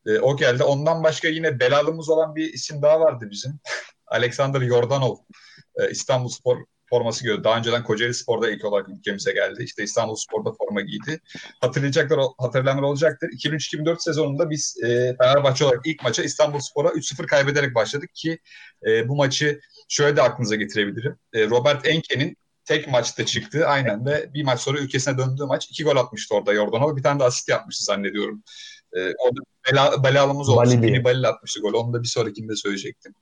E, 0.06 0.20
o 0.20 0.38
geldi. 0.38 0.64
Ondan 0.64 1.04
başka 1.04 1.28
yine 1.28 1.60
belalımız 1.60 2.10
olan 2.10 2.36
bir 2.36 2.54
isim 2.54 2.82
daha 2.82 3.00
vardı 3.00 3.28
bizim. 3.32 3.60
Alexander 4.08 4.62
Yordanov. 4.62 5.16
E, 5.76 5.90
İstanbul 5.90 6.30
Spor 6.30 6.58
forması 6.90 7.24
giyiyor. 7.24 7.44
Daha 7.44 7.58
önceden 7.58 7.84
Kocaeli 7.84 8.14
Spor'da 8.14 8.50
ilk 8.50 8.66
olarak 8.66 8.90
ülkemize 8.90 9.32
geldi. 9.34 9.64
İşte 9.64 9.84
İstanbul 9.84 10.16
Spor'da 10.16 10.52
forma 10.52 10.82
giydi. 10.82 11.20
Hatırlayacaklar, 11.62 12.20
hatırlayanlar 12.38 12.84
olacaktır. 12.84 13.30
2003-2004 13.30 14.04
sezonunda 14.04 14.50
biz 14.50 14.76
e, 14.84 15.16
Fenerbahçe 15.22 15.66
olarak 15.66 15.82
ilk 15.86 16.04
maça 16.04 16.24
İstanbul 16.24 16.60
Spor'a 16.60 16.90
3-0 16.90 17.26
kaybederek 17.26 17.76
başladık 17.76 18.10
ki 18.14 18.40
e, 18.88 19.10
bu 19.10 19.16
maçı 19.16 19.60
şöyle 19.90 20.16
de 20.16 20.22
aklınıza 20.22 20.56
getirebilirim. 20.56 21.16
E, 21.34 21.50
Robert 21.50 21.88
Enke'nin 21.88 22.38
tek 22.66 22.88
maçta 22.88 23.26
çıktı 23.26 23.68
aynen 23.68 24.06
ve 24.06 24.34
bir 24.34 24.44
maç 24.44 24.60
sonra 24.60 24.80
ülkesine 24.80 25.18
döndüğü 25.18 25.46
maç 25.46 25.66
iki 25.66 25.84
gol 25.84 25.96
atmıştı 25.96 26.36
orada 26.36 26.54
Yordanov. 26.54 26.96
Bir 26.96 27.04
tane 27.04 27.20
de 27.20 27.24
asist 27.24 27.50
yapmıştı 27.50 27.86
zannediyorum. 27.86 28.44
Ee, 28.94 29.00
orada 29.00 29.40
bela, 29.72 30.04
belalımız. 30.04 30.48
Balili. 30.48 30.84
Beni 30.84 31.04
Balil 31.04 31.30
atmıştı 31.30 31.60
gol. 31.60 31.74
Onu 31.74 31.94
da 31.94 32.04
bir 32.04 32.08
sonrakinde 32.08 32.56
söyleyecektim. 32.56 33.16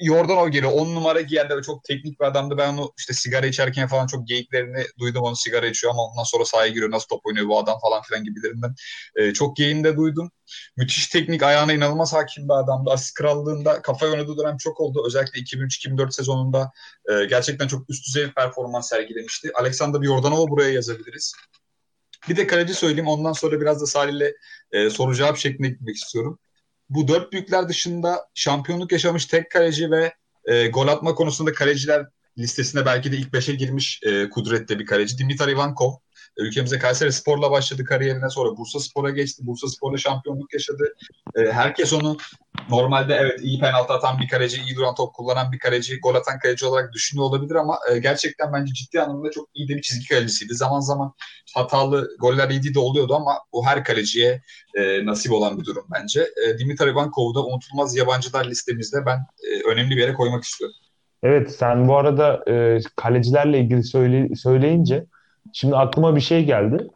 Yordanov 0.00 0.48
geliyor. 0.48 0.72
On 0.72 0.94
numara 0.94 1.20
giyen 1.20 1.50
de 1.50 1.62
çok 1.62 1.84
teknik 1.84 2.20
bir 2.20 2.24
adamdı. 2.24 2.58
Ben 2.58 2.72
onu 2.72 2.92
işte 2.98 3.12
sigara 3.12 3.46
içerken 3.46 3.88
falan 3.88 4.06
çok 4.06 4.28
geyiklerini 4.28 4.84
duydum. 4.98 5.22
Onu 5.22 5.36
sigara 5.36 5.66
içiyor 5.66 5.92
ama 5.92 6.02
ondan 6.02 6.22
sonra 6.22 6.44
sahaya 6.44 6.68
giriyor. 6.68 6.90
Nasıl 6.90 7.08
top 7.08 7.26
oynuyor 7.26 7.48
bu 7.48 7.58
adam 7.58 7.78
falan 7.80 8.02
filan 8.02 8.24
gibilerinden. 8.24 8.74
Ee, 9.16 9.32
çok 9.32 9.56
geyinde 9.56 9.96
duydum. 9.96 10.30
Müthiş 10.76 11.08
teknik 11.08 11.42
ayağına 11.42 11.72
inanılmaz 11.72 12.12
hakim 12.12 12.48
bir 12.48 12.54
adamdı. 12.54 12.90
Asist 12.90 13.14
krallığında 13.14 13.82
kafaya 13.82 14.12
oynadığı 14.12 14.36
dönem 14.38 14.56
çok 14.56 14.80
oldu. 14.80 15.02
Özellikle 15.06 15.40
2003-2004 15.40 16.12
sezonunda 16.12 16.72
e, 17.10 17.24
gerçekten 17.24 17.68
çok 17.68 17.90
üst 17.90 18.06
düzey 18.06 18.26
bir 18.26 18.34
performans 18.34 18.88
sergilemişti. 18.88 19.50
Alexander 19.54 20.00
Yordanov'u 20.00 20.48
buraya 20.48 20.70
yazabiliriz. 20.70 21.34
Bir 22.28 22.36
de 22.36 22.46
kaleci 22.46 22.74
söyleyeyim. 22.74 23.08
Ondan 23.08 23.32
sonra 23.32 23.60
biraz 23.60 23.80
da 23.80 23.86
Salih'le 23.86 24.32
e, 24.72 24.90
soru 24.90 25.14
cevap 25.14 25.36
şeklinde 25.36 25.68
gitmek 25.68 25.96
istiyorum. 25.96 26.38
Bu 26.90 27.08
dört 27.08 27.32
büyükler 27.32 27.68
dışında 27.68 28.28
şampiyonluk 28.34 28.92
yaşamış 28.92 29.26
tek 29.26 29.50
kaleci 29.50 29.90
ve 29.90 30.14
e, 30.44 30.68
gol 30.68 30.88
atma 30.88 31.14
konusunda 31.14 31.52
kaleciler 31.52 32.06
listesine 32.38 32.86
belki 32.86 33.12
de 33.12 33.16
ilk 33.16 33.32
beşe 33.32 33.54
girmiş 33.54 34.00
e, 34.02 34.28
kudrette 34.28 34.78
bir 34.78 34.86
kaleci. 34.86 35.18
Dimitar 35.18 35.48
Ivankov. 35.48 35.92
Ülkemize 36.38 36.78
Kayseri 36.78 37.12
Spor'la 37.12 37.50
başladı 37.50 37.84
kariyerine 37.84 38.30
sonra 38.30 38.56
Bursa 38.56 38.80
Spor'a 38.80 39.10
geçti. 39.10 39.46
Bursa 39.46 39.68
Spor'la 39.68 39.96
şampiyonluk 39.96 40.54
yaşadı. 40.54 40.94
E, 41.36 41.52
herkes 41.52 41.92
onu 41.92 42.16
normalde 42.70 43.14
evet 43.14 43.40
iyi 43.42 43.60
penaltı 43.60 43.92
atan 43.92 44.18
bir 44.18 44.28
kaleci, 44.28 44.62
iyi 44.62 44.76
duran 44.76 44.94
top 44.94 45.14
kullanan 45.14 45.52
bir 45.52 45.58
kaleci, 45.58 46.00
gol 46.00 46.14
atan 46.14 46.38
kaleci 46.38 46.66
olarak 46.66 46.92
düşünüyor 46.92 47.28
olabilir 47.28 47.54
ama 47.54 47.78
e, 47.92 47.98
gerçekten 47.98 48.52
bence 48.52 48.72
ciddi 48.72 49.00
anlamda 49.00 49.30
çok 49.30 49.48
iyi 49.54 49.68
de 49.68 49.76
bir 49.76 49.82
çizgi 49.82 50.08
kalecisiydi. 50.08 50.54
Zaman 50.54 50.80
zaman 50.80 51.12
hatalı 51.54 52.16
goller 52.20 52.50
yediği 52.50 52.74
de 52.74 52.78
oluyordu 52.78 53.14
ama 53.14 53.32
o 53.52 53.66
her 53.66 53.84
kaleciye 53.84 54.42
e, 54.74 55.06
nasip 55.06 55.32
olan 55.32 55.60
bir 55.60 55.64
durum 55.64 55.86
bence. 55.94 56.20
E, 56.20 56.58
Dimitar 56.58 56.88
Ivankov'u 56.88 57.34
da 57.34 57.44
unutulmaz 57.44 57.96
yabancılar 57.96 58.44
listemizde 58.44 59.06
ben 59.06 59.18
e, 59.18 59.72
önemli 59.72 59.96
bir 59.96 60.00
yere 60.00 60.14
koymak 60.14 60.44
istiyorum. 60.44 60.76
Evet 61.22 61.56
sen 61.56 61.88
bu 61.88 61.96
arada 61.96 62.44
e, 62.48 62.78
kalecilerle 62.96 63.60
ilgili 63.60 63.82
söyle, 63.82 64.34
söyleyince 64.34 65.06
şimdi 65.52 65.76
aklıma 65.76 66.16
bir 66.16 66.20
şey 66.20 66.44
geldi. 66.44 66.88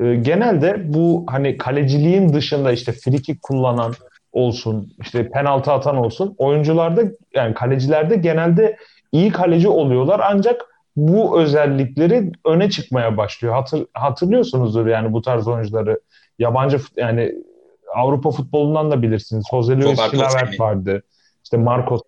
E, 0.00 0.14
genelde 0.14 0.94
bu 0.94 1.26
hani 1.28 1.56
kaleciliğin 1.56 2.32
dışında 2.32 2.72
işte 2.72 2.92
frikik 2.92 3.42
kullanan 3.42 3.92
olsun, 4.32 4.92
işte 5.02 5.30
penaltı 5.30 5.72
atan 5.72 5.96
olsun 5.96 6.34
oyuncularda 6.38 7.02
yani 7.34 7.54
kalecilerde 7.54 8.16
genelde 8.16 8.76
iyi 9.12 9.30
kaleci 9.30 9.68
oluyorlar 9.68 10.20
ancak 10.24 10.60
bu 10.96 11.40
özellikleri 11.40 12.32
öne 12.46 12.70
çıkmaya 12.70 13.16
başlıyor. 13.16 13.54
Hatır, 13.54 13.86
hatırlıyorsunuzdur 13.94 14.86
yani 14.86 15.12
bu 15.12 15.22
tarz 15.22 15.48
oyuncuları 15.48 16.00
yabancı 16.38 16.78
yani 16.96 17.34
Avrupa 17.94 18.30
futbolundan 18.30 18.90
da 18.90 19.02
bilirsiniz. 19.02 19.44
Jose 19.50 19.76
Luis 19.76 20.10
Chilavert 20.10 20.60
vardı. 20.60 21.02
İşte 21.44 21.56
Marcos. 21.56 22.00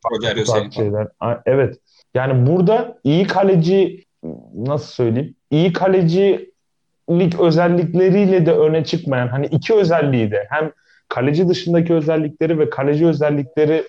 A- 1.21 1.37
Evet. 1.47 1.79
Yani 2.15 2.47
burada 2.47 2.99
iyi 3.05 3.27
kaleci 3.27 4.04
nasıl 4.55 4.87
söyleyeyim? 4.87 5.35
İyi 5.51 5.73
kalecilik 5.73 7.41
özellikleriyle 7.41 8.47
de 8.47 8.53
öne 8.53 8.85
çıkmayan 8.85 9.29
hani 9.29 9.47
iki 9.47 9.75
özelliği 9.75 10.31
de 10.31 10.47
hem 10.51 10.73
kaleci 11.09 11.49
dışındaki 11.49 11.95
özellikleri 11.95 12.59
ve 12.59 12.71
kaleci 12.71 13.07
özellikleri 13.07 13.85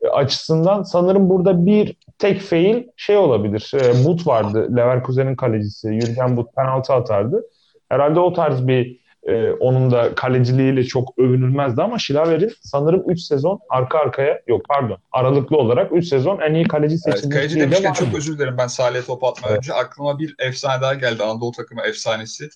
e, 0.00 0.08
açısından 0.08 0.82
sanırım 0.82 1.28
burada 1.28 1.66
bir 1.66 1.96
tek 2.18 2.40
fail 2.40 2.84
şey 2.96 3.16
olabilir. 3.16 3.72
E, 3.74 4.04
Butt 4.04 4.26
vardı. 4.26 4.76
Leverkusen'in 4.76 5.36
kalecisi. 5.36 6.00
Jürgen 6.00 6.36
Butt 6.36 6.56
penaltı 6.56 6.92
atardı. 6.92 7.42
Herhalde 7.88 8.20
o 8.20 8.32
tarz 8.32 8.66
bir 8.66 9.01
e, 9.26 9.50
onun 9.50 9.90
da 9.90 10.14
kaleciliğiyle 10.14 10.84
çok 10.84 11.18
övünülmezdi 11.18 11.82
ama 11.82 11.98
Şilaver'in 11.98 12.52
sanırım 12.62 13.10
3 13.10 13.20
sezon 13.20 13.60
arka 13.68 13.98
arkaya 13.98 14.42
yok 14.46 14.62
pardon 14.68 14.98
aralıklı 15.12 15.56
olarak 15.56 15.92
3 15.92 16.06
sezon 16.08 16.40
en 16.40 16.54
iyi 16.54 16.68
kaleci 16.68 16.94
Evet, 16.94 17.02
seçilmişliği 17.16 17.40
kaleci 17.40 17.56
de 17.56 17.60
demişken 17.60 17.90
vardı. 17.90 17.98
çok 18.04 18.14
özür 18.14 18.38
dilerim 18.38 18.54
ben 18.58 18.66
Salih'e 18.66 19.02
top 19.04 19.24
atmadan 19.24 19.50
Evet. 19.50 19.58
önce. 19.58 19.72
Aklıma 19.74 20.18
bir 20.18 20.34
efsane 20.38 20.82
daha 20.82 20.94
geldi. 20.94 21.22
Anadolu 21.22 21.52
takımı 21.52 21.82
efsanesi. 21.82 22.48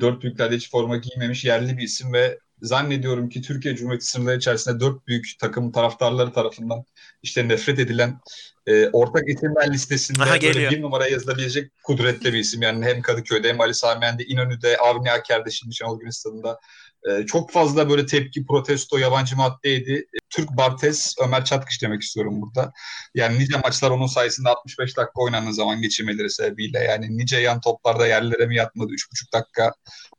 Dört 0.00 0.22
büyüklerde 0.22 0.56
hiç 0.56 0.70
forma 0.70 0.96
giymemiş 0.96 1.44
yerli 1.44 1.78
bir 1.78 1.82
isim 1.82 2.12
ve 2.12 2.38
zannediyorum 2.62 3.28
ki 3.28 3.42
Türkiye 3.42 3.76
Cumhuriyeti 3.76 4.06
sınırları 4.06 4.36
içerisinde 4.36 4.80
dört 4.80 5.06
büyük 5.06 5.32
takım 5.38 5.72
taraftarları 5.72 6.32
tarafından 6.32 6.84
işte 7.22 7.48
nefret 7.48 7.78
edilen 7.78 8.20
e, 8.66 8.88
ortak 8.88 9.28
isimler 9.28 9.72
listesinde 9.72 10.22
Aha, 10.22 10.42
böyle 10.42 10.70
bir 10.70 10.82
numaraya 10.82 11.10
yazılabilecek 11.10 11.72
kudretli 11.84 12.32
bir 12.32 12.38
isim. 12.38 12.62
Yani 12.62 12.84
hem 12.84 13.02
Kadıköy'de 13.02 13.48
hem 13.48 13.60
Ali 13.60 13.74
Sami 13.74 14.04
Yen'de, 14.04 14.24
İnönü'de, 14.24 14.76
Avni 14.76 15.12
Aker'de 15.12 15.50
şimdi 15.50 15.74
Şenol 15.74 16.00
Güneş 16.00 16.16
stadında 16.16 16.60
e, 17.08 17.26
çok 17.26 17.50
fazla 17.50 17.90
böyle 17.90 18.06
tepki, 18.06 18.46
protesto, 18.46 18.98
yabancı 18.98 19.36
maddeydi. 19.36 20.06
Türk 20.30 20.56
Bartes, 20.56 21.14
Ömer 21.24 21.44
Çatkış 21.44 21.82
demek 21.82 22.02
istiyorum 22.02 22.42
burada. 22.42 22.72
Yani 23.14 23.38
nice 23.38 23.58
maçlar 23.64 23.90
onun 23.90 24.06
sayesinde 24.06 24.48
65 24.48 24.96
dakika 24.96 25.22
oynandığı 25.22 25.54
zaman 25.54 25.82
geçirmeleri 25.82 26.30
sebebiyle 26.30 26.78
yani 26.78 27.18
nice 27.18 27.36
yan 27.36 27.60
toplarda 27.60 28.06
yerlere 28.06 28.46
mi 28.46 28.56
yatmadı 28.56 28.92
3,5 28.92 29.32
dakika 29.32 29.72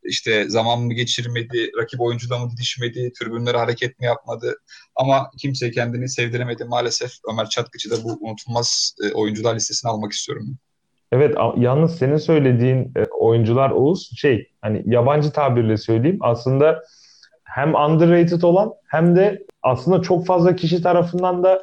işte 0.04 0.50
zaman 0.50 0.82
mı 0.82 0.94
geçirmedi, 0.94 1.72
rakip 1.82 2.02
oyuncuyla 2.02 2.38
mı 2.38 2.52
didişmedi, 2.52 3.12
tribünlere 3.20 3.58
hareket 3.58 4.00
mi 4.00 4.06
yapmadı 4.06 4.56
ama 4.96 5.32
kimse 5.38 5.72
kendini 5.72 6.10
sevdiremedi 6.10 6.66
maalesef. 6.66 7.12
Ömer 7.32 7.50
Çatkıç'ı 7.50 7.92
da 7.92 8.04
bu 8.04 8.18
unutulmaz 8.22 8.96
e, 9.04 9.14
oyuncular 9.14 9.56
listesine 9.56 9.92
almak 9.92 10.12
istiyorum. 10.12 10.58
Evet, 11.12 11.36
yalnız 11.58 11.98
senin 11.98 12.18
söylediğin 12.18 12.92
e, 12.96 13.04
oyuncular 13.20 13.70
Oğuz 13.70 14.10
şey 14.18 14.52
hani 14.62 14.84
yabancı 14.86 15.32
tabirle 15.32 15.78
söyleyeyim 15.78 16.18
aslında 16.22 16.84
hem 17.52 17.76
underrated 17.76 18.42
olan 18.42 18.74
hem 18.88 19.16
de 19.16 19.44
aslında 19.64 20.02
çok 20.02 20.26
fazla 20.26 20.56
kişi 20.56 20.82
tarafından 20.82 21.44
da 21.44 21.62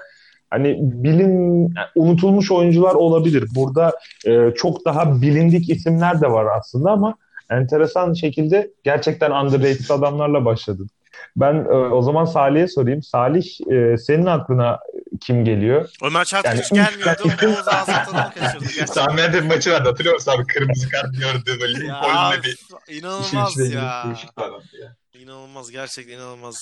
hani 0.50 0.78
bilin 0.80 1.74
unutulmuş 1.96 2.50
oyuncular 2.50 2.94
olabilir. 2.94 3.44
Burada 3.54 3.92
e, 4.26 4.50
çok 4.56 4.84
daha 4.84 5.22
bilindik 5.22 5.70
isimler 5.70 6.20
de 6.20 6.30
var 6.30 6.46
aslında 6.58 6.90
ama 6.90 7.14
enteresan 7.50 8.12
şekilde 8.12 8.70
gerçekten 8.84 9.30
underrated 9.30 9.90
adamlarla 9.90 10.44
başladın. 10.44 10.88
Ben 11.36 11.54
e, 11.54 11.74
o 11.74 12.02
zaman 12.02 12.24
Salih'e 12.24 12.68
sorayım. 12.68 13.02
Salih 13.02 13.44
e, 13.70 13.96
senin 13.98 14.26
aklına 14.26 14.78
kim 15.18 15.44
geliyor? 15.44 15.88
Ömer 16.02 16.24
Çatkiç 16.24 16.72
Yani 16.72 16.90
gelmiyordu. 16.90 17.22
Oğuz 17.46 17.68
ağzının 17.68 18.04
tadını 18.04 18.34
kaçırdı. 18.34 19.32
bir 19.32 19.40
maçı 19.40 19.70
vardı 19.72 19.88
hatırlıyor 19.88 20.14
musun 20.14 20.32
abi? 20.32 20.46
Kırmızı 20.46 20.88
kart 20.88 21.14
gördü 21.18 21.58
böyle 21.60 21.86
Ya, 21.86 22.40
bir 22.42 22.48
işin 22.54 22.98
inanılmaz 22.98 23.56
girip 23.56 23.74
ya. 23.74 24.16
ya. 24.80 24.96
İnanılmaz 25.14 25.70
gerçekten 25.70 26.14
inanılmaz. 26.14 26.56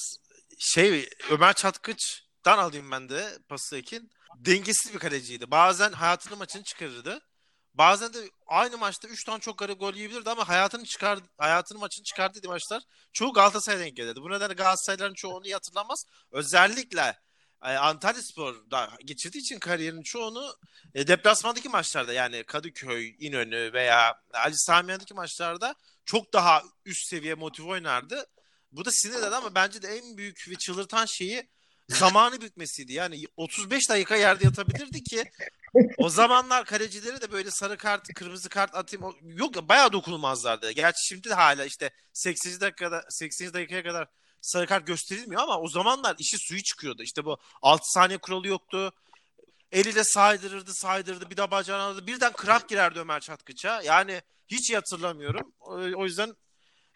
Şey 0.59 1.09
Ömer 1.31 1.53
Çatkıç'tan 1.53 2.59
alayım 2.59 2.91
ben 2.91 3.09
de 3.09 3.39
pası 3.49 3.77
Ekin. 3.77 4.11
Dengesiz 4.37 4.95
bir 4.95 4.99
kaleciydi. 4.99 5.51
Bazen 5.51 5.93
hayatının 5.93 6.39
maçını 6.39 6.63
çıkarırdı. 6.63 7.21
Bazen 7.75 8.13
de 8.15 8.19
aynı 8.47 8.79
maçta 8.79 9.09
3 9.09 9.25
tane 9.25 9.41
çok 9.41 9.59
garip 9.59 9.81
gol 9.81 9.95
yiyebilirdi 9.95 10.31
ama 10.31 10.49
hayatını 10.49 10.85
çıkar 10.85 11.19
hayatının 11.39 11.81
maçını 11.81 12.05
çıkardığı 12.05 12.49
maçlar 12.49 12.83
çoğu 13.13 13.33
Galatasaray'a 13.33 13.85
denk 13.85 13.97
gelirdi. 13.97 14.21
Bu 14.23 14.31
nedenle 14.31 14.55
Galatasaraylıların 14.55 15.15
çoğu 15.15 15.33
onu 15.35 15.45
iyi 15.45 15.55
hatırlamaz. 15.55 16.05
Özellikle 16.33 17.17
e, 17.63 17.69
Antalyaspor'da 17.69 18.91
geçirdiği 19.05 19.39
için 19.39 19.59
kariyerinin 19.59 20.03
çoğunu 20.03 20.57
e, 20.95 21.07
deplasmandaki 21.07 21.69
maçlarda 21.69 22.13
yani 22.13 22.45
Kadıköy, 22.45 23.17
İnönü 23.19 23.73
veya 23.73 24.21
Ali 24.33 24.55
Sami 24.57 24.91
Yen'deki 24.91 25.15
maçlarda 25.15 25.75
çok 26.05 26.33
daha 26.33 26.63
üst 26.85 27.09
seviye 27.09 27.35
motive 27.35 27.67
oynardı. 27.67 28.27
Bu 28.73 28.85
da 28.85 28.91
sinir 28.91 29.15
eder 29.15 29.33
ama 29.33 29.55
bence 29.55 29.83
de 29.83 29.89
en 29.89 30.17
büyük 30.17 30.49
ve 30.51 30.55
çıldırtan 30.55 31.07
şeyi 31.07 31.49
zamanı 31.89 32.41
bükmesiydi. 32.41 32.93
Yani 32.93 33.25
35 33.37 33.91
dakika 33.91 34.17
yerde 34.17 34.45
yatabilirdi 34.45 35.03
ki 35.03 35.25
o 35.99 36.09
zamanlar 36.09 36.65
kalecileri 36.65 37.21
de 37.21 37.33
böyle 37.33 37.51
sarı 37.51 37.77
kart, 37.77 38.15
kırmızı 38.15 38.49
kart 38.49 38.75
atayım. 38.75 39.17
Yok 39.23 39.57
ya 39.57 39.69
bayağı 39.69 39.93
dokunulmazlardı. 39.93 40.71
Gerçi 40.71 41.07
şimdi 41.07 41.29
de 41.29 41.35
hala 41.35 41.65
işte 41.65 41.91
80 42.13 42.61
dakikada 42.61 43.05
80 43.11 43.53
dakikaya 43.55 43.83
kadar 43.83 44.09
sarı 44.47 44.67
kart 44.67 44.87
gösterilmiyor 44.87 45.43
ama 45.43 45.61
o 45.61 45.69
zamanlar 45.69 46.17
işi 46.19 46.39
suyu 46.39 46.63
çıkıyordu. 46.63 47.03
İşte 47.03 47.25
bu 47.25 47.39
6 47.63 47.93
saniye 47.93 48.19
kuralı 48.19 48.49
yoktu. 48.49 48.93
Eliyle 49.73 50.05
saydırırdı, 50.05 50.75
saydırırdı. 50.75 51.31
Bir 51.31 51.37
daha 51.37 51.51
bacağını 51.51 51.83
alırdı. 51.83 52.07
Birden 52.07 52.33
kramp 52.33 52.69
girerdi 52.69 52.99
Ömer 52.99 53.21
Çatkıç'a. 53.21 53.83
Yani 53.83 54.23
hiç 54.49 54.75
hatırlamıyorum. 54.75 55.53
O, 55.61 55.73
o 55.75 56.05
yüzden 56.05 56.37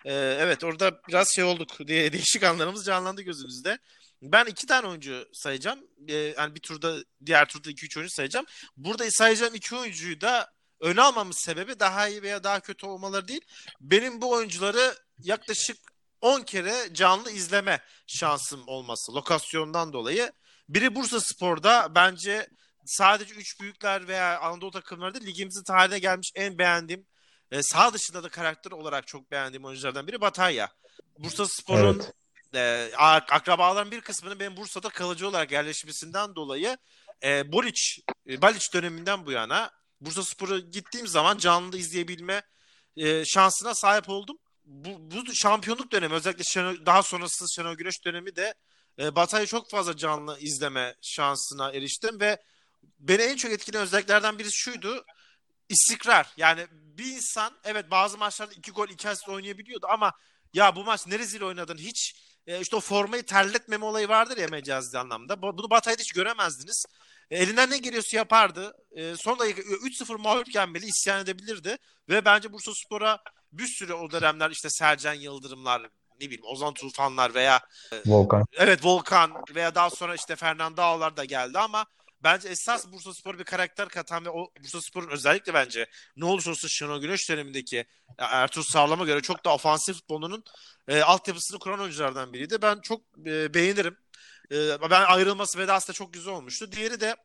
e, 0.04 0.12
evet 0.14 0.64
orada 0.64 1.00
biraz 1.08 1.34
şey 1.34 1.44
olduk. 1.44 1.78
diye 1.86 2.12
Değişik 2.12 2.42
anlarımız 2.42 2.84
canlandı 2.84 3.22
gözümüzde. 3.22 3.78
Ben 4.22 4.44
iki 4.44 4.66
tane 4.66 4.86
oyuncu 4.86 5.28
sayacağım. 5.32 5.78
E, 6.08 6.14
yani 6.14 6.54
bir 6.54 6.60
turda 6.60 6.96
diğer 7.26 7.48
turda 7.48 7.70
iki 7.70 7.86
üç 7.86 7.96
oyuncu 7.96 8.14
sayacağım. 8.14 8.46
Burada 8.76 9.10
sayacağım 9.10 9.54
iki 9.54 9.76
oyuncuyu 9.76 10.20
da 10.20 10.52
öne 10.80 11.02
almamız 11.02 11.38
sebebi 11.38 11.80
daha 11.80 12.08
iyi 12.08 12.22
veya 12.22 12.44
daha 12.44 12.60
kötü 12.60 12.86
olmaları 12.86 13.28
değil. 13.28 13.44
Benim 13.80 14.20
bu 14.20 14.30
oyuncuları 14.30 14.94
yaklaşık 15.18 15.89
10 16.20 16.40
kere 16.42 16.94
canlı 16.94 17.30
izleme 17.30 17.80
şansım 18.06 18.62
olması 18.66 19.14
lokasyondan 19.14 19.92
dolayı. 19.92 20.32
Biri 20.68 20.94
Bursa 20.94 21.20
Spor'da 21.20 21.94
bence 21.94 22.48
sadece 22.84 23.34
üç 23.34 23.60
büyükler 23.60 24.08
veya 24.08 24.40
Anadolu 24.40 24.70
takımları 24.70 25.14
değil 25.14 25.26
ligimizin 25.26 25.62
tarihine 25.64 25.98
gelmiş 25.98 26.32
en 26.34 26.58
beğendiğim 26.58 27.06
e, 27.50 27.62
sağ 27.62 27.92
dışında 27.92 28.22
da 28.22 28.28
karakter 28.28 28.70
olarak 28.70 29.06
çok 29.06 29.30
beğendiğim 29.30 29.64
oyunculardan 29.64 30.06
biri 30.06 30.20
Bataya. 30.20 30.68
Bursa 31.18 31.46
Spor'un 31.48 32.02
Evet. 32.54 32.92
e, 32.92 32.96
ak- 32.96 33.32
akrabaların 33.32 33.90
bir 33.90 34.00
kısmının 34.00 34.40
benim 34.40 34.56
Bursa'da 34.56 34.88
kalıcı 34.88 35.28
olarak 35.28 35.52
yerleşmesinden 35.52 36.34
dolayı 36.34 36.78
e, 37.24 37.52
Boliç, 37.52 38.00
e, 38.28 38.42
Baliç 38.42 38.74
döneminden 38.74 39.26
bu 39.26 39.32
yana 39.32 39.70
Bursa 40.00 40.22
Spor'a 40.24 40.58
gittiğim 40.58 41.06
zaman 41.06 41.38
canlı 41.38 41.76
izleyebilme 41.78 42.42
e, 42.96 43.24
şansına 43.24 43.74
sahip 43.74 44.08
oldum. 44.08 44.36
Bu, 44.70 45.10
bu 45.10 45.34
şampiyonluk 45.34 45.92
dönemi 45.92 46.14
özellikle 46.14 46.44
Şenol, 46.44 46.86
daha 46.86 47.02
sonrası 47.02 47.44
Şenol 47.54 47.74
Güneş 47.74 48.04
dönemi 48.04 48.36
de 48.36 48.54
e, 48.98 49.16
Batay'ı 49.16 49.46
çok 49.46 49.70
fazla 49.70 49.96
canlı 49.96 50.38
izleme 50.40 50.94
şansına 51.02 51.72
eriştim 51.72 52.20
ve 52.20 52.38
beni 52.98 53.22
en 53.22 53.36
çok 53.36 53.52
etkileyen 53.52 53.84
özelliklerden 53.86 54.38
birisi 54.38 54.56
şuydu. 54.58 55.04
istikrar. 55.68 56.28
Yani 56.36 56.66
bir 56.72 57.04
insan 57.06 57.52
evet 57.64 57.90
bazı 57.90 58.18
maçlarda 58.18 58.52
iki 58.54 58.72
gol 58.72 58.88
iki 58.88 59.08
asist 59.08 59.28
oynayabiliyordu 59.28 59.86
ama 59.90 60.12
ya 60.54 60.76
bu 60.76 60.84
maç 60.84 61.06
ne 61.06 61.18
rezil 61.18 61.42
oynadın 61.42 61.78
hiç 61.78 62.14
e, 62.46 62.60
işte 62.60 62.76
o 62.76 62.80
formayı 62.80 63.22
terletmeme 63.26 63.84
olayı 63.84 64.08
vardır 64.08 64.36
ya 64.36 64.48
mecazi 64.48 64.98
anlamda. 64.98 65.42
Bu- 65.42 65.58
Bunu 65.58 65.70
Batay'da 65.70 66.00
hiç 66.02 66.12
göremezdiniz. 66.12 66.84
E, 67.30 67.38
elinden 67.38 67.70
ne 67.70 67.78
geliyorsa 67.78 68.16
yapardı. 68.16 68.74
E, 68.92 69.16
son 69.16 69.38
dakika 69.38 69.62
3-0 69.62 70.16
mağlupken 70.16 70.74
bile 70.74 70.86
isyan 70.86 71.20
edebilirdi. 71.22 71.76
Ve 72.08 72.24
bence 72.24 72.52
Bursa 72.52 72.72
Spor'a 72.74 73.18
bir 73.52 73.66
sürü 73.66 73.92
o 73.92 74.10
dönemler 74.10 74.50
işte 74.50 74.70
Sercan 74.70 75.14
Yıldırımlar, 75.14 75.82
ne 76.20 76.26
bileyim 76.26 76.44
Ozan 76.44 76.74
Tufanlar 76.74 77.34
veya 77.34 77.60
Volkan. 78.06 78.44
evet 78.52 78.84
Volkan 78.84 79.32
veya 79.54 79.74
daha 79.74 79.90
sonra 79.90 80.14
işte 80.14 80.36
Fernando 80.36 80.82
Ağlar 80.82 81.16
da 81.16 81.24
geldi 81.24 81.58
ama 81.58 81.86
bence 82.22 82.48
esas 82.48 82.92
Bursa 82.92 83.14
Spor 83.14 83.38
bir 83.38 83.44
karakter 83.44 83.88
katan 83.88 84.24
ve 84.24 84.30
o 84.30 84.50
Bursa 84.62 84.80
Spor'un 84.80 85.10
özellikle 85.10 85.54
bence 85.54 85.86
ne 86.16 86.24
olursa 86.24 86.50
olsun 86.50 86.68
Şenol 86.68 87.00
Güneş 87.00 87.30
dönemindeki 87.30 87.86
Ertuğrul 88.18 88.64
Sağlam'a 88.64 89.04
göre 89.04 89.20
çok 89.20 89.44
da 89.44 89.54
ofansif 89.54 89.96
futbolunun 89.96 90.44
e, 90.88 91.02
altyapısını 91.02 91.58
kuran 91.58 91.80
oyunculardan 91.80 92.32
biriydi. 92.32 92.62
Ben 92.62 92.80
çok 92.80 93.00
e, 93.26 93.54
beğenirim. 93.54 93.96
E, 94.52 94.80
ben 94.90 95.02
ayrılması 95.02 95.58
vedası 95.58 95.88
da 95.88 95.92
çok 95.92 96.12
güzel 96.12 96.34
olmuştu. 96.34 96.72
Diğeri 96.72 97.00
de 97.00 97.16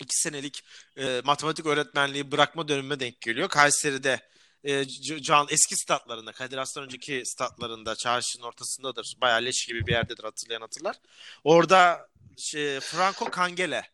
iki 0.00 0.16
senelik 0.16 0.62
e, 0.96 1.20
matematik 1.24 1.66
öğretmenliği 1.66 2.32
bırakma 2.32 2.68
dönemine 2.68 3.00
denk 3.00 3.20
geliyor. 3.20 3.48
Kayseri'de 3.48 4.20
e, 4.64 4.84
Can 5.22 5.46
eski 5.50 5.76
statlarında, 5.76 6.32
Kadir 6.32 6.58
Has'tan 6.58 6.84
önceki 6.84 7.22
statlarında, 7.24 7.96
çarşının 7.96 8.44
ortasındadır. 8.44 9.14
Bayağı 9.20 9.44
leş 9.44 9.66
gibi 9.66 9.86
bir 9.86 9.92
yerdedir 9.92 10.24
hatırlayan 10.24 10.60
hatırlar. 10.60 10.96
Orada 11.44 12.08
şey, 12.38 12.80
Franco 12.80 13.24
Kangele 13.24 13.90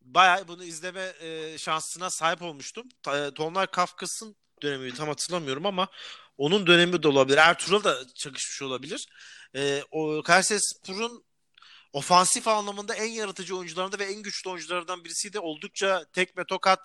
bayağı 0.00 0.48
bunu 0.48 0.64
izleme 0.64 1.12
e, 1.20 1.58
şansına 1.58 2.10
sahip 2.10 2.42
olmuştum. 2.42 2.88
Ta- 3.02 3.34
Tonlar 3.34 3.70
Kafkas'ın 3.70 4.36
dönemiydi 4.62 4.96
tam 4.96 5.08
hatırlamıyorum 5.08 5.66
ama 5.66 5.88
onun 6.38 6.66
dönemi 6.66 7.02
de 7.02 7.08
olabilir. 7.08 7.36
Ertuğrul 7.36 7.84
da 7.84 8.06
çakışmış 8.14 8.62
olabilir. 8.62 9.06
E, 9.56 9.82
o 9.90 10.22
Kayseri 10.22 10.60
Spor'un 10.62 11.24
ofansif 11.92 12.48
anlamında 12.48 12.94
en 12.94 13.08
yaratıcı 13.12 13.56
oyuncularında 13.56 13.98
ve 13.98 14.04
en 14.04 14.22
güçlü 14.22 14.50
oyunculardan 14.50 15.04
birisiydi. 15.04 15.40
Oldukça 15.40 16.04
tekme 16.12 16.44
tokat 16.44 16.80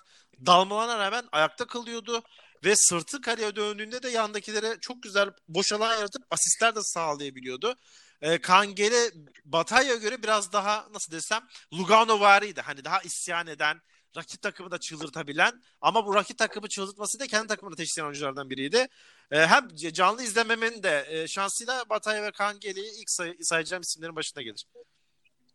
dalmalarına 0.46 0.98
rağmen 0.98 1.28
ayakta 1.32 1.66
kalıyordu 1.66 2.22
ve 2.64 2.76
sırtı 2.76 3.20
kaleye 3.20 3.56
döndüğünde 3.56 4.02
de 4.02 4.08
yandakilere 4.08 4.76
çok 4.80 5.02
güzel 5.02 5.30
boş 5.48 5.72
alan 5.72 5.96
yaratıp 5.96 6.22
asistler 6.30 6.74
de 6.74 6.80
sağlayabiliyordu. 6.82 7.74
E, 8.22 8.38
Kangele 8.38 9.10
Batay'a 9.44 9.94
göre 9.94 10.22
biraz 10.22 10.52
daha 10.52 10.86
nasıl 10.94 11.12
desem 11.12 11.40
Lugano 11.72 12.20
variydi. 12.20 12.60
Hani 12.60 12.84
daha 12.84 13.00
isyan 13.00 13.46
eden, 13.46 13.76
rakip 14.16 14.42
takımı 14.42 14.70
da 14.70 14.78
çıldırtabilen 14.78 15.52
ama 15.80 16.06
bu 16.06 16.14
rakip 16.14 16.38
takımı 16.38 16.68
çıldırtması 16.68 17.20
da 17.20 17.26
kendi 17.26 17.46
takımını 17.46 17.76
teşhiren 17.76 18.06
oyunculardan 18.06 18.50
biriydi. 18.50 18.86
E, 19.30 19.46
hem 19.46 19.68
canlı 19.68 20.22
izlememin 20.22 20.82
de 20.82 21.04
e, 21.08 21.28
şansıyla 21.28 21.84
Batay 21.90 22.22
ve 22.22 22.30
Kangele'yi 22.30 23.00
ilk 23.00 23.10
say- 23.10 23.36
sayacağım 23.40 23.80
isimlerin 23.80 24.16
başında 24.16 24.42
gelir. 24.42 24.66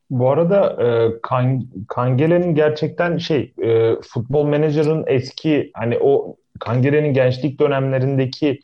Bu 0.10 0.32
arada 0.32 0.84
e, 0.84 1.22
Kan 1.22 1.70
Kangele'nin 1.88 2.56
gerçekten 2.56 3.18
şey 3.18 3.54
e, 3.64 3.96
futbol 4.02 4.46
menajerin 4.46 5.04
eski 5.08 5.72
hani 5.74 5.98
o 6.02 6.38
Kangele'nin 6.60 7.14
gençlik 7.14 7.60
dönemlerindeki 7.60 8.60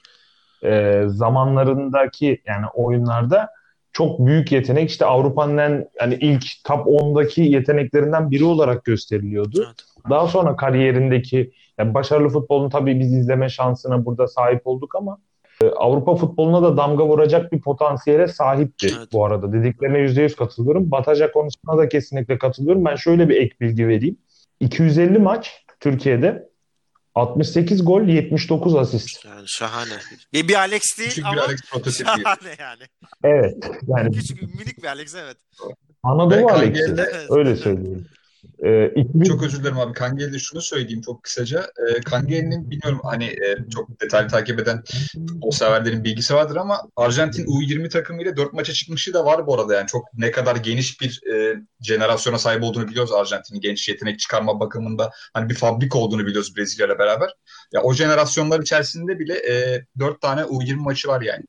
e, 0.63 1.03
zamanlarındaki 1.07 2.41
yani 2.45 2.65
oyunlarda 2.73 3.49
çok 3.93 4.25
büyük 4.25 4.51
yetenek 4.51 4.89
işte 4.89 5.05
Avrupa'nın 5.05 5.57
en 5.57 5.87
yani 6.01 6.17
ilk 6.21 6.45
top 6.63 6.87
10'daki 6.87 7.41
yeteneklerinden 7.41 8.31
biri 8.31 8.43
olarak 8.43 8.85
gösteriliyordu. 8.85 9.63
Evet. 9.67 9.75
Daha 10.09 10.27
sonra 10.27 10.55
kariyerindeki 10.55 11.51
yani 11.77 11.93
başarılı 11.93 12.29
futbolunu 12.29 12.69
tabii 12.69 12.99
biz 12.99 13.13
izleme 13.13 13.49
şansına 13.49 14.05
burada 14.05 14.27
sahip 14.27 14.67
olduk 14.67 14.95
ama 14.95 15.17
e, 15.61 15.69
Avrupa 15.69 16.15
futboluna 16.15 16.63
da 16.63 16.77
damga 16.77 17.05
vuracak 17.07 17.51
bir 17.51 17.61
potansiyele 17.61 18.27
sahipti 18.27 18.87
Evet. 18.97 19.07
bu 19.13 19.25
arada. 19.25 19.53
Dediklerine 19.53 19.97
%100 19.97 20.35
katılıyorum. 20.35 20.91
Bataja 20.91 21.31
konusuna 21.31 21.77
da 21.77 21.89
kesinlikle 21.89 22.37
katılıyorum. 22.37 22.85
Ben 22.85 22.95
şöyle 22.95 23.29
bir 23.29 23.35
ek 23.35 23.55
bilgi 23.61 23.87
vereyim. 23.87 24.17
250 24.59 25.19
maç 25.19 25.65
Türkiye'de 25.79 26.49
68 27.15 27.85
gol 27.85 28.01
79 28.01 28.75
asist. 28.75 29.25
Yani 29.25 29.43
şahane. 29.47 29.93
Bir, 30.33 30.47
bir 30.47 30.55
Alex 30.55 30.81
değil 30.97 31.09
Küçük 31.09 31.23
bir 31.25 31.29
ama 31.29 31.41
Alex 31.41 31.61
prototipi. 31.71 32.03
şahane 32.03 32.55
yani. 32.59 32.83
Evet. 33.23 33.71
Yani 33.87 34.11
Küçük 34.11 34.41
minik 34.41 34.83
bir 34.83 34.87
Alex 34.87 35.15
evet. 35.15 35.37
Anadolu 36.03 36.51
Alex'i. 36.51 36.95
Öyle 37.29 37.55
söyleyeyim. 37.55 38.07
Ee, 38.63 38.87
2000 38.95 39.23
Çok 39.23 39.43
özür 39.43 39.59
dilerim 39.59 39.79
abi. 39.79 39.93
Kangel'de 39.93 40.39
şunu 40.39 40.61
söyleyeyim 40.61 41.01
çok 41.01 41.23
kısaca. 41.23 41.59
E, 41.61 42.01
Kangel'in 42.01 42.71
bilmiyorum 42.71 43.01
hani 43.03 43.25
e, 43.25 43.69
çok 43.73 44.01
detaylı 44.01 44.27
takip 44.27 44.59
eden 44.59 44.83
o 45.41 45.51
severlerin 45.51 46.03
bilgisi 46.03 46.33
vardır 46.33 46.55
ama 46.55 46.81
Arjantin 46.95 47.45
U20 47.45 47.89
takımıyla 47.89 48.37
4 48.37 48.53
maça 48.53 48.73
çıkmışı 48.73 49.13
da 49.13 49.25
var 49.25 49.47
bu 49.47 49.55
arada. 49.55 49.75
Yani 49.75 49.87
çok 49.87 50.05
ne 50.13 50.31
kadar 50.31 50.55
geniş 50.55 51.01
bir 51.01 51.21
e, 51.33 51.55
jenerasyona 51.81 52.37
sahip 52.37 52.63
olduğunu 52.63 52.87
biliyoruz 52.87 53.11
Arjantin'in 53.11 53.61
genç 53.61 53.89
yetenek 53.89 54.19
çıkarma 54.19 54.59
bakımında. 54.59 55.11
Hani 55.33 55.49
bir 55.49 55.55
fabrik 55.55 55.95
olduğunu 55.95 56.25
biliyoruz 56.25 56.55
Brezilya 56.57 56.87
ile 56.87 56.99
beraber. 56.99 57.29
Ya 57.73 57.81
o 57.81 57.93
jenerasyonlar 57.93 58.59
içerisinde 58.59 59.19
bile 59.19 59.33
e, 59.33 59.85
4 59.99 60.21
tane 60.21 60.41
U20 60.41 60.75
maçı 60.75 61.07
var 61.07 61.21
yani. 61.21 61.43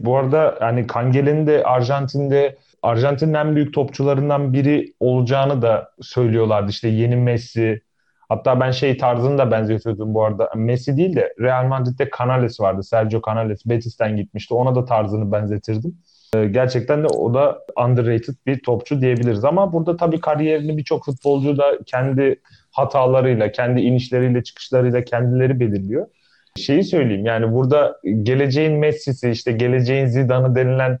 Bu 0.00 0.16
arada 0.16 0.56
hani 0.60 0.86
Kangel'in 0.86 1.46
de 1.46 1.64
Arjantin'de 1.64 2.58
Arjantin'in 2.82 3.34
en 3.34 3.56
büyük 3.56 3.74
topçularından 3.74 4.52
biri 4.52 4.94
olacağını 5.00 5.62
da 5.62 5.88
söylüyorlardı. 6.00 6.70
İşte 6.70 6.88
yeni 6.88 7.16
Messi. 7.16 7.82
Hatta 8.28 8.60
ben 8.60 8.70
şey 8.70 8.96
tarzını 8.96 9.38
da 9.38 9.50
benzetiyordum 9.50 10.14
bu 10.14 10.24
arada. 10.24 10.50
Messi 10.56 10.96
değil 10.96 11.16
de 11.16 11.34
Real 11.40 11.66
Madrid'de 11.66 12.10
Canales 12.18 12.60
vardı. 12.60 12.82
Sergio 12.82 13.20
Canales. 13.26 13.66
Betis'ten 13.66 14.16
gitmişti. 14.16 14.54
Ona 14.54 14.74
da 14.74 14.84
tarzını 14.84 15.32
benzetirdim. 15.32 15.94
Ee, 16.36 16.44
Gerçekten 16.44 17.02
de 17.02 17.06
o 17.06 17.34
da 17.34 17.58
underrated 17.84 18.34
bir 18.46 18.62
topçu 18.62 19.00
diyebiliriz. 19.00 19.44
Ama 19.44 19.72
burada 19.72 19.96
tabii 19.96 20.20
kariyerini 20.20 20.76
birçok 20.76 21.04
futbolcu 21.04 21.58
da 21.58 21.78
kendi 21.86 22.40
hatalarıyla, 22.70 23.52
kendi 23.52 23.80
inişleriyle, 23.80 24.42
çıkışlarıyla 24.42 25.04
kendileri 25.04 25.60
belirliyor. 25.60 26.06
Şeyi 26.56 26.84
söyleyeyim 26.84 27.26
yani 27.26 27.52
burada 27.52 28.00
geleceğin 28.22 28.72
Messi'si, 28.72 29.30
işte 29.30 29.52
geleceğin 29.52 30.06
Zidane'ı 30.06 30.54
denilen 30.54 30.98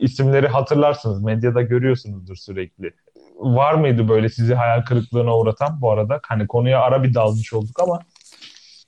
isimleri 0.00 0.48
hatırlarsınız. 0.48 1.22
Medyada 1.22 1.62
görüyorsunuzdur 1.62 2.36
sürekli. 2.36 2.94
Var 3.36 3.74
mıydı 3.74 4.08
böyle 4.08 4.28
sizi 4.28 4.54
hayal 4.54 4.82
kırıklığına 4.82 5.38
uğratan 5.38 5.80
bu 5.80 5.90
arada? 5.92 6.20
Hani 6.26 6.46
konuya 6.46 6.80
ara 6.80 7.02
bir 7.02 7.14
dalmış 7.14 7.52
olduk 7.52 7.80
ama 7.80 8.02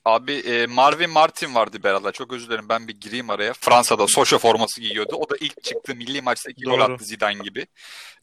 Abi 0.05 0.33
e, 0.33 0.67
Marvin 0.67 1.11
Martin 1.11 1.55
vardı 1.55 1.83
Beral'da. 1.85 2.13
Çok 2.13 2.33
özür 2.33 2.49
dilerim 2.49 2.69
ben 2.69 2.89
bir 2.89 3.01
gireyim 3.01 3.31
araya. 3.31 3.53
Fransa'da 3.53 4.07
Soşa 4.09 4.39
forması 4.39 4.81
giyiyordu. 4.81 5.17
O 5.17 5.31
da 5.31 5.37
ilk 5.41 5.65
çıktığı 5.65 5.95
milli 5.95 6.23
maçta 6.23 6.51
iki 6.51 6.65
gol 6.65 6.73
Doğru. 6.73 6.93
attı 6.93 7.05
Zidane 7.05 7.43
gibi. 7.43 7.67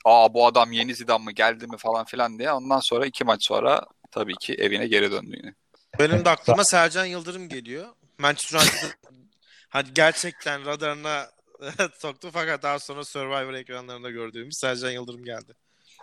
Aa 0.06 0.34
bu 0.34 0.46
adam 0.46 0.72
yeni 0.72 0.96
Zidane 0.96 1.24
mı 1.24 1.32
geldi 1.32 1.68
mi 1.68 1.78
falan 1.78 2.06
filan 2.06 2.40
diye. 2.40 2.52
Ondan 2.52 2.80
sonra 2.80 3.06
iki 3.06 3.24
maç 3.24 3.46
sonra 3.46 3.82
tabii 4.12 4.36
ki 4.36 4.54
evine 4.54 4.88
geri 4.88 5.12
döndü 5.12 5.38
yine. 5.38 5.54
Benim 6.00 6.26
de 6.26 6.30
aklıma 6.30 6.64
Sercan 6.64 7.06
Yıldırım 7.06 7.50
geliyor. 7.50 7.86
Manchester 8.18 8.60
United'ın 8.60 8.92
hani 9.70 9.88
gerçekten 9.96 10.66
radarına 10.66 11.28
soktu 12.00 12.30
fakat 12.34 12.64
daha 12.64 12.80
sonra 12.80 13.04
Survivor 13.06 13.54
ekranlarında 13.54 14.12
gördüğümüz 14.12 14.58
Sercan 14.58 14.92
Yıldırım 14.92 15.24
geldi. 15.24 15.54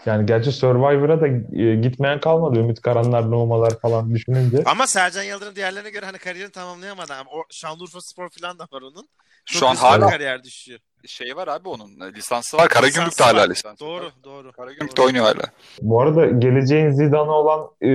Yani 0.07 0.27
gerçi 0.27 0.53
Survivor'a 0.53 1.21
da 1.21 1.27
e, 1.63 1.75
gitmeyen 1.77 2.21
kalmadı. 2.21 2.59
Ümit 2.59 2.81
Karanlar, 2.81 3.31
Numalar 3.31 3.79
falan 3.81 4.15
düşününce. 4.15 4.63
Ama 4.67 4.87
Sercan 4.87 5.23
Yıldırım 5.23 5.57
diğerlerine 5.57 5.91
göre 5.91 6.07
hani 6.07 6.19
kariyerini 6.19 6.53
tamamlayamadı. 6.53 7.13
Ama 7.13 7.31
o 7.31 7.43
Şanlıurfa 7.51 8.01
Spor 8.01 8.29
falan 8.41 8.59
da 8.59 8.63
var 8.73 8.83
onun. 8.83 9.09
Çok 9.47 9.61
Şu 9.61 9.67
an 9.67 9.77
hala 9.77 10.09
kariyer 10.11 10.43
düşüyor. 10.45 10.79
şey 11.07 11.37
var 11.37 11.49
abi 11.49 11.69
onun 11.69 12.01
lisansı 12.15 12.57
var. 12.57 12.69
Karagümrük'te 12.69 13.11
Lisansı 13.11 13.37
hala 13.37 13.47
lisansı. 13.49 13.81
Doğru, 13.81 14.05
var. 14.05 14.13
doğru. 14.25 14.53
Karagümrük'te 14.53 15.03
oynuyor 15.03 15.25
hala. 15.25 15.43
Bu 15.83 16.01
arada 16.01 16.27
geleceğin 16.27 16.91
Zidane'ı 16.91 17.33
olan 17.33 17.61
e, 17.83 17.89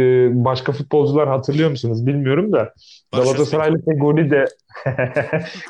başka 0.45 0.71
futbolcular 0.71 1.27
hatırlıyor 1.27 1.69
musunuz 1.69 2.07
bilmiyorum 2.07 2.51
da 2.51 2.73
Galatasaraylı 3.15 3.85
Fegoli 3.85 4.31
de 4.31 4.45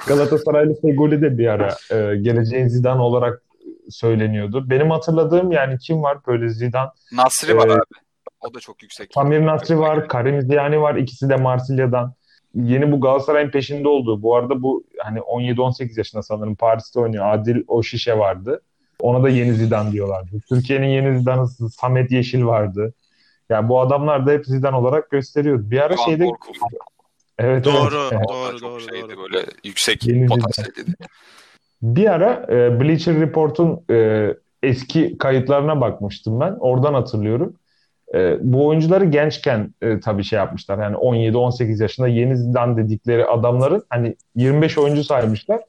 Galatasaraylı 0.07 0.81
Fegoli 0.81 1.21
de 1.21 1.37
bir 1.37 1.47
ara 1.47 1.77
e, 1.91 2.15
geleceğin 2.15 2.67
Zidane 2.67 3.01
olarak 3.01 3.41
söyleniyordu. 3.89 4.69
Benim 4.69 4.91
hatırladığım 4.91 5.51
yani 5.51 5.77
kim 5.77 6.03
var 6.03 6.17
böyle 6.27 6.49
Zidane? 6.49 6.89
Nasri 7.11 7.57
var 7.57 7.67
Ee, 7.67 7.73
abi. 7.73 7.81
O 8.41 8.53
da 8.53 8.59
çok 8.59 8.83
yüksek. 8.83 9.11
Samir 9.13 9.45
Nasri 9.45 9.79
var, 9.79 10.07
Karim 10.07 10.41
Ziyani 10.41 10.81
var. 10.81 10.95
İkisi 10.95 11.29
de 11.29 11.35
Marsilya'dan. 11.35 12.13
Yeni 12.55 12.91
bu 12.91 13.01
Galatasaray'ın 13.01 13.51
peşinde 13.51 13.87
olduğu. 13.87 14.21
Bu 14.21 14.35
arada 14.35 14.61
bu 14.61 14.83
hani 14.97 15.19
17-18 15.19 15.97
yaşında 15.97 16.23
sanırım 16.23 16.55
Paris'te 16.55 16.99
oynuyor. 16.99 17.33
Adil 17.33 17.63
Oşişe 17.67 18.17
vardı. 18.17 18.61
Ona 18.99 19.23
da 19.23 19.29
yeni 19.29 19.53
Zidane 19.53 19.91
diyorlardı. 19.91 20.29
Türkiye'nin 20.49 20.87
yeni 20.87 21.19
Zidane'ı 21.19 21.47
Samet 21.69 22.11
Yeşil 22.11 22.45
vardı. 22.45 22.93
Ya 23.49 23.69
bu 23.69 23.81
adamlar 23.81 24.27
da 24.27 24.31
hep 24.31 24.45
Zidane 24.45 24.75
olarak 24.75 25.09
gösteriyordu. 25.09 25.71
Bir 25.71 25.79
ara 25.79 25.97
Doğan 25.97 26.05
şeyde 26.05 26.27
evet 27.39 27.65
Doğru, 27.65 28.09
evet. 28.11 28.25
O 28.27 28.33
doğru, 28.33 28.59
çok 28.59 28.71
doğru, 28.71 28.79
şeydi 28.81 29.15
doğru. 29.15 29.17
böyle 29.17 29.45
yüksek 29.63 30.07
Yeni 30.07 30.25
potansiyeliydi. 30.27 30.93
Bir 31.81 32.11
ara 32.11 32.45
e, 32.49 32.79
Bleacher 32.79 33.19
Report'un 33.19 33.83
e, 33.91 34.27
eski 34.63 35.17
kayıtlarına 35.17 35.81
bakmıştım 35.81 36.39
ben. 36.39 36.51
Oradan 36.59 36.93
hatırlıyorum. 36.93 37.55
E, 38.13 38.37
bu 38.41 38.67
oyuncuları 38.67 39.05
gençken 39.05 39.73
e, 39.81 39.99
tabii 39.99 40.23
şey 40.23 40.37
yapmışlar. 40.37 40.77
Yani 40.83 40.95
17-18 40.95 41.81
yaşında 41.81 42.07
yeni 42.07 42.37
Zidane 42.37 42.77
dedikleri 42.77 43.25
adamların 43.25 43.83
hani 43.89 44.15
25 44.35 44.77
oyuncu 44.77 45.03
saymışlar. 45.03 45.61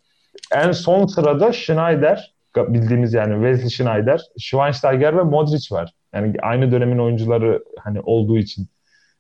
En 0.55 0.73
son 0.73 1.07
sırada 1.07 1.53
Schneider, 1.53 2.35
bildiğimiz 2.57 3.15
yani 3.15 3.35
Wesley 3.35 3.71
Schneider, 3.71 4.21
Schweinsteiger 4.39 5.19
ve 5.19 5.23
Modric 5.23 5.75
var. 5.75 5.93
Yani 6.15 6.35
aynı 6.43 6.73
dönemin 6.73 6.99
oyuncuları 6.99 7.65
hani 7.79 8.01
olduğu 8.01 8.39
için 8.39 8.69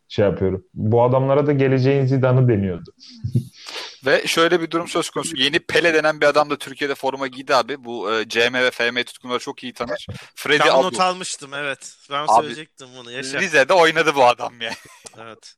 şey 0.08 0.24
yapıyorum. 0.24 0.64
Bu 0.74 1.02
adamlara 1.02 1.46
da 1.46 1.52
geleceğin 1.52 2.06
Zidane'ı 2.06 2.48
deniyordu. 2.48 2.90
Ve 4.06 4.26
şöyle 4.26 4.60
bir 4.60 4.70
durum 4.70 4.88
söz 4.88 5.10
konusu. 5.10 5.36
Yeni 5.36 5.58
Pele 5.58 5.94
denen 5.94 6.20
bir 6.20 6.26
adam 6.26 6.50
da 6.50 6.56
Türkiye'de 6.58 6.94
forma 6.94 7.26
giydi 7.26 7.54
abi. 7.54 7.84
Bu 7.84 8.12
e, 8.12 8.28
CM 8.28 8.54
ve 8.54 8.70
FM 8.70 9.02
tutkunları 9.02 9.38
çok 9.38 9.62
iyi 9.62 9.72
tanır. 9.72 10.06
Freddy 10.34 10.62
Ben 10.64 10.70
Adu. 10.70 10.86
not 10.86 11.00
almıştım 11.00 11.50
evet. 11.54 11.94
Ben 12.10 12.22
Abi, 12.22 12.40
söyleyecektim 12.40 12.88
bunu. 12.98 13.10
Yaşa. 13.10 13.40
Rize'de 13.40 13.72
oynadı 13.72 14.12
bu 14.16 14.24
adam 14.24 14.60
ya. 14.60 14.70
Evet. 15.22 15.54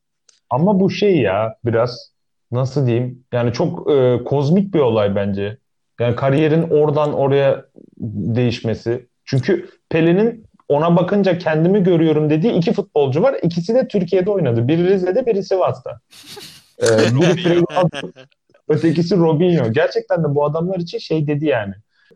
Ama 0.50 0.80
bu 0.80 0.90
şey 0.90 1.16
ya 1.16 1.56
biraz 1.64 2.12
nasıl 2.52 2.86
diyeyim 2.86 3.24
yani 3.32 3.52
çok 3.52 3.90
e, 3.90 4.24
kozmik 4.24 4.74
bir 4.74 4.80
olay 4.80 5.16
bence. 5.16 5.58
Yani 6.00 6.16
kariyerin 6.16 6.70
oradan 6.70 7.12
oraya 7.12 7.64
değişmesi. 8.34 9.06
Çünkü 9.24 9.70
Pelin'in 9.88 10.46
ona 10.68 10.96
bakınca 10.96 11.38
kendimi 11.38 11.82
görüyorum 11.82 12.30
dediği 12.30 12.52
iki 12.52 12.72
futbolcu 12.72 13.22
var. 13.22 13.36
İkisi 13.42 13.74
de 13.74 13.88
Türkiye'de 13.88 14.30
oynadı. 14.30 14.68
Biri 14.68 14.84
Rize'de, 14.88 15.26
biri 15.26 15.42
Sivas'ta. 15.42 16.00
E, 16.90 17.36
biri 17.36 17.64
ötekisi 18.68 19.16
Robinho. 19.16 19.72
Gerçekten 19.72 20.24
de 20.24 20.34
bu 20.34 20.44
adamlar 20.44 20.78
için 20.78 20.98
şey 20.98 21.26
dedi 21.26 21.46
yani. 21.46 21.74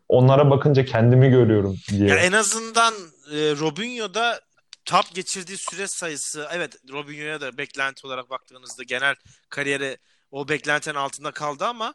Onlara 0.09 0.51
bakınca 0.51 0.85
kendimi 0.85 1.31
görüyorum 1.31 1.77
diye. 1.89 2.09
Yani 2.09 2.21
en 2.21 2.33
azından 2.33 2.95
e, 3.33 3.37
Robinho'da 3.37 4.41
top 4.85 5.15
geçirdiği 5.15 5.59
süre 5.59 5.87
sayısı 5.87 6.47
evet 6.53 6.77
Robinho'ya 6.93 7.41
da 7.41 7.59
beklenti 7.59 8.07
olarak 8.07 8.31
baktığınızda 8.31 8.83
genel 8.83 9.15
kariyeri 9.49 9.99
o 10.31 10.49
beklentinin 10.49 10.95
altında 10.95 11.31
kaldı 11.31 11.65
ama 11.65 11.95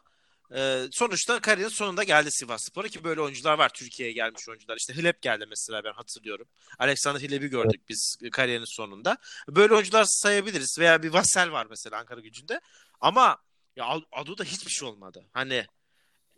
Ee, 0.56 0.82
sonuçta 0.90 1.40
kariyerin 1.40 1.72
sonunda 1.72 2.02
geldi 2.02 2.28
Sivasspor'a 2.30 2.88
ki 2.88 3.04
böyle 3.04 3.20
oyuncular 3.20 3.58
var 3.58 3.68
Türkiye'ye 3.68 4.14
gelmiş 4.14 4.48
oyuncular. 4.48 4.76
İşte 4.76 4.94
Hilep 4.96 5.22
geldi 5.22 5.46
mesela 5.48 5.84
ben 5.84 5.92
hatırlıyorum. 5.92 6.46
Alexander 6.78 7.20
Hilep'i 7.20 7.48
gördük 7.48 7.80
biz 7.88 8.16
kariyerin 8.32 8.76
sonunda. 8.76 9.16
Böyle 9.48 9.74
oyuncular 9.74 10.04
sayabiliriz 10.08 10.76
veya 10.78 11.02
bir 11.02 11.12
Vassel 11.12 11.52
var 11.52 11.66
mesela 11.70 11.98
Ankara 11.98 12.20
gücünde. 12.20 12.60
Ama 13.00 13.36
ya 13.76 13.86
Adu'da 14.12 14.44
hiçbir 14.44 14.70
şey 14.70 14.88
olmadı. 14.88 15.24
Hani 15.32 15.66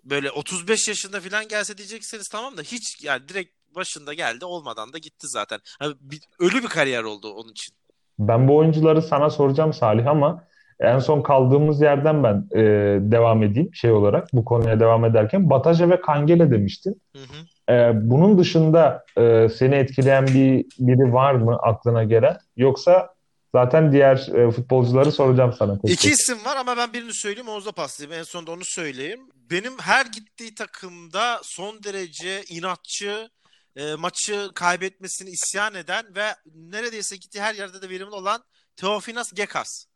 böyle 0.05 0.31
35 0.31 0.89
yaşında 0.89 1.21
falan 1.21 1.49
gelse 1.49 1.79
diyeceksiniz 1.79 2.29
tamam 2.29 2.57
da 2.57 2.63
hiç 2.63 3.03
yani 3.03 3.29
direkt 3.29 3.53
başında 3.75 4.15
geldi 4.15 4.45
olmadan 4.45 4.93
da 4.93 4.99
gitti 4.99 5.27
zaten. 5.29 5.61
Hani 5.79 5.95
bir, 6.01 6.21
ölü 6.39 6.63
bir 6.63 6.69
kariyer 6.69 7.03
oldu 7.03 7.33
onun 7.33 7.51
için. 7.51 7.75
Ben 8.19 8.49
bu 8.49 8.57
oyuncuları 8.57 9.03
sana 9.03 9.31
soracağım 9.31 9.73
Salih 9.73 10.07
ama 10.07 10.49
en 10.81 10.99
son 10.99 11.23
kaldığımız 11.23 11.81
yerden 11.81 12.23
ben 12.23 12.49
e, 12.55 12.63
devam 13.01 13.43
edeyim 13.43 13.75
şey 13.75 13.91
olarak 13.91 14.29
bu 14.33 14.45
konuya 14.45 14.81
devam 14.81 15.05
ederken 15.05 15.51
Bataja 15.51 15.91
ve 15.91 16.01
Kangele 16.01 16.51
demiştin. 16.51 17.03
Hı 17.17 17.23
hı. 17.23 17.73
E, 17.75 17.93
bunun 18.11 18.39
dışında 18.39 19.05
e, 19.19 19.49
seni 19.49 19.75
etkileyen 19.75 20.27
bir 20.27 20.65
biri 20.79 21.13
var 21.13 21.35
mı 21.35 21.57
aklına 21.63 22.05
gelen 22.05 22.39
yoksa 22.57 23.15
zaten 23.55 23.93
diğer 23.93 24.17
e, 24.17 24.51
futbolcuları 24.51 25.13
soracağım 25.13 25.55
sana. 25.59 25.81
Tek 25.81 25.91
İki 25.91 26.11
isim 26.11 26.45
var 26.45 26.57
ama 26.57 26.77
ben 26.77 26.93
birini 26.93 27.15
söyleyeyim 27.15 27.49
Oğuz'a 27.49 27.73
paslayayım. 27.73 28.21
En 28.21 28.23
sonunda 28.23 28.51
onu 28.51 28.65
söyleyeyim. 28.65 29.21
Benim 29.51 29.79
her 29.79 30.07
gittiği 30.07 30.55
takımda 30.55 31.41
son 31.43 31.83
derece 31.83 32.43
inatçı, 32.49 33.29
e, 33.77 33.95
maçı 33.95 34.51
kaybetmesini 34.55 35.31
isyan 35.31 35.75
eden 35.75 36.05
ve 36.15 36.27
neredeyse 36.55 37.17
gittiği 37.17 37.41
her 37.41 37.55
yerde 37.55 37.83
de 37.83 37.89
verimli 37.89 38.15
olan 38.15 38.43
Teofinas 38.77 39.33
Gekas. 39.33 39.87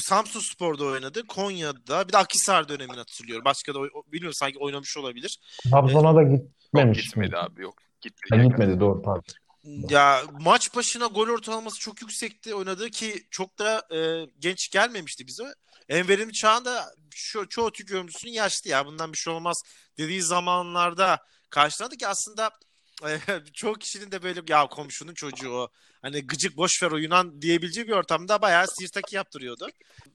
Samsun 0.00 0.40
Spor'da 0.40 0.84
oynadı. 0.84 1.26
Konya'da. 1.26 2.08
Bir 2.08 2.12
de 2.12 2.18
Akisar 2.18 2.68
dönemini 2.68 2.96
hatırlıyorum. 2.96 3.44
Başka 3.44 3.74
da 3.74 3.78
bilmiyorum 4.12 4.34
sanki 4.34 4.58
oynamış 4.58 4.96
olabilir. 4.96 5.38
Trabzon'a 5.70 6.14
da 6.14 6.22
gitmemiş. 6.22 6.98
Yok 6.98 7.06
gitmedi 7.06 7.36
abi 7.36 7.62
yok. 7.62 7.74
Gitmedi, 8.00 8.42
ha, 8.42 8.48
gitmedi 8.48 8.80
doğru 8.80 9.02
pardon. 9.02 9.34
Ya 9.90 10.22
maç 10.40 10.76
başına 10.76 11.06
gol 11.06 11.28
ortalaması 11.28 11.78
çok 11.78 12.02
yüksekti 12.02 12.54
oynadığı 12.54 12.90
ki 12.90 13.26
çok 13.30 13.58
da 13.58 13.82
e, 13.96 14.26
genç 14.38 14.70
gelmemişti 14.70 15.26
bize. 15.26 15.44
En 15.88 16.08
verimli 16.08 16.32
çağında 16.32 16.94
şu, 17.14 17.48
çoğu 17.48 17.72
Türk 17.72 17.90
yorumcusunun 17.90 18.32
yaşlı 18.32 18.70
ya 18.70 18.86
bundan 18.86 19.12
bir 19.12 19.18
şey 19.18 19.32
olmaz 19.32 19.62
dediği 19.98 20.22
zamanlarda 20.22 21.18
karşıladı 21.50 21.96
ki 21.96 22.08
aslında 22.08 22.50
çoğu 23.52 23.74
kişinin 23.74 24.12
de 24.12 24.22
böyle 24.22 24.42
ya 24.48 24.66
komşunun 24.66 25.14
çocuğu 25.14 25.68
hani 26.02 26.26
gıcık 26.26 26.56
boş 26.56 26.82
ver 26.82 26.90
o 26.90 26.96
Yunan 26.96 27.42
diyebileceği 27.42 27.88
bir 27.88 27.92
ortamda 27.92 28.42
bayağı 28.42 28.66
sirtaki 28.68 29.16
yaptırıyordu. 29.16 29.68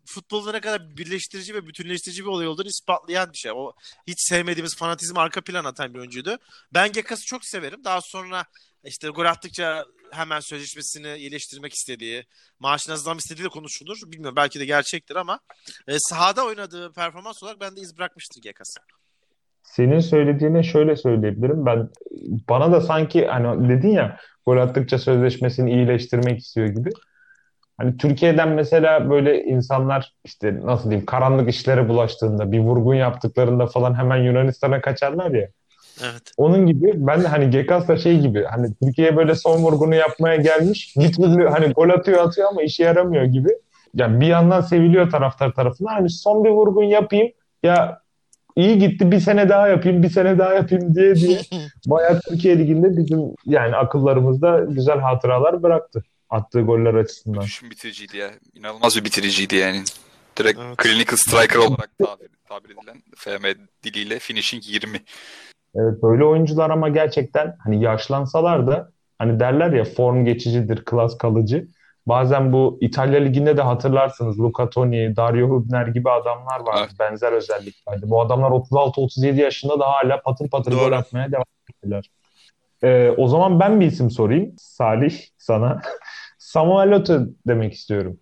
Futbolda 0.05 0.51
ne 0.51 0.61
kadar 0.61 0.97
birleştirici 0.97 1.53
ve 1.53 1.67
bütünleştirici 1.67 2.23
bir 2.23 2.29
olay 2.29 2.47
olduğunu 2.47 2.67
ispatlayan 2.67 3.33
bir 3.33 3.37
şey. 3.37 3.51
O 3.51 3.73
hiç 4.07 4.17
sevmediğimiz 4.27 4.75
fanatizm 4.75 5.17
arka 5.17 5.41
plan 5.41 5.65
atan 5.65 5.93
bir 5.93 5.99
oyuncuydu. 5.99 6.37
Ben 6.73 6.91
Gekas'ı 6.91 7.25
çok 7.25 7.45
severim. 7.45 7.83
Daha 7.83 8.01
sonra 8.01 8.45
işte 8.83 9.09
gol 9.09 9.25
attıkça 9.25 9.85
hemen 10.11 10.39
sözleşmesini 10.39 11.17
iyileştirmek 11.17 11.73
istediği, 11.73 12.25
maaşını 12.59 12.97
zam 12.97 13.17
istediği 13.17 13.43
de 13.43 13.49
konuşulur. 13.49 13.97
Bilmiyorum 14.05 14.35
belki 14.35 14.59
de 14.59 14.65
gerçektir 14.65 15.15
ama 15.15 15.39
e, 15.87 15.99
sahada 15.99 16.45
oynadığı 16.45 16.93
performans 16.93 17.43
olarak 17.43 17.59
bende 17.59 17.81
iz 17.81 17.97
bırakmıştır 17.97 18.41
Gekas'ı. 18.41 18.79
Senin 19.63 19.99
söylediğine 19.99 20.63
şöyle 20.63 20.95
söyleyebilirim. 20.95 21.65
Ben 21.65 21.89
bana 22.49 22.71
da 22.71 22.81
sanki 22.81 23.27
hani 23.27 23.69
dedin 23.69 23.89
ya 23.89 24.17
gol 24.45 24.57
attıkça 24.57 24.99
sözleşmesini 24.99 25.71
iyileştirmek 25.71 26.39
istiyor 26.39 26.67
gibi. 26.67 26.89
Hani 27.77 27.97
Türkiye'den 27.97 28.49
mesela 28.49 29.09
böyle 29.09 29.43
insanlar 29.43 30.13
işte 30.25 30.59
nasıl 30.63 30.89
diyeyim 30.89 31.05
karanlık 31.05 31.49
işlere 31.49 31.89
bulaştığında 31.89 32.51
bir 32.51 32.59
vurgun 32.59 32.95
yaptıklarında 32.95 33.67
falan 33.67 33.93
hemen 33.93 34.17
Yunanistan'a 34.17 34.81
kaçarlar 34.81 35.31
ya. 35.31 35.47
Evet. 36.01 36.31
Onun 36.37 36.65
gibi 36.65 36.91
ben 36.95 37.23
de 37.23 37.27
hani 37.27 37.49
Gekas 37.49 37.87
da 37.87 37.97
şey 37.97 38.19
gibi 38.19 38.43
hani 38.43 38.67
Türkiye'ye 38.83 39.17
böyle 39.17 39.35
son 39.35 39.57
vurgunu 39.57 39.95
yapmaya 39.95 40.35
gelmiş. 40.35 40.93
Bir 40.97 41.13
türlü 41.13 41.47
hani 41.47 41.73
gol 41.73 41.89
atıyor 41.89 42.27
atıyor 42.27 42.47
ama 42.51 42.61
işe 42.61 42.83
yaramıyor 42.83 43.23
gibi. 43.23 43.49
Yani 43.93 44.19
bir 44.19 44.27
yandan 44.27 44.61
seviliyor 44.61 45.11
taraftar 45.11 45.51
tarafından. 45.51 45.93
Hani 45.93 46.09
son 46.09 46.43
bir 46.43 46.49
vurgun 46.49 46.83
yapayım 46.83 47.31
ya 47.63 48.02
iyi 48.55 48.79
gitti 48.79 49.11
bir 49.11 49.19
sene 49.19 49.49
daha 49.49 49.67
yapayım 49.67 50.03
bir 50.03 50.09
sene 50.09 50.37
daha 50.37 50.53
yapayım 50.53 50.95
diye 50.95 51.15
diye 51.15 51.41
bayağı 51.87 52.19
Türkiye 52.29 52.59
Ligi'nde 52.59 52.97
bizim 52.97 53.19
yani 53.45 53.75
akıllarımızda 53.75 54.65
güzel 54.69 54.99
hatıralar 54.99 55.63
bıraktı 55.63 56.03
attığı 56.29 56.61
goller 56.61 56.93
açısından. 56.93 57.43
Düşün 57.43 57.71
bitiriciydi 57.71 58.17
ya. 58.17 58.31
İnanılmaz 58.53 58.97
bir 58.97 59.05
bitiriciydi 59.05 59.55
yani. 59.55 59.83
Direkt 60.37 60.59
evet. 60.59 60.77
clinical 60.83 61.15
striker 61.15 61.59
olarak 61.59 61.89
tabir, 61.97 62.29
tabir 62.49 62.69
edilen 62.69 63.01
FM 63.15 63.45
diliyle 63.83 64.19
finishing 64.19 64.63
20. 64.67 65.01
Evet 65.75 66.03
böyle 66.03 66.25
oyuncular 66.25 66.69
ama 66.69 66.89
gerçekten 66.89 67.57
hani 67.63 67.83
yaşlansalar 67.83 68.67
da 68.67 68.91
hani 69.19 69.39
derler 69.39 69.71
ya 69.71 69.83
form 69.83 70.25
geçicidir, 70.25 70.85
klas 70.85 71.17
kalıcı. 71.17 71.67
Bazen 72.07 72.53
bu 72.53 72.77
İtalya 72.81 73.19
Ligi'nde 73.19 73.57
de 73.57 73.61
hatırlarsınız 73.61 74.39
Luca 74.39 74.69
Toni, 74.69 75.15
Dario 75.15 75.47
Hübner 75.47 75.87
gibi 75.87 76.11
adamlar 76.11 76.59
vardı. 76.59 76.87
Evet. 76.89 76.99
Benzer 76.99 77.31
özelliklerde. 77.31 78.09
Bu 78.09 78.21
adamlar 78.21 78.49
36-37 78.49 79.41
yaşında 79.41 79.79
da 79.79 79.85
hala 79.85 80.21
patır 80.21 80.49
patır 80.49 80.71
Doğru. 80.71 80.79
gol 80.79 80.91
atmaya 80.91 81.31
devam 81.31 81.45
ediyorlar. 81.69 82.09
Ee, 82.83 83.09
o 83.17 83.27
zaman 83.27 83.59
ben 83.59 83.79
bir 83.79 83.85
isim 83.85 84.11
sorayım. 84.11 84.55
Salih 84.57 85.19
sana. 85.37 85.81
Samuel 86.37 86.91
Eto'o 86.91 87.19
demek 87.47 87.73
istiyorum. 87.73 88.19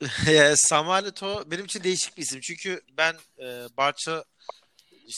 Samuel 0.54 1.06
Eto'o 1.06 1.42
benim 1.50 1.64
için 1.64 1.84
değişik 1.84 2.16
bir 2.16 2.22
isim. 2.22 2.40
Çünkü 2.40 2.80
ben 2.98 3.14
e, 3.38 3.46
Barça 3.76 4.24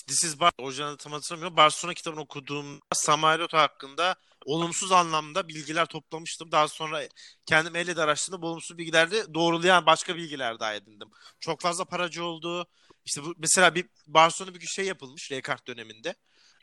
This 0.06 0.24
is 0.24 0.40
Bar 0.40 0.52
orijinalde 0.58 0.96
tam 0.96 1.12
hatırlamıyorum. 1.12 1.56
Barcelona 1.56 1.94
kitabını 1.94 2.20
okuduğumda 2.20 2.80
Samuel 2.92 3.40
Eto'o 3.40 3.60
hakkında 3.60 4.14
olumsuz 4.44 4.92
anlamda 4.92 5.48
bilgiler 5.48 5.86
toplamıştım. 5.86 6.52
Daha 6.52 6.68
sonra 6.68 7.08
kendim 7.46 7.76
elle 7.76 7.96
de 7.96 8.02
araştırdığımda 8.02 8.46
olumsuz 8.46 8.78
bilgileri 8.78 9.34
doğrulayan 9.34 9.86
başka 9.86 10.16
bilgiler 10.16 10.60
daha 10.60 10.74
edindim. 10.74 11.08
Çok 11.40 11.60
fazla 11.60 11.84
paracı 11.84 12.24
oldu. 12.24 12.66
İşte 13.04 13.24
bu, 13.24 13.34
mesela 13.38 13.74
bir 13.74 13.86
Barcelona 14.06 14.54
bir 14.54 14.66
şey 14.66 14.86
yapılmış 14.86 15.30
Rekart 15.32 15.66
döneminde. 15.66 16.14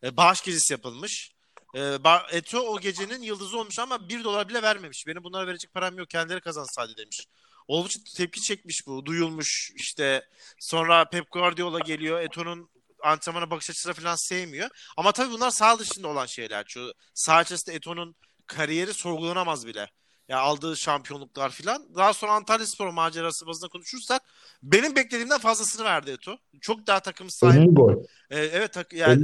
E, 0.04 0.18
bağış 0.18 0.42
gecesi 0.42 0.74
yapılmış. 0.74 1.32
E, 1.76 1.98
Eto 2.32 2.60
o 2.60 2.80
gecenin 2.80 3.22
yıldızı 3.22 3.60
olmuş 3.60 3.80
ama 3.80 4.10
bir 4.10 4.24
dolar 4.24 4.50
bile 4.50 4.62
vermemiş. 4.62 5.04
Benim 5.08 5.24
bunlara 5.24 5.48
verecek 5.48 5.74
param 5.74 5.98
yok. 5.98 6.10
Kendileri 6.10 6.42
kazansaydı 6.42 6.98
demiş. 6.98 7.28
Oldukça 7.68 8.00
tepki 8.18 8.42
çekmiş 8.42 8.88
bu. 8.88 9.06
Duyulmuş 9.06 9.72
işte. 9.76 10.28
Sonra 10.60 11.06
Pep 11.06 11.32
Guardiola 11.32 11.80
geliyor. 11.80 12.22
Eto'nun 12.22 12.70
antrenmana 13.04 13.52
bakış 13.52 13.70
açısına 13.70 13.94
falan 13.94 14.16
sevmiyor. 14.16 14.70
Ama 14.98 15.12
tabii 15.12 15.32
bunlar 15.32 15.50
sağ 15.50 15.80
dışında 15.80 16.08
olan 16.08 16.26
şeyler. 16.26 16.66
Şu 16.68 16.94
sağ 17.14 17.42
içerisinde 17.42 17.76
Eto'nun 17.76 18.16
kariyeri 18.48 18.94
sorgulanamaz 18.94 19.68
bile. 19.68 19.90
Ya 20.28 20.40
aldığı 20.40 20.78
şampiyonluklar 20.78 21.50
falan. 21.50 21.96
Daha 21.96 22.14
sonra 22.14 22.32
Antalya 22.32 22.66
Spor 22.66 22.90
macerası 22.90 23.48
bazında 23.48 23.70
konuşursak 23.70 24.22
benim 24.64 24.96
beklediğimden 24.96 25.40
fazlasını 25.40 25.86
verdi 25.86 26.12
Eto. 26.12 26.38
Çok 26.62 26.88
daha 26.88 27.00
takım 27.00 27.30
sahibi. 27.30 27.64
50 27.64 27.74
gol. 27.74 28.04
Ee, 28.30 28.40
evet 28.40 28.74
tak 28.74 28.94
yani 28.94 29.24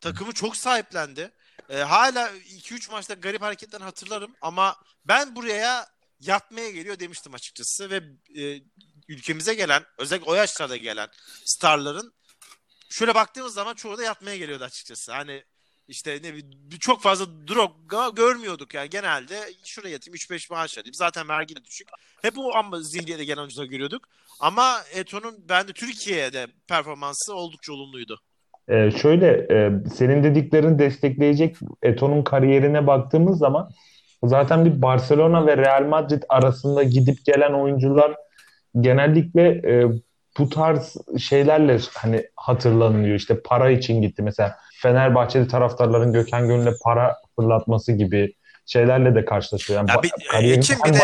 takımı 0.00 0.32
çok 0.32 0.56
sahiplendi. 0.56 1.30
Ee, 1.68 1.78
hala 1.78 2.30
2-3 2.30 2.92
maçta 2.92 3.14
garip 3.14 3.42
hareketlerini 3.42 3.84
hatırlarım 3.84 4.34
ama 4.40 4.76
ben 5.04 5.36
buraya 5.36 5.86
yatmaya 6.20 6.70
geliyor 6.70 6.98
demiştim 6.98 7.34
açıkçası 7.34 7.90
ve 7.90 8.02
e, 8.42 8.62
ülkemize 9.08 9.54
gelen 9.54 9.82
özellikle 9.98 10.30
o 10.30 10.34
yaşlarda 10.34 10.76
gelen 10.76 11.08
starların 11.44 12.12
şöyle 12.92 13.14
baktığımız 13.14 13.54
zaman 13.54 13.74
çoğu 13.74 13.98
da 13.98 14.02
yatmaya 14.02 14.36
geliyordu 14.36 14.64
açıkçası. 14.64 15.12
Hani 15.12 15.42
işte 15.88 16.18
ne 16.22 16.32
çok 16.80 17.02
fazla 17.02 17.26
Drogba 17.48 18.08
görmüyorduk 18.08 18.74
yani 18.74 18.90
genelde 18.90 19.40
şuraya 19.64 19.92
yatayım 19.92 20.14
3-5 20.14 20.52
maaş 20.52 20.78
alayım 20.78 20.94
zaten 20.94 21.28
vergi 21.28 21.56
de 21.56 21.64
düşük. 21.64 21.88
Hep 22.22 22.38
o 22.38 22.54
ama 22.54 22.80
zihniyete 22.80 23.24
gelen 23.24 23.38
oyuncuları 23.38 23.66
görüyorduk. 23.66 24.08
Ama 24.40 24.76
Eto'nun 24.94 25.34
bende 25.48 25.72
Türkiye'de 25.72 26.46
performansı 26.68 27.34
oldukça 27.34 27.72
olumluydu. 27.72 28.20
Ee, 28.68 28.90
şöyle 28.90 29.26
e, 29.50 29.72
senin 29.94 30.24
dediklerini 30.24 30.78
destekleyecek 30.78 31.56
Eto'nun 31.82 32.22
kariyerine 32.22 32.86
baktığımız 32.86 33.38
zaman 33.38 33.70
zaten 34.24 34.64
bir 34.64 34.82
Barcelona 34.82 35.46
ve 35.46 35.56
Real 35.56 35.86
Madrid 35.86 36.22
arasında 36.28 36.82
gidip 36.82 37.24
gelen 37.24 37.52
oyuncular 37.52 38.14
genellikle 38.80 39.48
e, 39.48 39.88
bu 40.38 40.48
tarz 40.48 40.96
şeylerle 41.18 41.80
hani 41.94 42.26
hatırlanıyor. 42.36 43.16
İşte 43.16 43.42
para 43.42 43.70
için 43.70 44.02
gitti. 44.02 44.22
Mesela 44.22 44.58
Fenerbahçeli 44.82 45.48
taraftarların 45.48 46.12
Gökhan 46.12 46.48
Gönül'e 46.48 46.74
para 46.84 47.16
fırlatması 47.36 47.92
gibi 47.92 48.34
şeylerle 48.66 49.14
de 49.14 49.24
karşılaşıyor. 49.24 49.78
Yani 49.80 49.90
ya 49.90 50.02
bir, 50.42 50.58
için 50.58 50.76
bir 50.84 50.94
de 50.94 50.98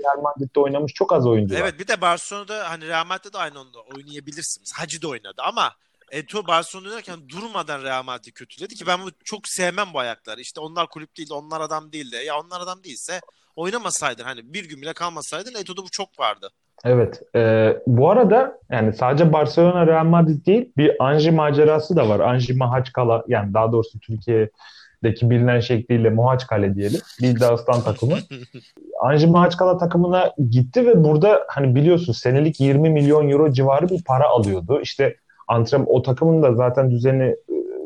Real 0.00 0.22
Madrid'de 0.22 0.60
oynamış 0.60 0.92
çok 0.92 1.12
az 1.12 1.26
oyuncu 1.26 1.54
var. 1.54 1.60
Evet 1.60 1.78
bir 1.78 1.88
de 1.88 2.00
Barcelona'da 2.00 2.70
hani 2.70 2.86
Real 2.86 3.06
Madrid'de 3.06 3.38
aynı 3.38 3.60
onda 3.60 3.78
oynayabilirsiniz. 3.96 4.72
Hacı 4.74 5.02
da 5.02 5.08
oynadı 5.08 5.42
ama 5.42 5.72
Eto 6.10 6.46
Barcelona 6.46 6.88
oynarken 6.88 7.28
durmadan 7.28 7.82
Real 7.82 8.02
Madrid 8.02 8.32
kötüledi 8.32 8.74
ki 8.74 8.86
ben 8.86 9.02
bunu 9.02 9.10
çok 9.24 9.48
sevmem 9.48 9.88
bu 9.94 9.98
ayakları. 9.98 10.40
İşte 10.40 10.60
onlar 10.60 10.88
kulüp 10.88 11.16
değil, 11.16 11.28
onlar 11.32 11.60
adam 11.60 11.92
değil 11.92 12.12
de. 12.12 12.16
Ya 12.16 12.40
onlar 12.40 12.60
adam 12.60 12.84
değilse 12.84 13.20
oynamasaydın 13.56 14.24
hani 14.24 14.54
bir 14.54 14.68
gün 14.68 14.82
bile 14.82 14.92
kalmasaydın 14.92 15.54
Eto'da 15.54 15.82
bu 15.82 15.90
çok 15.90 16.18
vardı. 16.18 16.50
Evet. 16.84 17.22
E, 17.36 17.76
bu 17.86 18.10
arada 18.10 18.58
yani 18.70 18.92
sadece 18.92 19.32
Barcelona 19.32 19.86
Real 19.86 20.04
Madrid 20.04 20.46
değil 20.46 20.72
bir 20.76 21.04
Anji 21.04 21.30
macerası 21.30 21.96
da 21.96 22.08
var. 22.08 22.20
Anji 22.20 22.54
Mahaçkala 22.54 23.24
yani 23.28 23.54
daha 23.54 23.72
doğrusu 23.72 24.00
Türkiye'deki 24.00 25.30
bilinen 25.30 25.60
şekliyle 25.60 26.10
Mohaçkale 26.10 26.74
diyelim. 26.74 27.00
Bir 27.22 27.40
Dağıstan 27.40 27.80
takımı. 27.80 28.16
Anji 29.02 29.26
Mahaçkala 29.26 29.78
takımına 29.78 30.32
gitti 30.50 30.86
ve 30.86 31.04
burada 31.04 31.40
hani 31.48 31.74
biliyorsun 31.74 32.12
senelik 32.12 32.60
20 32.60 32.90
milyon 32.90 33.30
euro 33.30 33.52
civarı 33.52 33.88
bir 33.88 34.04
para 34.04 34.28
alıyordu. 34.28 34.80
İşte 34.82 35.16
antrenman 35.48 35.88
o 35.90 36.02
takımın 36.02 36.42
da 36.42 36.54
zaten 36.54 36.90
düzeni 36.90 37.36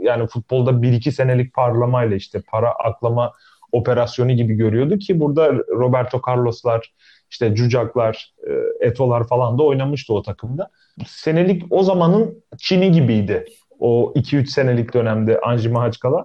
yani 0.02 0.26
futbolda 0.26 0.70
1-2 0.70 1.12
senelik 1.12 1.54
parlamayla 1.54 2.16
işte 2.16 2.42
para 2.50 2.70
aklama 2.70 3.32
operasyonu 3.72 4.32
gibi 4.32 4.54
görüyordu 4.54 4.98
ki 4.98 5.20
burada 5.20 5.52
Roberto 5.52 6.20
Carlos'lar 6.28 6.92
işte 7.32 7.54
Cucaklar, 7.54 8.34
e, 8.46 8.86
Eto'lar 8.86 9.28
falan 9.28 9.58
da 9.58 9.62
oynamıştı 9.62 10.14
o 10.14 10.22
takımda. 10.22 10.70
Senelik 11.06 11.62
o 11.70 11.82
zamanın 11.82 12.44
Çin'i 12.58 12.92
gibiydi. 12.92 13.44
O 13.78 14.12
2-3 14.16 14.46
senelik 14.46 14.94
dönemde 14.94 15.40
Anji 15.40 15.68
Mahaçkala. 15.68 16.24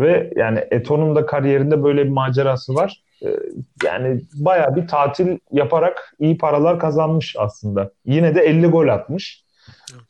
Ve 0.00 0.32
yani 0.36 0.64
Eto'nun 0.70 1.16
da 1.16 1.26
kariyerinde 1.26 1.82
böyle 1.82 2.04
bir 2.04 2.10
macerası 2.10 2.74
var. 2.74 3.02
E, 3.24 3.28
yani 3.84 4.20
baya 4.34 4.76
bir 4.76 4.88
tatil 4.88 5.38
yaparak 5.52 6.14
iyi 6.18 6.38
paralar 6.38 6.78
kazanmış 6.78 7.36
aslında. 7.38 7.90
Yine 8.04 8.34
de 8.34 8.40
50 8.40 8.66
gol 8.66 8.88
atmış. 8.88 9.44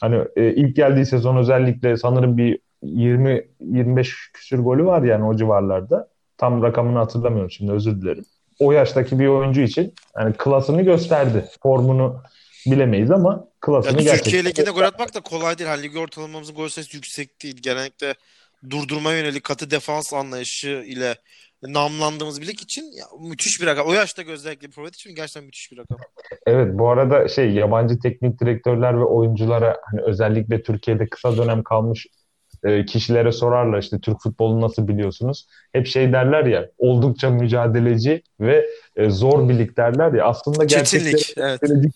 Hani 0.01 0.25
e, 0.37 0.55
ilk 0.55 0.77
geldiği 0.77 1.07
sezon 1.07 1.37
özellikle 1.37 1.97
sanırım 1.97 2.37
bir 2.37 2.59
20-25 2.83 4.33
küsür 4.33 4.59
golü 4.59 4.85
var 4.85 5.03
yani 5.03 5.25
o 5.25 5.37
civarlarda. 5.37 6.09
Tam 6.37 6.63
rakamını 6.63 6.99
hatırlamıyorum 6.99 7.51
şimdi 7.51 7.73
özür 7.73 8.01
dilerim 8.01 8.25
o 8.59 8.73
yaştaki 8.73 9.19
bir 9.19 9.27
oyuncu 9.27 9.61
için 9.61 9.95
yani 10.19 10.35
klasını 10.39 10.83
gösterdi. 10.83 11.45
Formunu 11.63 12.23
bilemeyiz 12.67 13.11
ama 13.11 13.49
klasını 13.61 13.93
yani 13.93 14.05
gerçekten 14.05 14.25
Türkiye 14.25 14.45
Ligi'nde 14.45 14.71
gol 14.71 14.83
atmak 14.83 15.15
da 15.15 15.21
kolay 15.21 15.59
değil. 15.59 15.71
Hani 15.71 15.83
ligi 15.83 15.99
ortalamamızın 15.99 16.55
gol 16.55 16.69
sayısı 16.69 16.97
yüksek 16.97 17.43
değil. 17.43 17.57
Genellikle 17.63 18.15
durdurma 18.71 19.13
yönelik 19.13 19.45
katı 19.45 19.71
defans 19.71 20.13
anlayışı 20.13 20.85
ile 20.87 21.15
namlandığımız 21.63 22.41
bir 22.41 22.47
lig 22.47 22.63
için 22.63 22.83
ya, 22.83 23.05
müthiş 23.21 23.61
bir 23.61 23.67
rakam. 23.67 23.87
O 23.87 23.93
yaşta 23.93 24.23
özellikle 24.23 24.69
bir 24.69 24.73
forvet 24.73 24.95
için 24.95 25.15
gerçekten 25.15 25.45
müthiş 25.45 25.73
bir 25.73 25.79
rakam. 25.79 25.99
Evet 26.47 26.69
bu 26.79 26.89
arada 26.89 27.29
şey 27.29 27.51
yabancı 27.51 27.99
teknik 27.99 28.41
direktörler 28.41 28.99
ve 28.99 29.05
oyunculara 29.05 29.77
hani 29.85 30.03
özellikle 30.03 30.63
Türkiye'de 30.63 31.09
kısa 31.09 31.37
dönem 31.37 31.63
kalmış 31.63 32.07
e, 32.65 32.85
kişilere 32.85 33.33
sorarlar 33.33 33.79
işte 33.79 33.99
Türk 33.99 34.21
futbolunu 34.21 34.61
nasıl 34.61 34.89
biliyorsunuz? 34.89 35.47
Hep 35.73 35.87
şey 35.87 36.13
derler 36.13 36.45
ya 36.45 36.69
oldukça 36.79 37.31
mücadeleci 37.31 38.23
ve 38.41 38.67
e, 38.97 39.11
zor 39.11 39.49
bir 39.49 39.59
lig 39.59 39.77
derler 39.77 40.13
ya 40.13 40.25
aslında 40.25 40.65
gerçekten 40.65 41.45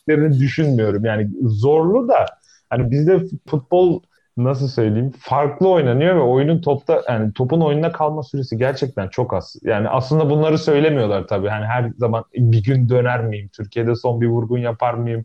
evet. 0.09 0.41
düşünmüyorum. 0.41 1.05
Yani 1.05 1.31
zorlu 1.43 2.09
da 2.09 2.27
hani 2.71 2.91
bizde 2.91 3.21
futbol 3.49 4.01
nasıl 4.37 4.69
söyleyeyim 4.69 5.13
farklı 5.19 5.69
oynanıyor 5.69 6.17
ve 6.17 6.21
oyunun 6.21 6.61
topta 6.61 7.03
yani 7.09 7.33
topun 7.33 7.61
oyununa 7.61 7.93
kalma 7.93 8.23
süresi 8.23 8.59
gerçekten 8.59 9.09
çok 9.09 9.35
az. 9.35 9.57
Yani 9.63 9.89
aslında 9.89 10.31
bunları 10.31 10.59
söylemiyorlar 10.59 11.27
tabii. 11.27 11.49
Hani 11.49 11.67
her 11.67 11.91
zaman 11.99 12.25
bir 12.35 12.63
gün 12.63 12.89
döner 12.89 13.25
miyim? 13.25 13.51
Türkiye'de 13.53 13.95
son 13.95 14.21
bir 14.21 14.27
vurgun 14.27 14.59
yapar 14.59 14.95
mıyım? 14.95 15.25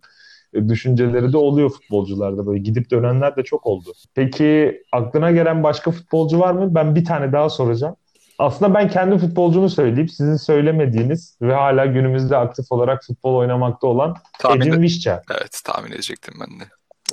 Düşünceleri 0.70 1.34
de 1.34 1.38
oluyor 1.38 1.70
futbolcularda 1.70 2.47
böyle 2.47 2.60
gidip 2.60 2.91
dönenler 2.91 3.36
de 3.36 3.43
çok 3.43 3.66
oldu. 3.68 3.93
Peki 4.16 4.82
aklına 4.91 5.32
gelen 5.32 5.64
başka 5.64 5.91
futbolcu 5.91 6.39
var 6.39 6.51
mı? 6.51 6.76
Ben 6.76 6.95
bir 6.95 7.05
tane 7.05 7.32
daha 7.32 7.49
soracağım. 7.49 7.95
Aslında 8.39 8.74
ben 8.74 8.89
kendi 8.89 9.18
futbolcumu 9.18 9.70
söyleyeyim. 9.70 10.10
Sizin 10.10 10.36
söylemediğiniz 10.36 11.38
ve 11.41 11.53
hala 11.53 11.86
günümüzde 11.86 12.38
aktif 12.38 12.66
olarak 12.70 13.03
futbol 13.03 13.36
oynamakta 13.36 13.88
olan 13.88 14.16
tahmin 14.39 14.62
Edin 14.62 14.82
Vişça. 14.82 15.22
Evet 15.32 15.62
tahmin 15.66 15.91
edecektim 15.91 16.34
ben 16.41 16.60
de. 16.60 16.64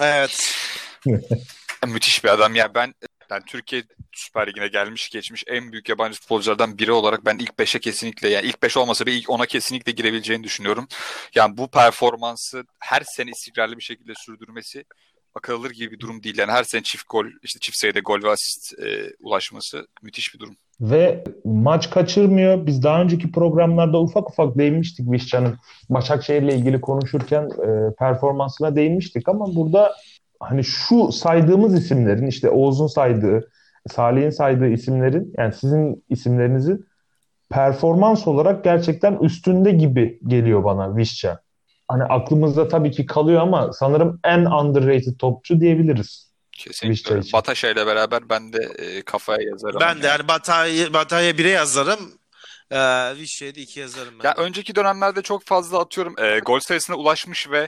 Evet. 0.00 0.54
Müthiş 1.86 2.24
bir 2.24 2.28
adam. 2.28 2.54
Ya 2.54 2.74
ben 2.74 2.94
yani 3.30 3.42
Türkiye 3.46 3.82
Süper 4.12 4.46
Ligi'ne 4.46 4.68
gelmiş 4.68 5.10
geçmiş 5.10 5.44
en 5.46 5.72
büyük 5.72 5.88
yabancı 5.88 6.20
futbolculardan 6.20 6.78
biri 6.78 6.92
olarak 6.92 7.24
ben 7.24 7.38
ilk 7.38 7.50
5'e 7.50 7.80
kesinlikle 7.80 8.28
yani 8.28 8.46
ilk 8.46 8.62
5 8.62 8.76
olmasa 8.76 9.06
bile 9.06 9.14
ilk 9.14 9.28
10'a 9.28 9.46
kesinlikle 9.46 9.92
girebileceğini 9.92 10.44
düşünüyorum. 10.44 10.88
Yani 11.34 11.56
bu 11.56 11.68
performansı 11.70 12.64
her 12.78 13.02
sene 13.04 13.30
istikrarlı 13.30 13.76
bir 13.76 13.82
şekilde 13.82 14.12
sürdürmesi 14.16 14.84
akıl 15.34 15.60
alır 15.60 15.70
gibi 15.70 15.90
bir 15.90 15.98
durum 15.98 16.22
değil. 16.22 16.38
Yani 16.38 16.52
her 16.52 16.64
sene 16.64 16.82
çift 16.82 17.04
gol, 17.08 17.26
işte 17.42 17.58
çift 17.60 17.78
sayıda 17.78 17.98
gol 17.98 18.22
ve 18.22 18.30
asist 18.30 18.78
e, 18.78 19.10
ulaşması 19.20 19.86
müthiş 20.02 20.34
bir 20.34 20.38
durum. 20.38 20.56
Ve 20.80 21.24
maç 21.44 21.90
kaçırmıyor. 21.90 22.66
Biz 22.66 22.82
daha 22.82 23.02
önceki 23.02 23.32
programlarda 23.32 24.00
ufak 24.00 24.30
ufak 24.30 24.58
değinmiştik 24.58 25.10
Vişcan'ın 25.10 25.58
Başakşehir'le 25.90 26.48
ilgili 26.48 26.80
konuşurken 26.80 27.42
e, 27.42 27.94
performansına 27.98 28.76
değinmiştik 28.76 29.28
ama 29.28 29.54
burada 29.54 29.94
hani 30.40 30.64
şu 30.64 31.12
saydığımız 31.12 31.74
isimlerin 31.74 32.26
işte 32.26 32.50
Oğuz'un 32.50 32.86
saydığı, 32.86 33.50
Salih'in 33.88 34.30
saydığı 34.30 34.68
isimlerin 34.68 35.34
yani 35.38 35.52
sizin 35.52 36.04
isimlerinizin 36.08 36.86
performans 37.50 38.28
olarak 38.28 38.64
gerçekten 38.64 39.16
üstünde 39.16 39.72
gibi 39.72 40.20
geliyor 40.26 40.64
bana 40.64 40.96
Vişça. 40.96 41.40
Hani 41.88 42.04
aklımızda 42.04 42.68
tabii 42.68 42.90
ki 42.90 43.06
kalıyor 43.06 43.42
ama 43.42 43.72
sanırım 43.72 44.20
en 44.24 44.44
underrated 44.44 45.18
topçu 45.18 45.60
diyebiliriz. 45.60 46.34
Kesinlikle. 46.52 47.20
Bataşa 47.32 47.68
ile 47.68 47.86
beraber 47.86 48.28
ben 48.28 48.52
de 48.52 48.58
e, 48.78 49.02
kafaya 49.02 49.48
yazarım. 49.48 49.80
Ben 49.80 50.02
de 50.02 50.06
yani 50.06 50.28
Batay'a 50.28 50.92
Batay'a 50.92 51.30
1'e 51.30 51.50
yazarım. 51.50 52.00
Ee, 52.70 53.16
Vişça'ya 53.16 53.54
da 53.54 53.60
2 53.60 53.80
yazarım 53.80 54.14
ben. 54.18 54.28
Ya 54.28 54.34
önceki 54.36 54.74
dönemlerde 54.74 55.22
çok 55.22 55.44
fazla 55.44 55.78
atıyorum 55.78 56.14
e, 56.18 56.38
gol 56.38 56.60
sayısına 56.60 56.96
ulaşmış 56.96 57.50
ve 57.50 57.66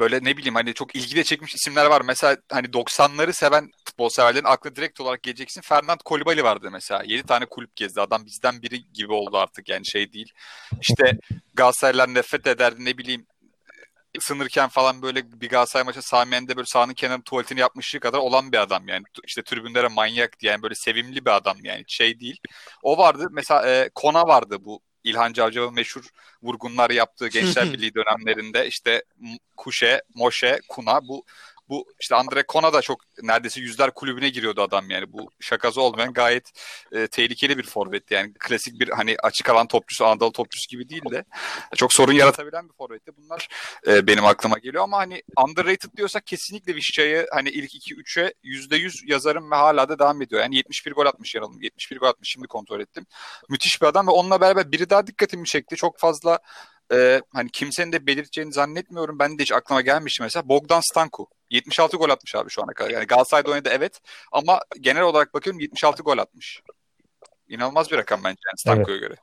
böyle 0.00 0.24
ne 0.24 0.36
bileyim 0.36 0.54
hani 0.54 0.74
çok 0.74 0.96
ilgi 0.96 1.16
de 1.16 1.24
çekmiş 1.24 1.54
isimler 1.54 1.86
var. 1.86 2.00
Mesela 2.00 2.36
hani 2.52 2.66
90'ları 2.66 3.32
seven 3.32 3.70
futbol 3.84 4.08
severlerin 4.08 4.44
aklına 4.44 4.76
direkt 4.76 5.00
olarak 5.00 5.22
geleceksin. 5.22 5.60
Fernand 5.60 6.00
Kolibali 6.04 6.44
vardı 6.44 6.68
mesela. 6.72 7.02
7 7.06 7.22
tane 7.22 7.46
kulüp 7.46 7.76
gezdi. 7.76 8.00
Adam 8.00 8.26
bizden 8.26 8.62
biri 8.62 8.92
gibi 8.92 9.12
oldu 9.12 9.36
artık 9.38 9.68
yani 9.68 9.86
şey 9.86 10.12
değil. 10.12 10.32
İşte 10.80 11.18
Galatasaraylılar 11.54 12.14
nefret 12.14 12.46
ederdi 12.46 12.84
ne 12.84 12.98
bileyim 12.98 13.26
ısınırken 14.18 14.68
falan 14.68 15.02
böyle 15.02 15.32
bir 15.40 15.48
Galatasaray 15.48 15.84
maçı 15.84 16.02
Samiyen'de 16.02 16.56
böyle 16.56 16.66
sahanın 16.66 16.94
kenarı 16.94 17.22
tuvaletini 17.22 17.60
yapmışlığı 17.60 18.00
kadar 18.00 18.18
olan 18.18 18.52
bir 18.52 18.58
adam 18.62 18.88
yani. 18.88 19.04
işte 19.24 19.42
tribünlere 19.42 19.88
manyak 19.88 20.40
diye 20.40 20.52
yani 20.52 20.62
böyle 20.62 20.74
sevimli 20.74 21.24
bir 21.24 21.30
adam 21.36 21.56
yani 21.64 21.84
şey 21.86 22.20
değil. 22.20 22.36
O 22.82 22.98
vardı. 22.98 23.26
Mesela 23.30 23.68
e, 23.70 23.90
Kona 23.94 24.26
vardı 24.26 24.56
bu 24.60 24.80
İlhan 25.04 25.32
Cavcav'ın 25.32 25.74
meşhur 25.74 26.04
vurgunlar 26.42 26.90
yaptığı 26.90 27.28
Gençler 27.28 27.64
Birliği 27.72 27.94
dönemlerinde 27.94 28.66
işte 28.66 29.02
Kuşe, 29.56 30.02
Moşe, 30.14 30.60
Kuna 30.68 31.08
bu 31.08 31.24
bu 31.70 31.86
işte 32.00 32.14
Andre 32.14 32.42
Kona 32.42 32.72
da 32.72 32.82
çok 32.82 33.00
neredeyse 33.22 33.60
yüzler 33.60 33.90
kulübüne 33.90 34.28
giriyordu 34.28 34.62
adam 34.62 34.90
yani. 34.90 35.12
Bu 35.12 35.30
şakası 35.40 35.80
olmayan 35.80 36.12
gayet 36.12 36.52
e, 36.92 37.06
tehlikeli 37.06 37.58
bir 37.58 37.62
forvetti. 37.62 38.14
Yani 38.14 38.32
klasik 38.38 38.80
bir 38.80 38.88
hani 38.88 39.16
açık 39.22 39.48
alan 39.48 39.66
topçusu, 39.66 40.06
Anadolu 40.06 40.32
topçusu 40.32 40.68
gibi 40.68 40.88
değil 40.88 41.02
de 41.10 41.24
çok 41.76 41.92
sorun 41.92 42.12
yaratabilen 42.12 42.68
bir 42.68 42.74
forvetti. 42.74 43.12
Bunlar 43.16 43.48
e, 43.86 44.06
benim 44.06 44.24
aklıma 44.24 44.58
geliyor 44.58 44.84
ama 44.84 44.98
hani 44.98 45.22
underrated 45.48 45.96
diyorsak 45.96 46.26
kesinlikle 46.26 46.74
Vişça'yı 46.74 47.26
hani 47.32 47.48
ilk 47.48 47.74
2-3'e 47.74 48.34
%100 48.44 49.10
yazarım 49.10 49.50
ve 49.50 49.54
hala 49.54 49.88
da 49.88 49.98
devam 49.98 50.22
ediyor. 50.22 50.42
Yani 50.42 50.56
71 50.56 50.92
gol 50.92 51.06
atmış 51.06 51.34
yanılım. 51.34 51.62
71 51.62 51.98
gol 51.98 52.06
atmış 52.06 52.28
şimdi 52.32 52.46
kontrol 52.46 52.80
ettim. 52.80 53.06
Müthiş 53.48 53.82
bir 53.82 53.86
adam 53.86 54.06
ve 54.06 54.10
onunla 54.10 54.40
beraber 54.40 54.72
biri 54.72 54.90
daha 54.90 55.06
dikkatimi 55.06 55.46
çekti. 55.46 55.76
Çok 55.76 55.98
fazla 55.98 56.38
e, 56.92 57.20
hani 57.34 57.50
kimsenin 57.50 57.92
de 57.92 58.06
belirteceğini 58.06 58.52
zannetmiyorum. 58.52 59.18
Ben 59.18 59.38
de 59.38 59.42
hiç 59.42 59.52
aklıma 59.52 59.80
gelmişti 59.80 60.22
mesela. 60.22 60.48
Bogdan 60.48 60.80
Stanku. 60.80 61.26
76 61.50 61.96
gol 61.96 62.10
atmış 62.10 62.34
abi 62.34 62.50
şu 62.50 62.62
ana 62.62 62.72
kadar. 62.72 62.90
Yani 62.90 63.06
Galatasaray'da 63.06 63.50
oynadı 63.50 63.68
evet 63.72 64.00
ama 64.32 64.60
genel 64.80 65.02
olarak 65.02 65.34
bakıyorum 65.34 65.60
76 65.60 66.02
gol 66.02 66.18
atmış. 66.18 66.62
İnanılmaz 67.48 67.90
bir 67.90 67.96
rakam 67.96 68.20
bence 68.24 68.38
yani 68.46 68.58
Stanko'ya 68.58 68.96
evet. 68.96 69.08
göre. 69.08 69.14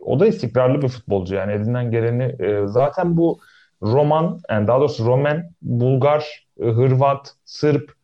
O 0.00 0.20
da 0.20 0.26
istikrarlı 0.26 0.82
bir 0.82 0.88
futbolcu 0.88 1.34
yani 1.34 1.52
elinden 1.52 1.90
geleni 1.90 2.22
e, 2.22 2.66
zaten 2.66 3.16
bu 3.16 3.40
Roman 3.82 4.40
yani 4.50 4.66
daha 4.66 4.80
doğrusu 4.80 5.06
Roman, 5.06 5.50
Bulgar, 5.62 6.46
e, 6.60 6.64
Hırvat, 6.64 7.34
Sırp 7.44 7.94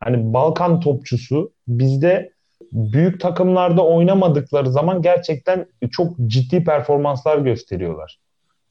hani 0.00 0.32
Balkan 0.34 0.80
topçusu 0.80 1.52
bizde 1.68 2.32
büyük 2.72 3.20
takımlarda 3.20 3.86
oynamadıkları 3.86 4.72
zaman 4.72 5.02
gerçekten 5.02 5.66
çok 5.90 6.16
ciddi 6.26 6.64
performanslar 6.64 7.38
gösteriyorlar. 7.38 8.18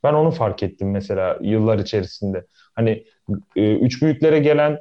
Ben 0.04 0.14
onu 0.14 0.32
fark 0.32 0.64
ettim 0.64 0.92
mesela 0.92 1.38
yıllar 1.42 1.80
içerisinde. 1.80 2.46
Hani 2.76 3.04
e, 3.56 3.76
üç 3.76 4.02
büyüklere 4.02 4.40
gelen 4.40 4.80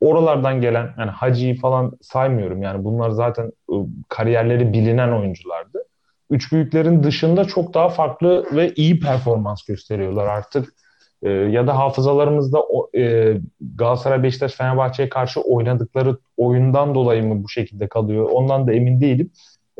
oralardan 0.00 0.60
gelen 0.60 0.94
yani 0.98 1.10
Hacı'yı 1.10 1.60
falan 1.60 1.92
saymıyorum. 2.02 2.62
Yani 2.62 2.84
bunlar 2.84 3.10
zaten 3.10 3.52
e, 3.72 3.74
kariyerleri 4.08 4.72
bilinen 4.72 5.12
oyunculardı. 5.12 5.78
Üç 6.30 6.52
büyüklerin 6.52 7.02
dışında 7.02 7.44
çok 7.44 7.74
daha 7.74 7.88
farklı 7.88 8.46
ve 8.52 8.72
iyi 8.74 9.00
performans 9.00 9.62
gösteriyorlar 9.62 10.26
artık. 10.26 10.68
E, 11.22 11.30
ya 11.30 11.66
da 11.66 11.78
hafızalarımızda 11.78 12.58
e, 12.96 13.34
Galatasaray, 13.76 14.22
Beşiktaş, 14.22 14.54
Fenerbahçe'ye 14.54 15.08
karşı 15.08 15.40
oynadıkları 15.40 16.16
oyundan 16.36 16.94
dolayı 16.94 17.24
mı 17.24 17.44
bu 17.44 17.48
şekilde 17.48 17.88
kalıyor? 17.88 18.28
Ondan 18.32 18.66
da 18.66 18.72
emin 18.72 19.00
değilim. 19.00 19.30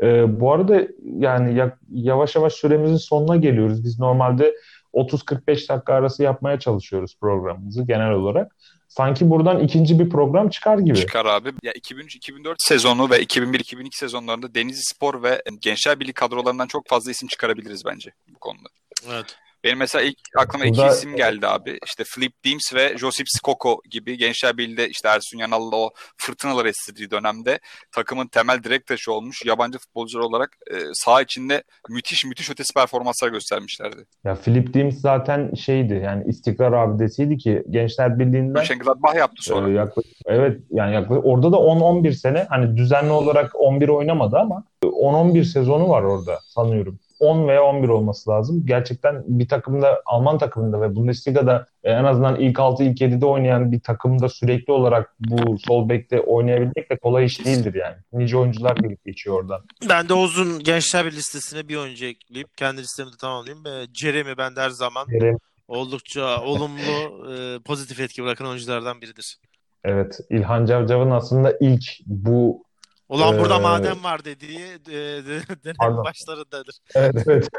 E, 0.01 0.39
bu 0.39 0.53
arada 0.53 0.87
yani 1.03 1.57
ya, 1.57 1.77
yavaş 1.91 2.35
yavaş 2.35 2.53
süremizin 2.53 2.97
sonuna 2.97 3.35
geliyoruz. 3.35 3.83
Biz 3.83 3.99
normalde 3.99 4.55
30-45 4.93 5.69
dakika 5.69 5.93
arası 5.93 6.23
yapmaya 6.23 6.59
çalışıyoruz 6.59 7.17
programımızı 7.21 7.83
genel 7.83 8.11
olarak. 8.11 8.55
Sanki 8.87 9.29
buradan 9.29 9.59
ikinci 9.59 9.99
bir 9.99 10.09
program 10.09 10.49
çıkar 10.49 10.77
gibi. 10.77 10.95
Çıkar 10.95 11.25
abi. 11.25 11.53
Ya 11.63 11.71
2003-2004 11.71 12.55
sezonu 12.57 13.09
ve 13.09 13.23
2001-2002 13.23 13.87
sezonlarında 13.91 14.55
Denizli 14.55 14.83
Spor 14.83 15.23
ve 15.23 15.41
Gençler 15.61 15.99
Birliği 15.99 16.13
kadrolarından 16.13 16.67
çok 16.67 16.87
fazla 16.87 17.11
isim 17.11 17.27
çıkarabiliriz 17.27 17.85
bence 17.85 18.11
bu 18.27 18.39
konuda. 18.39 18.67
Evet. 19.11 19.37
Benim 19.65 19.77
mesela 19.77 20.01
ilk 20.01 20.17
aklıma 20.37 20.65
Burada- 20.65 20.85
iki 20.85 20.95
isim 20.95 21.15
geldi 21.15 21.47
abi. 21.47 21.79
İşte 21.85 22.03
Flip 22.03 22.33
Deems 22.45 22.73
ve 22.73 22.97
Josip 22.97 23.27
Skoko 23.29 23.81
gibi 23.89 24.17
Gençler 24.17 24.57
Birliği'de 24.57 24.89
işte 24.89 25.07
Ersun 25.09 25.37
Yanal'la 25.37 25.75
o 25.75 25.89
fırtınalar 26.17 26.65
estirdiği 26.65 27.11
dönemde 27.11 27.59
takımın 27.91 28.27
temel 28.27 28.63
direkt 28.63 28.87
taşı 28.87 29.11
olmuş 29.13 29.45
yabancı 29.45 29.77
futbolcular 29.77 30.23
olarak 30.23 30.49
e, 30.71 30.75
saha 30.93 31.21
içinde 31.21 31.63
müthiş 31.89 32.25
müthiş 32.25 32.49
ötesi 32.49 32.73
performanslar 32.73 33.29
göstermişlerdi. 33.29 34.05
Ya 34.23 34.35
Philip 34.35 34.73
Deems 34.73 34.95
zaten 34.95 35.53
şeydi 35.53 36.01
yani 36.05 36.23
istikrar 36.27 36.73
abidesiydi 36.73 37.37
ki 37.37 37.63
Gençler 37.69 38.19
Birliği'nden 38.19 38.53
Mönchengladbach 38.53 39.15
yaptı 39.15 39.43
sonra. 39.43 39.69
Ee, 39.69 39.73
yaklaşık, 39.73 40.17
evet 40.25 40.61
yani 40.71 40.93
yaklaşık 40.93 41.25
orada 41.25 41.51
da 41.51 41.57
10-11 41.57 42.11
sene 42.13 42.47
hani 42.49 42.77
düzenli 42.77 43.11
olarak 43.11 43.51
11 43.55 43.89
oynamadı 43.89 44.37
ama 44.37 44.63
10-11 44.83 45.43
sezonu 45.43 45.89
var 45.89 46.03
orada 46.03 46.39
sanıyorum. 46.43 46.99
10 47.19 47.47
veya 47.47 47.63
11 47.63 47.89
olması 47.89 48.29
lazım. 48.29 48.63
Gerçekten 48.65 49.23
bir 49.27 49.47
takımda 49.47 50.01
Alman 50.05 50.37
takımında 50.37 50.81
ve 50.81 50.95
Bundesliga'da 50.95 51.67
e, 51.83 51.91
en 51.91 52.03
azından 52.03 52.39
ilk 52.39 52.59
6 52.59 52.83
ilk 52.83 53.01
7'de 53.01 53.25
oynayan 53.25 53.71
bir 53.71 53.79
takımda 53.79 54.29
sürekli 54.29 54.73
olarak 54.73 55.15
bu 55.19 55.57
sol 55.57 55.89
bekte 55.89 56.21
oynayabilmek 56.21 56.91
de 56.91 56.97
kolay 56.97 57.25
iş 57.25 57.45
değildir 57.45 57.73
yani. 57.73 57.95
Nice 58.13 58.37
oyuncular 58.37 58.75
gelip 58.75 59.05
geçiyor 59.05 59.35
oradan. 59.35 59.61
Ben 59.89 60.09
de 60.09 60.13
Oğuz'un 60.13 60.59
Gençler 60.59 61.05
bir 61.05 61.11
listesine 61.11 61.67
bir 61.67 61.75
oyuncu 61.75 62.05
ekleyip 62.05 62.57
kendi 62.57 62.81
listemi 62.81 63.11
de 63.11 63.17
tamamlayayım. 63.21 63.67
Ee, 63.67 63.85
Jeremy 63.93 64.37
ben 64.37 64.55
de 64.55 64.61
her 64.61 64.69
zaman 64.69 65.07
Kerem, 65.07 65.37
oldukça 65.67 66.41
olumlu, 66.41 67.31
e, 67.33 67.59
pozitif 67.59 67.99
etki 67.99 68.23
bırakan 68.23 68.47
oyunculardan 68.47 69.01
biridir. 69.01 69.37
Evet, 69.83 70.19
İlhan 70.29 70.65
Cavcav'ın 70.65 71.11
aslında 71.11 71.57
ilk 71.61 71.83
bu 72.05 72.64
Ulan 73.09 73.39
burada 73.39 73.55
Ee, 73.55 73.59
maden 73.59 74.03
var 74.03 74.25
dediği 74.25 74.59
e, 74.59 74.93
de, 75.25 75.41
dönem 75.65 75.97
başlarındadır. 75.97 76.75
Evet, 76.95 77.15
evet. 77.27 77.49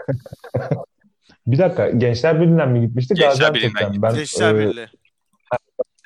bir 1.47 1.59
dakika, 1.59 1.91
Gençler 1.91 2.41
Birliği'nden 2.41 2.69
mi 2.69 2.81
gitmişti? 2.81 3.15
Gençler 3.15 3.55
Birliği'nden. 3.55 4.03
Ben, 4.03 4.15
Gençler 4.15 4.55
e, 4.55 4.59
Birliği. 4.59 4.89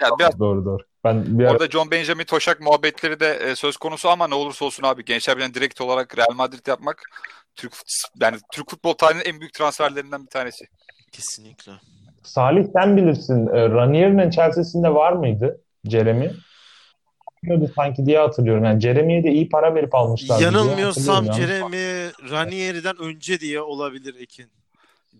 Yani 0.00 0.18
biraz 0.18 0.38
Doğru 0.38 0.64
doğru. 0.64 0.82
Ben 1.04 1.38
bir 1.38 1.44
ara 1.44 1.52
Orada 1.52 1.66
John 1.66 1.90
Benjamin 1.90 2.24
Toşak 2.24 2.60
muhabbetleri 2.60 3.20
de 3.20 3.34
e, 3.34 3.56
söz 3.56 3.76
konusu 3.76 4.08
ama 4.08 4.28
ne 4.28 4.34
olursa 4.34 4.64
olsun 4.64 4.82
abi 4.82 5.04
Gençler 5.04 5.36
Birliği'ne 5.36 5.54
direkt 5.54 5.80
olarak 5.80 6.18
Real 6.18 6.34
Madrid 6.34 6.66
yapmak 6.66 7.02
Türk 7.56 7.72
yani 8.20 8.36
Türk 8.52 8.70
futbol 8.70 8.92
tarihinin 8.92 9.24
en 9.24 9.40
büyük 9.40 9.54
transferlerinden 9.54 10.22
bir 10.22 10.30
tanesi. 10.30 10.64
Kesinlikle. 11.12 11.72
Salih 12.22 12.66
sen 12.72 12.96
bilirsin. 12.96 13.46
E, 13.46 13.68
Ranieri'nin 13.68 14.30
Chelsea'sinde 14.30 14.94
var 14.94 15.12
mıydı 15.12 15.60
Jeremy? 15.84 16.30
Bilmiyordu 17.42 17.72
sanki 17.76 18.06
diye 18.06 18.18
hatırlıyorum. 18.18 18.64
Yani 18.64 18.80
Jeremy'ye 18.80 19.24
de 19.24 19.30
iyi 19.32 19.48
para 19.48 19.74
verip 19.74 19.94
almışlar. 19.94 20.40
Yanılmıyorsam 20.40 21.32
Jeremy 21.32 22.10
Ranieri'den 22.30 22.96
önce 22.98 23.40
diye 23.40 23.60
olabilir 23.60 24.14
Ekin. 24.20 24.46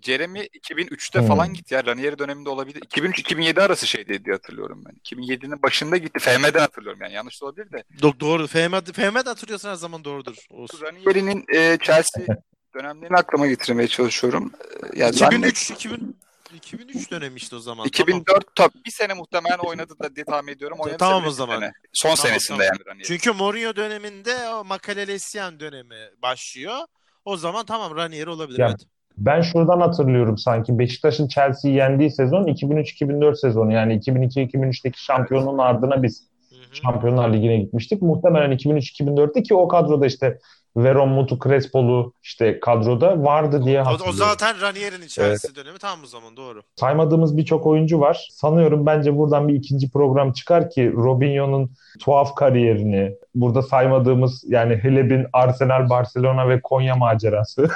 Jeremy 0.03 0.41
2003'te 0.41 1.21
Hmm. 1.21 1.27
falan 1.27 1.55
gitti 1.55 1.75
ya. 1.75 1.85
Ranieri 1.87 2.19
döneminde 2.19 2.49
olabilir. 2.49 2.81
2003-2007 2.83 3.61
arası 3.63 3.87
şeydi 3.87 4.25
diye 4.25 4.35
hatırlıyorum 4.35 4.83
ben. 4.87 4.93
2007'nin 5.05 5.63
başında 5.63 5.97
gitti. 5.97 6.19
FM'den 6.19 6.61
hatırlıyorum 6.61 7.01
yani. 7.03 7.13
Yanlış 7.15 7.41
da 7.43 7.47
olabilir 7.47 7.73
de. 7.73 7.85
Do- 8.01 8.21
doğru. 8.21 8.47
Fehmet, 8.47 8.93
Fehmet 8.97 9.27
hatırlıyorsan 9.27 9.71
her 9.71 9.75
zaman 9.75 10.05
doğrudur. 10.05 10.37
Olsun. 10.51 10.81
Ranieri'nin 10.87 11.45
e, 11.55 11.79
Chelsea 11.83 12.25
dönemlerini 12.75 13.17
aklıma 13.17 13.47
getirmeye 13.47 13.89
çalışıyorum. 13.89 14.53
E, 14.95 14.99
Yani 15.01 15.13
zannediyorum- 15.13 15.49
2003 15.49 15.71
2000 15.71 16.17
2003 16.57 17.11
dönemi 17.11 17.37
işte 17.37 17.57
o 17.57 17.59
zaman. 17.59 17.87
2004 17.87 18.57
tabii 18.57 18.85
bir 18.87 18.91
sene 18.91 19.15
muhtemelen 19.15 19.59
oynadı 19.59 19.95
da 20.03 20.17
diye 20.17 20.25
tahmin 20.25 20.53
ediyorum. 20.53 20.77
Oynadı 20.81 20.99
Tamam 20.99 21.27
o 21.27 21.31
zaman. 21.31 21.59
sene. 21.61 21.73
Son 21.93 22.09
Tamam, 22.15 22.17
senesinde 22.17 22.59
tamam. 22.59 22.73
yani 22.73 22.87
Ranieri. 22.87 23.07
Çünkü 23.07 23.33
Mourinho 23.33 23.77
döneminde 23.77 24.35
o 24.61 24.65
Makalelesian 24.65 25.61
dönemi 25.61 25.97
başlıyor. 26.23 26.77
O 27.25 27.37
zaman 27.37 27.67
tamam 27.67 27.97
Ranieri 27.97 28.31
olabilir. 28.31 28.59
Ya, 28.59 28.69
evet. 28.69 28.81
Ben 29.19 29.41
şuradan 29.41 29.81
hatırlıyorum 29.81 30.39
sanki. 30.39 30.79
Beşiktaş'ın 30.79 31.29
Chelsea'yi 31.29 31.77
yendiği 31.77 32.11
sezon 32.11 32.45
2003-2004 32.45 33.37
sezonu. 33.37 33.73
Yani 33.73 33.99
2002-2003'teki 34.01 35.05
şampiyonluğun 35.05 35.59
ardına 35.59 36.03
biz. 36.03 36.31
Şampiyonlar 36.73 37.33
Ligi'ne 37.33 37.57
gitmiştik. 37.59 38.03
Muhtemelen 38.03 38.53
2003-2004'te 38.53 39.43
ki 39.43 39.55
o 39.55 39.69
kadroda 39.69 40.07
işte 40.07 40.39
Veron 40.77 41.09
Mutu 41.09 41.39
Crespo'lu 41.39 42.13
işte 42.23 42.61
kadroda 42.61 43.23
vardı 43.23 43.65
diye 43.65 43.81
hatırlıyorum. 43.81 44.15
o 44.15 44.25
zaten 44.25 44.61
Ranieri'nin 44.61 45.07
Chelsea 45.07 45.55
dönemi 45.55 45.79
tam 45.79 46.03
o 46.03 46.07
zaman 46.07 46.37
doğru. 46.37 46.63
Saymadığımız 46.77 47.37
birçok 47.37 47.67
oyuncu 47.67 48.01
var. 48.01 48.29
Sanıyorum 48.31 48.87
bence 48.87 49.17
buradan 49.17 49.49
bir 49.49 49.55
ikinci 49.55 49.91
program 49.91 50.33
çıkar 50.33 50.71
ki 50.71 50.93
Robinho'nun 50.93 51.71
tuhaf 52.01 52.35
kariyerini, 52.35 53.15
burada 53.35 53.63
saymadığımız 53.63 54.45
yani 54.47 54.77
Heleb'in 54.77 55.27
Arsenal, 55.33 55.91
Barcelona 55.91 56.49
ve 56.49 56.61
Konya 56.61 56.97
macerası. 56.97 57.69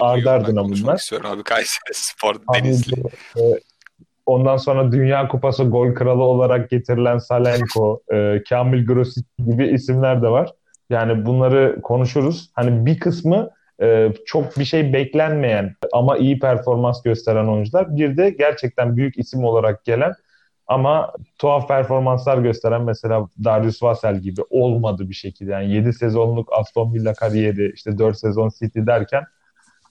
Ardı 0.00 0.30
ardına 0.30 0.64
bunlar. 0.64 0.96
istiyorum 0.96 1.30
abi. 1.30 1.42
Kayseri 1.42 1.94
Spor, 1.94 2.34
Denizli. 2.54 3.02
e, 3.36 3.42
Ondan 4.26 4.56
sonra 4.56 4.92
Dünya 4.92 5.28
Kupası 5.28 5.64
gol 5.64 5.94
kralı 5.94 6.22
olarak 6.22 6.70
getirilen 6.70 7.18
Salenko, 7.18 8.00
e, 8.12 8.42
Kamil 8.48 8.86
Grosic 8.86 9.24
gibi 9.46 9.66
isimler 9.68 10.22
de 10.22 10.28
var. 10.28 10.52
Yani 10.90 11.26
bunları 11.26 11.80
konuşuruz. 11.82 12.50
Hani 12.54 12.86
bir 12.86 12.98
kısmı 13.00 13.50
e, 13.82 14.12
çok 14.26 14.58
bir 14.58 14.64
şey 14.64 14.92
beklenmeyen 14.92 15.74
ama 15.92 16.16
iyi 16.16 16.38
performans 16.38 17.02
gösteren 17.02 17.46
oyuncular. 17.46 17.96
Bir 17.96 18.16
de 18.16 18.30
gerçekten 18.30 18.96
büyük 18.96 19.18
isim 19.18 19.44
olarak 19.44 19.84
gelen 19.84 20.14
ama 20.66 21.12
tuhaf 21.38 21.68
performanslar 21.68 22.38
gösteren 22.38 22.82
mesela 22.82 23.28
Darius 23.44 23.82
Vassell 23.82 24.18
gibi 24.18 24.40
olmadı 24.50 25.08
bir 25.08 25.14
şekilde. 25.14 25.52
Yani 25.52 25.72
7 25.72 25.92
sezonluk 25.92 26.48
Aston 26.52 26.94
Villa 26.94 27.14
kariyeri, 27.14 27.72
işte 27.74 27.98
4 27.98 28.18
sezon 28.18 28.50
City 28.58 28.78
derken 28.86 29.24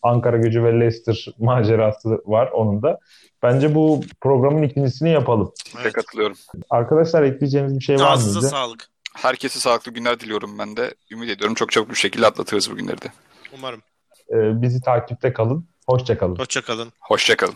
Ankara 0.01 0.37
Gücü 0.37 0.63
ve 0.63 0.79
Leicester 0.79 1.27
macerası 1.39 2.21
var 2.25 2.47
onun 2.47 2.81
da. 2.81 2.99
Bence 3.43 3.75
bu 3.75 4.01
programın 4.21 4.63
ikincisini 4.63 5.09
yapalım. 5.09 5.51
Size 5.65 5.91
katılıyorum. 5.91 6.37
Arkadaşlar 6.69 7.23
ekleyeceğiniz 7.23 7.79
bir 7.79 7.83
şey 7.83 7.95
var 7.95 8.11
Ağzınıza 8.11 8.39
mıydı? 8.39 8.49
sağlık. 8.49 8.94
Herkese 9.15 9.59
sağlıklı 9.59 9.91
günler 9.91 10.19
diliyorum 10.19 10.59
ben 10.59 10.77
de. 10.77 10.93
Ümit 11.11 11.29
ediyorum 11.29 11.55
çok 11.55 11.71
çabuk 11.71 11.89
bir 11.89 11.95
şekilde 11.95 12.27
atlatırız 12.27 12.71
bu 12.71 12.75
günleri 12.75 13.01
de. 13.01 13.07
Umarım. 13.53 13.81
Ee, 14.29 14.61
bizi 14.61 14.81
takipte 14.81 15.33
kalın. 15.33 15.67
Hoşça 15.87 16.17
kalın. 16.17 16.35
Hoşçakalın. 16.35 16.91
Hoşçakalın. 16.99 17.55